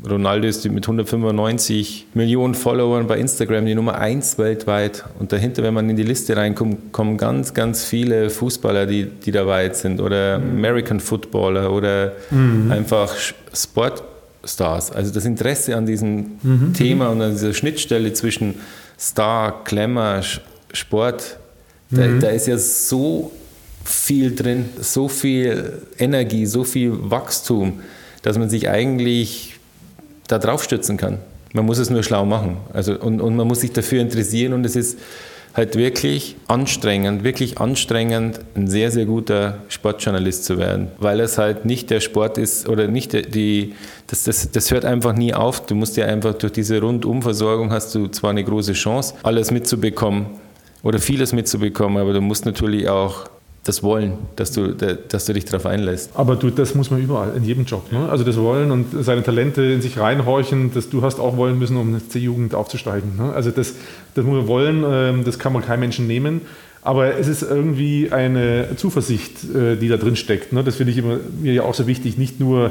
[0.08, 5.04] Ronaldo ist mit 195 Millionen Followern bei Instagram die Nummer 1 weltweit.
[5.20, 9.30] Und dahinter, wenn man in die Liste reinkommt, kommen ganz, ganz viele Fußballer, die, die
[9.30, 10.00] dabei sind.
[10.00, 10.56] Oder mhm.
[10.58, 12.72] American Footballer oder mhm.
[12.72, 13.14] einfach
[13.52, 14.90] Sportstars.
[14.90, 16.72] Also das Interesse an diesem mhm.
[16.74, 18.56] Thema und an dieser Schnittstelle zwischen
[18.98, 20.22] Star, Glamour,
[20.72, 21.38] Sport,
[21.90, 22.20] da, mhm.
[22.20, 23.30] da ist ja so
[23.86, 27.80] viel drin, so viel Energie, so viel Wachstum,
[28.22, 29.58] dass man sich eigentlich
[30.28, 31.18] da drauf stützen kann.
[31.52, 32.56] Man muss es nur schlau machen.
[32.72, 34.98] Also, und, und man muss sich dafür interessieren und es ist
[35.54, 41.64] halt wirklich anstrengend, wirklich anstrengend, ein sehr, sehr guter Sportjournalist zu werden, weil es halt
[41.64, 43.72] nicht der Sport ist oder nicht die,
[44.06, 45.64] das, das, das hört einfach nie auf.
[45.64, 50.26] Du musst ja einfach durch diese Rundumversorgung hast du zwar eine große Chance, alles mitzubekommen
[50.82, 53.26] oder vieles mitzubekommen, aber du musst natürlich auch
[53.66, 56.10] das Wollen, dass du, dass du dich darauf einlässt.
[56.14, 57.90] Aber du, das muss man überall, in jedem Job.
[57.92, 58.08] Ne?
[58.08, 61.76] Also das Wollen und seine Talente in sich reinhorchen, dass du hast auch wollen müssen,
[61.76, 63.16] um eine C-Jugend aufzusteigen.
[63.16, 63.32] Ne?
[63.32, 63.74] Also das,
[64.14, 66.42] das muss man wollen, ähm, das kann man keinem Menschen nehmen.
[66.82, 70.52] Aber es ist irgendwie eine Zuversicht, äh, die da drin steckt.
[70.52, 70.62] Ne?
[70.62, 72.70] Das finde ich immer, mir ja auch so wichtig, nicht nur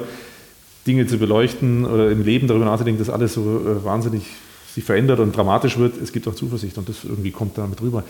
[0.88, 4.24] Dinge zu beleuchten oder im Leben darüber nachzudenken, dass alles so äh, wahnsinnig
[4.74, 6.02] sich verändert und dramatisch wird.
[6.02, 8.04] Es gibt auch Zuversicht und das irgendwie kommt damit rüber.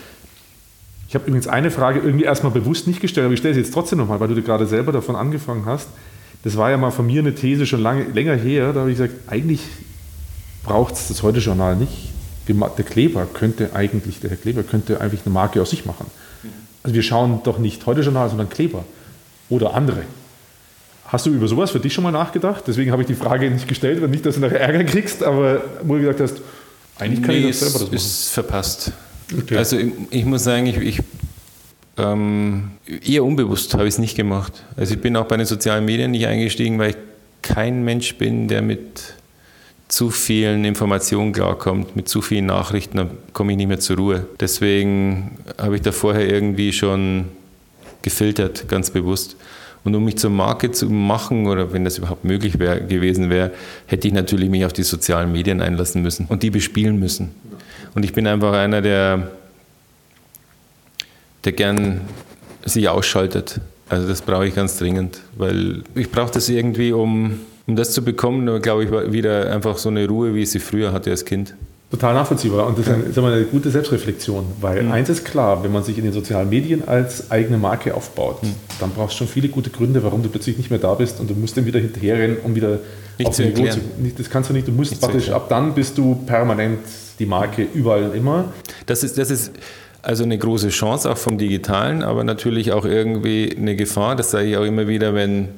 [1.08, 3.74] Ich habe übrigens eine Frage irgendwie erstmal bewusst nicht gestellt, aber ich stelle sie jetzt
[3.74, 5.88] trotzdem nochmal, weil du gerade selber davon angefangen hast.
[6.44, 8.74] Das war ja mal von mir eine These schon lange, länger her.
[8.74, 9.62] Da habe ich gesagt, eigentlich
[10.64, 12.10] braucht es das Heute-Journal nicht.
[12.48, 16.06] Der Kleber könnte eigentlich, der Herr Kleber könnte eigentlich eine Marke aus sich machen.
[16.84, 18.84] Also wir schauen doch nicht Heute-Journal, sondern Kleber
[19.50, 20.04] oder andere.
[21.08, 22.64] Hast du über sowas für dich schon mal nachgedacht?
[22.68, 25.64] Deswegen habe ich die Frage nicht gestellt, weil nicht, dass du nachher Ärger kriegst, aber
[25.84, 26.42] wo du gesagt hast,
[27.00, 27.96] eigentlich kann nee, ich das selber das machen.
[27.96, 28.92] ist verpasst.
[29.38, 29.58] Okay.
[29.58, 31.00] Also ich, ich, muss sagen, ich, ich
[31.98, 32.72] ähm,
[33.06, 34.64] eher unbewusst habe ich es nicht gemacht.
[34.76, 36.98] Also ich bin auch bei den sozialen Medien nicht eingestiegen, weil ich
[37.42, 39.16] kein Mensch bin, der mit
[39.88, 44.28] zu vielen Informationen klarkommt, mit zu vielen Nachrichten, dann komme ich nicht mehr zur Ruhe.
[44.40, 47.26] Deswegen habe ich da vorher irgendwie schon
[48.02, 49.36] gefiltert, ganz bewusst.
[49.84, 53.52] Und um mich zur Marke zu machen, oder wenn das überhaupt möglich wär, gewesen wäre,
[53.86, 57.30] hätte ich natürlich mich auf die sozialen Medien einlassen müssen und die bespielen müssen.
[57.96, 59.32] Und ich bin einfach einer, der,
[61.46, 62.02] der gern
[62.66, 63.62] sich ausschaltet.
[63.88, 68.04] Also das brauche ich ganz dringend, weil ich brauche das irgendwie, um, um das zu
[68.04, 71.56] bekommen, glaube ich, wieder einfach so eine Ruhe, wie ich sie früher hatte als Kind.
[71.92, 74.92] Total nachvollziehbar und das ist eine, gute Selbstreflexion, weil mhm.
[74.92, 78.56] eins ist klar, wenn man sich in den sozialen Medien als eigene Marke aufbaut, mhm.
[78.80, 81.30] dann brauchst du schon viele gute Gründe, warum du plötzlich nicht mehr da bist und
[81.30, 82.80] du musst dann wieder hinterherrennen, um wieder
[83.20, 83.80] nicht auf zu Niveau zu.
[84.00, 86.80] Nicht, das kannst du nicht, du musst nicht praktisch ab dann bist du permanent
[87.20, 88.54] die Marke überall und immer.
[88.86, 89.52] Das ist, das ist
[90.02, 94.16] also eine große Chance auch vom Digitalen, aber natürlich auch irgendwie eine Gefahr.
[94.16, 95.50] Das sage ich auch immer wieder, wenn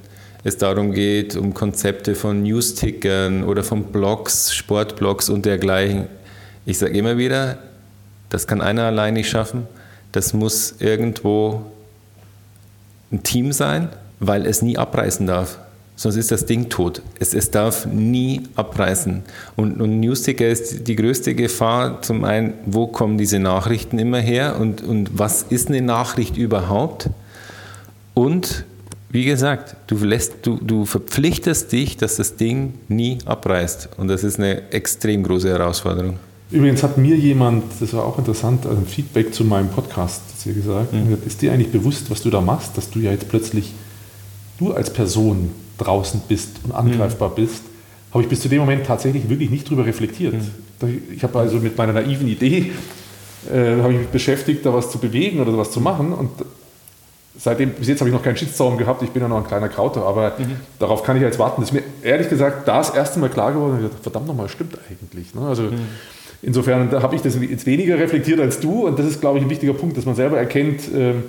[0.44, 6.08] es darum geht, um Konzepte von Newstickern oder von Blogs, Sportblogs und dergleichen.
[6.66, 7.58] Ich sage immer wieder,
[8.30, 9.68] das kann einer allein nicht schaffen.
[10.12, 11.64] Das muss irgendwo
[13.12, 13.90] ein Team sein,
[14.20, 15.60] weil es nie abreißen darf.
[16.00, 17.02] Sonst ist das Ding tot.
[17.20, 19.24] Es, es darf nie abreißen.
[19.56, 22.04] Und, und Newsticker ist die größte Gefahr.
[22.04, 27.10] Zum einen, wo kommen diese Nachrichten immer her und, und was ist eine Nachricht überhaupt?
[28.14, 28.64] Und
[29.10, 33.90] wie gesagt, du, lässt, du, du verpflichtest dich, dass das Ding nie abreißt.
[33.98, 36.20] Und das ist eine extrem große Herausforderung.
[36.52, 40.94] Übrigens hat mir jemand, das war auch interessant, ein Feedback zu meinem Podcast hier gesagt,
[40.94, 41.18] mhm.
[41.26, 43.74] ist dir eigentlich bewusst, was du da machst, dass du ja jetzt plötzlich,
[44.60, 47.36] du als Person draußen bist und angreifbar mhm.
[47.36, 47.64] bist,
[48.12, 50.34] habe ich bis zu dem Moment tatsächlich wirklich nicht drüber reflektiert.
[50.34, 51.02] Mhm.
[51.16, 52.72] Ich habe also mit meiner naiven Idee,
[53.52, 56.30] äh, habe ich mich beschäftigt, da was zu bewegen oder was zu machen und
[57.38, 59.70] seitdem, bis jetzt habe ich noch keinen Shitstorm gehabt, ich bin ja noch ein kleiner
[59.70, 60.58] Krauter, aber mhm.
[60.80, 61.62] darauf kann ich jetzt warten.
[61.62, 65.34] Das ist mir ehrlich gesagt das erste Mal klar geworden, verdammt nochmal, stimmt eigentlich.
[65.34, 65.42] Ne?
[65.42, 65.88] Also, mhm
[66.42, 69.50] Insofern habe ich das jetzt weniger reflektiert als du und das ist, glaube ich, ein
[69.50, 71.24] wichtiger Punkt, dass man selber erkennt, ähm,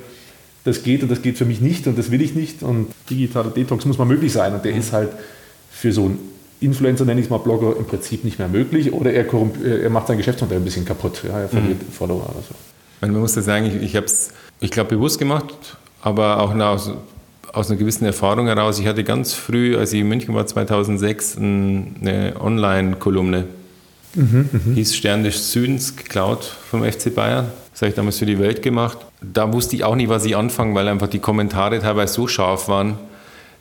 [0.65, 3.51] das geht und das geht für mich nicht und das will ich nicht und digitaler
[3.51, 4.81] Detox muss mal möglich sein und der mhm.
[4.81, 5.11] ist halt
[5.71, 6.19] für so einen
[6.61, 9.27] Influencer, nenne ich es mal Blogger, im Prinzip nicht mehr möglich oder er,
[9.65, 11.93] er macht sein Geschäftsmodell ein bisschen kaputt, ja, er verliert mhm.
[11.93, 12.55] Follower oder so.
[13.01, 14.31] Man muss das sagen, ich, ich habe es,
[14.61, 15.55] ich glaube, bewusst gemacht,
[16.03, 16.91] aber auch aus,
[17.53, 18.81] aus einer gewissen Erfahrung heraus.
[18.81, 23.45] Ich hatte ganz früh, als ich in München war, 2006, eine Online-Kolumne
[24.15, 24.75] Mhm, mh.
[24.75, 27.47] Hieß Stern des Südens, geklaut vom FC Bayern.
[27.79, 28.99] Das habe ich damals für die Welt gemacht.
[29.23, 32.67] Da wusste ich auch nicht, was ich anfangen, weil einfach die Kommentare teilweise so scharf
[32.67, 32.99] waren.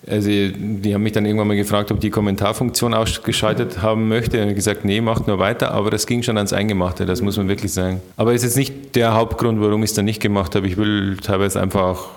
[0.07, 4.41] Also die haben mich dann irgendwann mal gefragt, ob ich die Kommentarfunktion ausgeschaltet haben möchte.
[4.41, 5.69] Und gesagt, nee, macht nur weiter.
[5.71, 8.01] Aber das ging schon ans Eingemachte, das muss man wirklich sagen.
[8.15, 10.65] Aber es ist jetzt nicht der Hauptgrund, warum ich es dann nicht gemacht habe.
[10.65, 12.07] Ich will teilweise einfach auch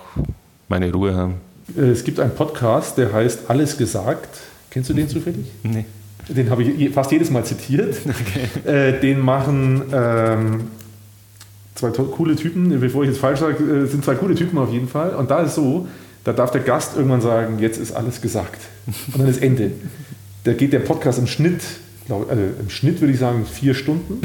[0.69, 1.35] meine Ruhe haben.
[1.77, 4.39] Es gibt einen Podcast, der heißt Alles gesagt.
[4.71, 5.45] Kennst du den zufällig?
[5.61, 5.85] Nee
[6.27, 7.97] den habe ich fast jedes Mal zitiert.
[8.05, 8.69] Okay.
[8.71, 10.67] Äh, den machen ähm,
[11.81, 14.87] zwei coole Typen, bevor ich jetzt falsch sage, äh, sind zwei coole Typen auf jeden
[14.87, 15.15] Fall.
[15.15, 15.87] Und da ist so,
[16.23, 18.61] da darf der Gast irgendwann sagen, jetzt ist alles gesagt.
[18.87, 19.71] Und dann ist Ende.
[20.43, 21.61] Da geht der Podcast im Schnitt,
[22.07, 24.21] glaub, also im Schnitt würde ich sagen, vier Stunden.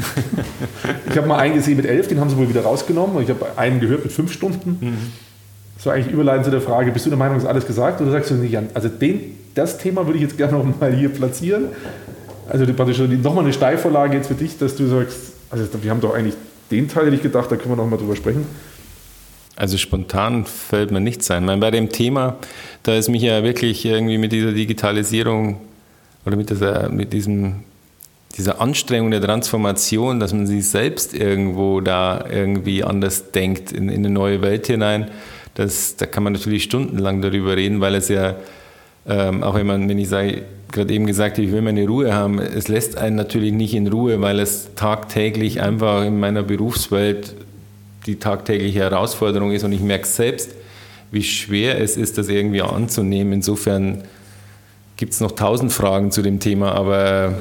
[1.09, 3.21] Ich habe mal einen gesehen mit elf, den haben sie wohl wieder rausgenommen.
[3.21, 4.77] Ich habe einen gehört mit fünf Stunden.
[4.79, 4.97] Mhm.
[5.75, 8.01] Das war eigentlich überleitend zu der Frage, bist du der Meinung, ist alles gesagt?
[8.01, 11.09] Oder sagst du nicht, also den, das Thema würde ich jetzt gerne noch mal hier
[11.09, 11.65] platzieren.
[12.49, 15.17] Also praktisch nochmal eine Steilvorlage jetzt für dich, dass du sagst,
[15.49, 16.35] also wir haben doch eigentlich
[16.71, 18.45] den Teil, hätte ich gedacht, da können wir noch mal drüber sprechen.
[19.55, 21.43] Also spontan fällt mir nichts ein.
[21.43, 22.37] Meine, bei dem Thema,
[22.83, 25.59] da ist mich ja wirklich irgendwie mit dieser Digitalisierung
[26.25, 27.63] oder mit, dieser, mit diesem,
[28.37, 34.05] dieser Anstrengung der Transformation, dass man sich selbst irgendwo da irgendwie anders denkt, in, in
[34.05, 35.09] eine neue Welt hinein,
[35.55, 38.35] das, da kann man natürlich stundenlang darüber reden, weil es ja,
[39.07, 42.39] ähm, auch wenn man, wenn ich sage, gerade eben gesagt ich will meine Ruhe haben,
[42.39, 47.33] es lässt einen natürlich nicht in Ruhe, weil es tagtäglich einfach in meiner Berufswelt
[48.05, 50.51] die tagtägliche Herausforderung ist und ich merke selbst,
[51.11, 53.33] wie schwer es ist, das irgendwie anzunehmen.
[53.33, 54.03] Insofern
[54.97, 57.35] gibt es noch tausend Fragen zu dem Thema, aber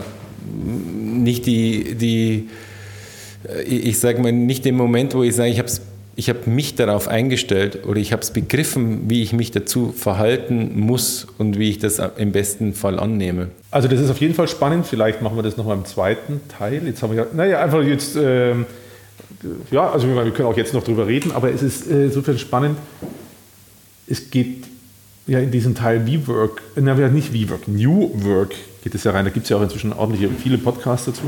[0.55, 2.49] nicht die, die
[3.67, 5.81] ich sage mal, nicht den Moment, wo ich sage, ich habe es
[6.19, 10.81] ich habe mich darauf eingestellt oder ich habe es begriffen, wie ich mich dazu verhalten
[10.81, 13.49] muss und wie ich das im besten Fall annehme.
[13.71, 14.87] Also das ist auf jeden Fall spannend.
[14.87, 16.81] Vielleicht machen wir das noch mal im zweiten Teil.
[16.87, 18.55] Jetzt haben wir ja, naja, einfach jetzt, äh,
[19.71, 22.79] ja, also wir können auch jetzt noch drüber reden, aber es ist äh, insofern spannend.
[24.07, 24.65] Es geht
[25.27, 29.27] ja in diesen Teil V-Work, na, nicht V-Work, New Work geht es ja rein.
[29.27, 31.25] Da gibt es ja auch inzwischen ordentliche, viele Podcasts dazu.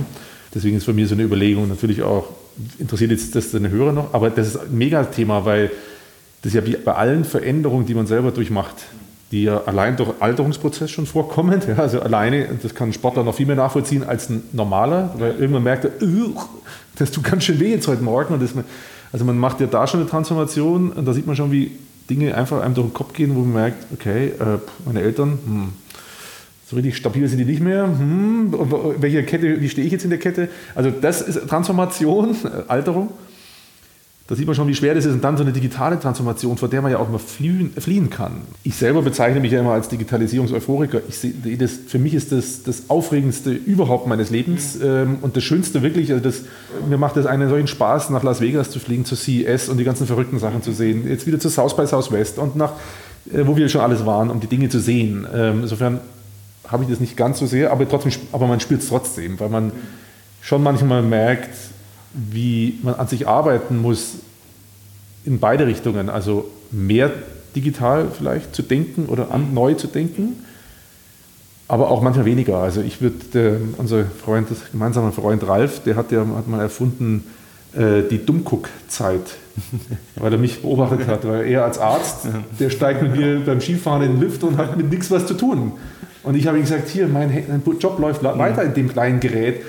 [0.55, 2.31] Deswegen ist für mich so eine Überlegung natürlich auch,
[2.78, 5.70] interessiert jetzt das deine Hörer noch, aber das ist ein Megathema, weil
[6.43, 8.74] das ja wie bei allen Veränderungen, die man selber durchmacht,
[9.30, 13.35] die ja allein durch Alterungsprozess schon vorkommen, ja, also alleine, das kann ein Sportler noch
[13.35, 15.90] viel mehr nachvollziehen als ein normaler, weil irgendwann merkt er,
[16.97, 18.35] das tut ganz schön weh jetzt heute Morgen.
[18.35, 18.52] Und das,
[19.12, 21.72] also man macht ja da schon eine Transformation und da sieht man schon, wie
[22.09, 25.72] Dinge einfach einem durch den Kopf gehen, wo man merkt, okay, äh, meine Eltern, hm,
[26.68, 27.84] so richtig stabil sind die nicht mehr.
[27.84, 28.52] Hm,
[28.98, 30.48] welche Kette, wie stehe ich jetzt in der Kette?
[30.74, 33.08] Also das ist Transformation, äh, Alterung.
[34.26, 35.14] Da sieht man schon, wie schwer das ist.
[35.14, 38.42] Und dann so eine digitale Transformation, vor der man ja auch mal fliehen, fliehen kann.
[38.62, 41.00] Ich selber bezeichne mich ja immer als Digitalisierungseuphoriker.
[41.08, 44.84] Ich sehe, das, für mich ist das das Aufregendste überhaupt meines Lebens mhm.
[44.84, 46.12] ähm, und das Schönste wirklich.
[46.12, 46.42] Also das,
[46.86, 49.84] mir macht es einen solchen Spaß, nach Las Vegas zu fliegen, zu CES und die
[49.84, 51.08] ganzen verrückten Sachen zu sehen.
[51.08, 52.72] Jetzt wieder zu South by Southwest und nach,
[53.32, 55.26] äh, wo wir schon alles waren, um die Dinge zu sehen.
[55.34, 56.00] Ähm, insofern
[56.68, 59.48] habe ich das nicht ganz so sehr, aber, trotzdem, aber man spürt es trotzdem, weil
[59.48, 59.72] man
[60.40, 61.54] schon manchmal merkt,
[62.12, 64.14] wie man an sich arbeiten muss
[65.24, 66.08] in beide Richtungen.
[66.08, 67.10] Also mehr
[67.54, 70.44] digital vielleicht zu denken oder an, neu zu denken,
[71.66, 72.58] aber auch manchmal weniger.
[72.58, 77.24] Also ich würde, unser Freund, gemeinsamer Freund Ralf, der hat ja hat mal erfunden,
[77.74, 79.36] äh, die Dummguck-Zeit,
[80.16, 82.28] weil er mich beobachtet hat, weil er als Arzt,
[82.58, 85.34] der steigt mit mir beim Skifahren in den Lift und hat mit nichts was zu
[85.34, 85.72] tun.
[86.28, 89.62] Und ich habe ihm gesagt, hier, mein Job läuft weiter in dem kleinen Gerät.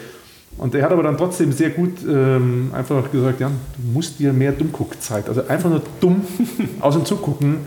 [0.58, 4.34] Und er hat aber dann trotzdem sehr gut ähm, einfach gesagt, ja, du musst dir
[4.34, 6.22] mehr Dummguckzeit, also einfach nur dumm
[6.82, 7.60] aus dem Zugucken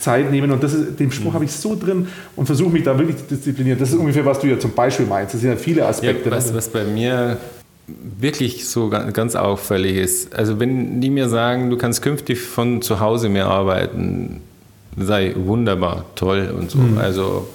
[0.00, 0.50] Zeit nehmen.
[0.50, 1.34] Und das ist, den Spruch mhm.
[1.34, 3.78] habe ich so drin und versuche mich da wirklich zu disziplinieren.
[3.78, 5.32] Das ist ungefähr, was du ja zum Beispiel meinst.
[5.32, 6.28] Das sind ja viele Aspekte.
[6.28, 7.36] Ja, was, was bei mir
[8.18, 12.98] wirklich so ganz auffällig ist, also wenn die mir sagen, du kannst künftig von zu
[12.98, 14.40] Hause mehr arbeiten,
[14.96, 16.78] sei wunderbar, toll und so.
[16.78, 16.98] Mhm.
[16.98, 17.46] Also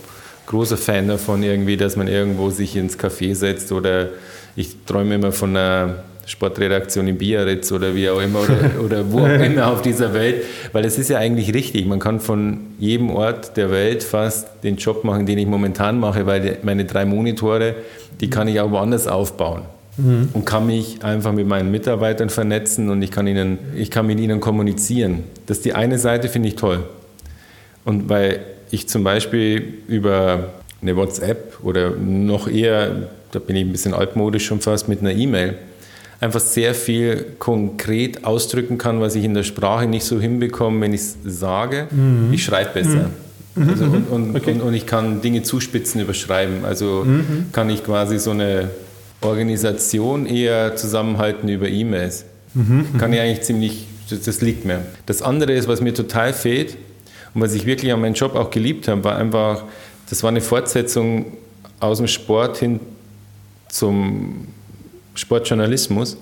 [0.47, 4.09] großer Fan davon irgendwie, dass man irgendwo sich ins Café setzt oder
[4.55, 9.19] ich träume immer von einer Sportredaktion in Biarritz oder wie auch immer oder, oder wo
[9.19, 11.85] auch immer auf dieser Welt, weil es ist ja eigentlich richtig.
[11.85, 16.25] Man kann von jedem Ort der Welt fast den Job machen, den ich momentan mache,
[16.25, 17.75] weil meine drei Monitore,
[18.21, 19.63] die kann ich auch woanders aufbauen.
[19.97, 20.29] Mhm.
[20.33, 24.19] Und kann mich einfach mit meinen Mitarbeitern vernetzen und ich kann, ihnen, ich kann mit
[24.19, 25.23] ihnen kommunizieren.
[25.45, 26.83] Das ist die eine Seite, finde ich toll.
[27.85, 28.39] Und weil
[28.75, 34.45] ich zum Beispiel über eine WhatsApp oder noch eher, da bin ich ein bisschen altmodisch
[34.45, 35.55] schon fast, mit einer E-Mail,
[36.19, 40.93] einfach sehr viel konkret ausdrücken kann, was ich in der Sprache nicht so hinbekomme, wenn
[40.93, 41.87] ich es sage.
[41.91, 42.31] Mhm.
[42.31, 43.09] Ich schreibe besser.
[43.55, 43.69] Mhm.
[43.69, 44.51] Also, und, und, okay.
[44.51, 46.65] und, und, ich kann Dinge zuspitzen überschreiben.
[46.65, 47.47] Also mhm.
[47.51, 48.69] kann ich quasi so eine
[49.21, 52.25] Organisation eher zusammenhalten über E-Mails.
[52.53, 52.97] Mhm.
[52.97, 54.81] Kann ich eigentlich ziemlich, das, das liegt mir.
[55.05, 56.77] Das andere ist, was mir total fehlt,
[57.35, 59.65] und was ich wirklich an meinem Job auch geliebt habe, war einfach,
[60.09, 61.33] das war eine Fortsetzung
[61.81, 62.79] aus dem Sport hin
[63.67, 64.47] zum
[65.15, 66.17] Sportjournalismus,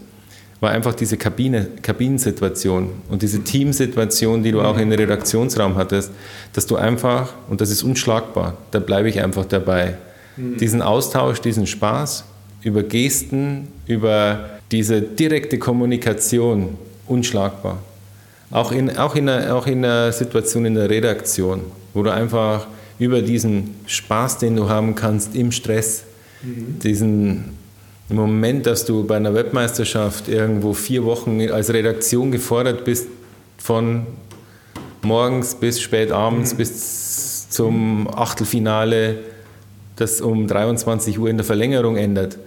[0.60, 6.12] war einfach diese Kabine, Kabinensituation und diese Teamsituation, die du auch in den Redaktionsraum hattest,
[6.54, 9.98] dass du einfach, und das ist unschlagbar, da bleibe ich einfach dabei,
[10.36, 10.58] mhm.
[10.58, 12.24] diesen Austausch, diesen Spaß
[12.64, 16.78] über Gesten, über diese direkte Kommunikation,
[17.08, 17.78] unschlagbar.
[18.54, 21.62] Auch in, auch, in einer, auch in einer Situation in der Redaktion,
[21.96, 22.68] wo du einfach
[23.00, 26.04] über diesen Spaß, den du haben kannst im Stress,
[26.44, 26.78] mhm.
[26.78, 27.58] diesen
[28.10, 33.08] Moment, dass du bei einer Webmeisterschaft irgendwo vier Wochen als Redaktion gefordert bist,
[33.58, 34.06] von
[35.02, 36.58] morgens bis spät abends mhm.
[36.58, 39.18] bis zum Achtelfinale,
[39.96, 42.38] das um 23 Uhr in der Verlängerung ändert.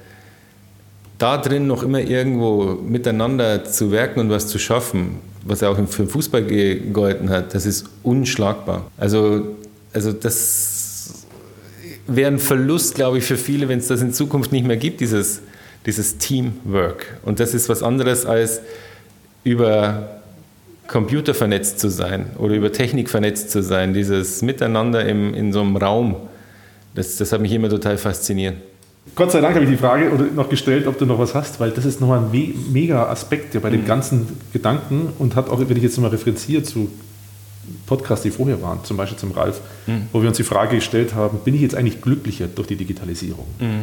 [1.18, 5.76] Da drin noch immer irgendwo miteinander zu werken und was zu schaffen, was ja auch
[5.76, 8.90] für den Fußball gegolten hat, das ist unschlagbar.
[8.98, 9.56] Also,
[9.93, 11.24] also das
[12.06, 15.01] wäre ein Verlust, glaube ich, für viele, wenn es das in Zukunft nicht mehr gibt,
[15.01, 15.40] dieses,
[15.86, 17.18] dieses Teamwork.
[17.24, 18.60] Und das ist was anderes als
[19.44, 20.20] über
[20.86, 25.60] Computer vernetzt zu sein oder über Technik vernetzt zu sein, dieses Miteinander im, in so
[25.60, 26.16] einem Raum,
[26.94, 28.56] das, das hat mich immer total fasziniert.
[29.15, 31.70] Gott sei Dank habe ich die Frage noch gestellt, ob du noch was hast, weil
[31.70, 33.87] das ist nochmal ein me mega Aspekt ja bei dem mhm.
[33.87, 36.91] ganzen Gedanken und hat auch, wenn ich jetzt mal referenziere zu
[37.87, 40.09] Podcasts, die vorher waren, zum Beispiel zum Ralf, mhm.
[40.12, 43.47] wo wir uns die Frage gestellt haben, bin ich jetzt eigentlich glücklicher durch die Digitalisierung?
[43.59, 43.83] Mhm.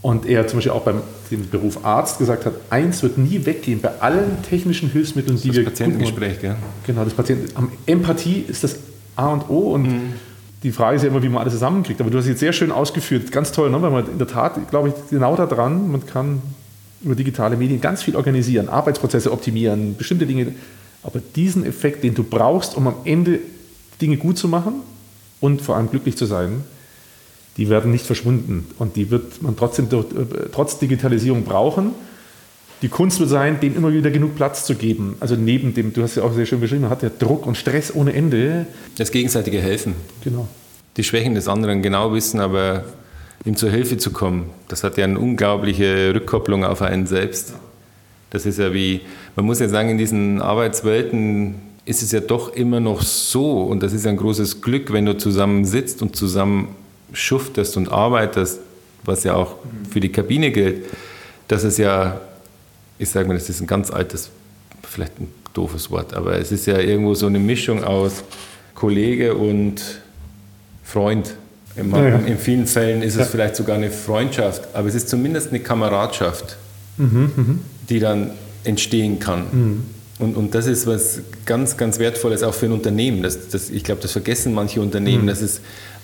[0.00, 3.80] Und er zum Beispiel auch beim dem Beruf Arzt gesagt hat, eins wird nie weggehen
[3.80, 5.64] bei allen technischen Hilfsmitteln, die das wir...
[5.64, 6.56] Das Patientengespräch, gell?
[6.86, 7.48] Genau, das Patienten...
[7.86, 8.76] Empathie ist das
[9.16, 10.12] A und O und mhm
[10.62, 12.00] die Frage ist ja immer, wie man alles zusammenkriegt.
[12.00, 13.80] Aber du hast jetzt sehr schön ausgeführt, ganz toll, ne?
[13.80, 16.42] weil man in der Tat, glaube ich, genau daran, man kann
[17.02, 20.52] über digitale Medien ganz viel organisieren, Arbeitsprozesse optimieren, bestimmte Dinge.
[21.04, 23.38] Aber diesen Effekt, den du brauchst, um am Ende
[24.00, 24.74] Dinge gut zu machen
[25.40, 26.64] und vor allem glücklich zu sein,
[27.56, 28.66] die werden nicht verschwunden.
[28.78, 31.90] Und die wird man trotzdem äh, trotz Digitalisierung brauchen.
[32.82, 35.16] Die Kunst wird sein, dem immer wieder genug Platz zu geben.
[35.20, 37.56] Also neben dem, du hast ja auch sehr schön beschrieben, man hat ja Druck und
[37.56, 38.66] Stress ohne Ende.
[38.96, 39.94] Das gegenseitige Helfen.
[40.22, 40.46] Genau.
[40.96, 42.84] Die Schwächen des anderen genau wissen, aber
[43.44, 47.54] ihm zur Hilfe zu kommen, das hat ja eine unglaubliche Rückkopplung auf einen selbst.
[48.30, 49.00] Das ist ja wie,
[49.36, 53.82] man muss ja sagen, in diesen Arbeitswelten ist es ja doch immer noch so, und
[53.82, 56.68] das ist ein großes Glück, wenn du zusammen sitzt und zusammen
[57.12, 58.60] schuftest und arbeitest,
[59.04, 59.54] was ja auch
[59.90, 60.84] für die Kabine gilt,
[61.48, 62.20] dass es ja,
[62.98, 64.30] ich sage mal, das ist ein ganz altes,
[64.82, 68.24] vielleicht ein doofes Wort, aber es ist ja irgendwo so eine Mischung aus
[68.74, 69.82] Kollege und
[70.84, 71.34] Freund.
[71.76, 72.18] In, ja, ja.
[72.18, 73.26] in vielen Fällen ist es ja.
[73.26, 76.56] vielleicht sogar eine Freundschaft, aber es ist zumindest eine Kameradschaft,
[76.96, 77.60] mhm, mhm.
[77.88, 78.32] die dann
[78.64, 79.44] entstehen kann.
[79.52, 79.84] Mhm.
[80.18, 83.22] Und, und das ist was ganz, ganz Wertvolles auch für ein Unternehmen.
[83.22, 85.28] Das, das, ich glaube, das vergessen manche Unternehmen, mhm.
[85.28, 85.60] dass es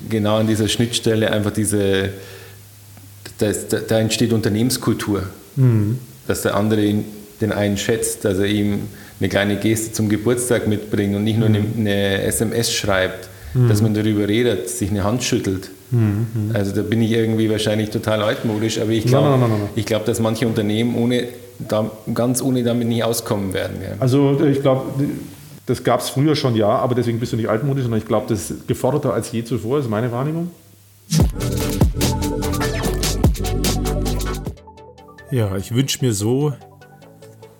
[0.08, 2.10] genau an dieser Schnittstelle einfach diese,
[3.38, 3.50] da,
[3.88, 5.24] da, entsteht Unternehmenskultur.
[5.56, 5.98] Mhm.
[6.26, 7.04] Dass der andere ihn,
[7.40, 8.80] den einen schätzt, dass er ihm
[9.20, 11.66] eine kleine Geste zum Geburtstag mitbringt und nicht nur mhm.
[11.78, 13.68] eine, SMS schreibt, mhm.
[13.68, 15.70] dass man darüber redet, sich eine Hand schüttelt.
[15.90, 16.50] Mhm.
[16.52, 19.38] Also da bin ich irgendwie wahrscheinlich total altmodisch, aber ich glaube,
[19.84, 21.28] glaub, dass manche Unternehmen ohne
[21.58, 23.76] da, ganz ohne damit nicht auskommen werden.
[23.82, 23.96] Ja.
[24.00, 24.86] Also ich glaube,
[25.66, 28.26] das gab es früher schon, ja, aber deswegen bist du nicht altmodisch, sondern ich glaube,
[28.28, 30.50] das ist geforderter als je zuvor, ist meine Wahrnehmung.
[35.30, 36.52] Ja, ich wünsche mir so,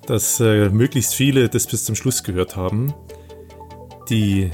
[0.06, 2.94] dass äh, möglichst viele das bis zum Schluss gehört haben.
[4.10, 4.50] Die,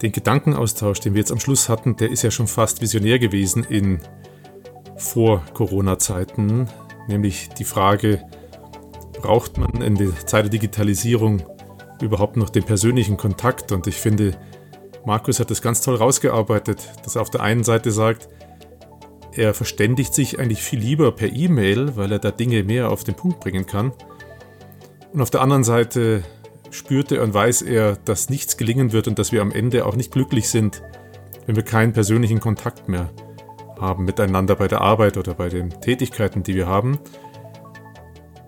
[0.00, 3.64] den Gedankenaustausch, den wir jetzt am Schluss hatten, der ist ja schon fast visionär gewesen
[3.64, 4.00] in
[4.96, 6.68] Vor-Corona-Zeiten,
[7.08, 8.24] nämlich die Frage,
[9.20, 11.42] braucht man in der Zeit der Digitalisierung
[12.00, 13.70] überhaupt noch den persönlichen Kontakt?
[13.70, 14.36] Und ich finde,
[15.04, 18.28] Markus hat das ganz toll rausgearbeitet, dass er auf der einen Seite sagt,
[19.36, 23.14] er verständigt sich eigentlich viel lieber per E-Mail, weil er da Dinge mehr auf den
[23.14, 23.92] Punkt bringen kann.
[25.12, 26.22] Und auf der anderen Seite
[26.70, 30.12] spürte und weiß er, dass nichts gelingen wird und dass wir am Ende auch nicht
[30.12, 30.82] glücklich sind,
[31.46, 33.10] wenn wir keinen persönlichen Kontakt mehr
[33.78, 36.98] haben miteinander bei der Arbeit oder bei den Tätigkeiten, die wir haben.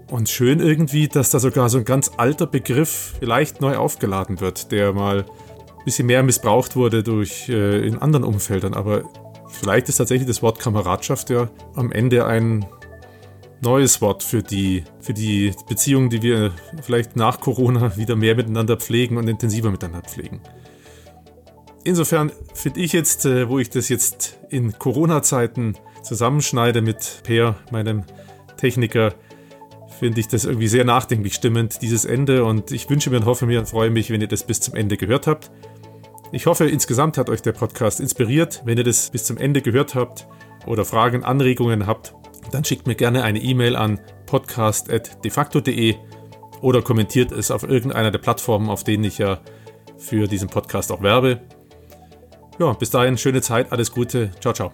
[0.09, 4.71] Und schön irgendwie, dass da sogar so ein ganz alter Begriff vielleicht neu aufgeladen wird,
[4.71, 5.25] der mal
[5.79, 8.75] ein bisschen mehr missbraucht wurde durch äh, in anderen Umfeldern.
[8.75, 9.03] Aber
[9.57, 12.67] vielleicht ist tatsächlich das Wort Kameradschaft ja am Ende ein
[13.61, 16.53] neues Wort für die, für die Beziehungen, die wir
[16.83, 20.41] vielleicht nach Corona wieder mehr miteinander pflegen und intensiver miteinander pflegen.
[21.85, 28.05] Insofern finde ich jetzt, äh, wo ich das jetzt in Corona-Zeiten zusammenschneide mit Per, meinem
[28.57, 29.15] Techniker,
[29.99, 32.45] finde ich das irgendwie sehr nachdenklich stimmend, dieses Ende.
[32.45, 34.75] Und ich wünsche mir und hoffe mir und freue mich, wenn ihr das bis zum
[34.75, 35.51] Ende gehört habt.
[36.33, 38.63] Ich hoffe, insgesamt hat euch der Podcast inspiriert.
[38.65, 40.27] Wenn ihr das bis zum Ende gehört habt
[40.67, 42.15] oder Fragen, Anregungen habt,
[42.51, 45.95] dann schickt mir gerne eine E-Mail an podcast.defacto.de
[46.61, 49.41] oder kommentiert es auf irgendeiner der Plattformen, auf denen ich ja
[49.99, 51.41] für diesen Podcast auch werbe.
[52.59, 54.73] Ja, bis dahin, schöne Zeit, alles Gute, ciao, ciao.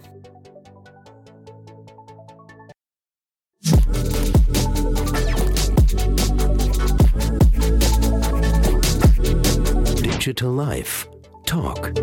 [10.01, 11.12] Digital Life
[11.53, 11.93] Talk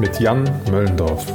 [0.00, 1.26] mit Jan Möllendorf.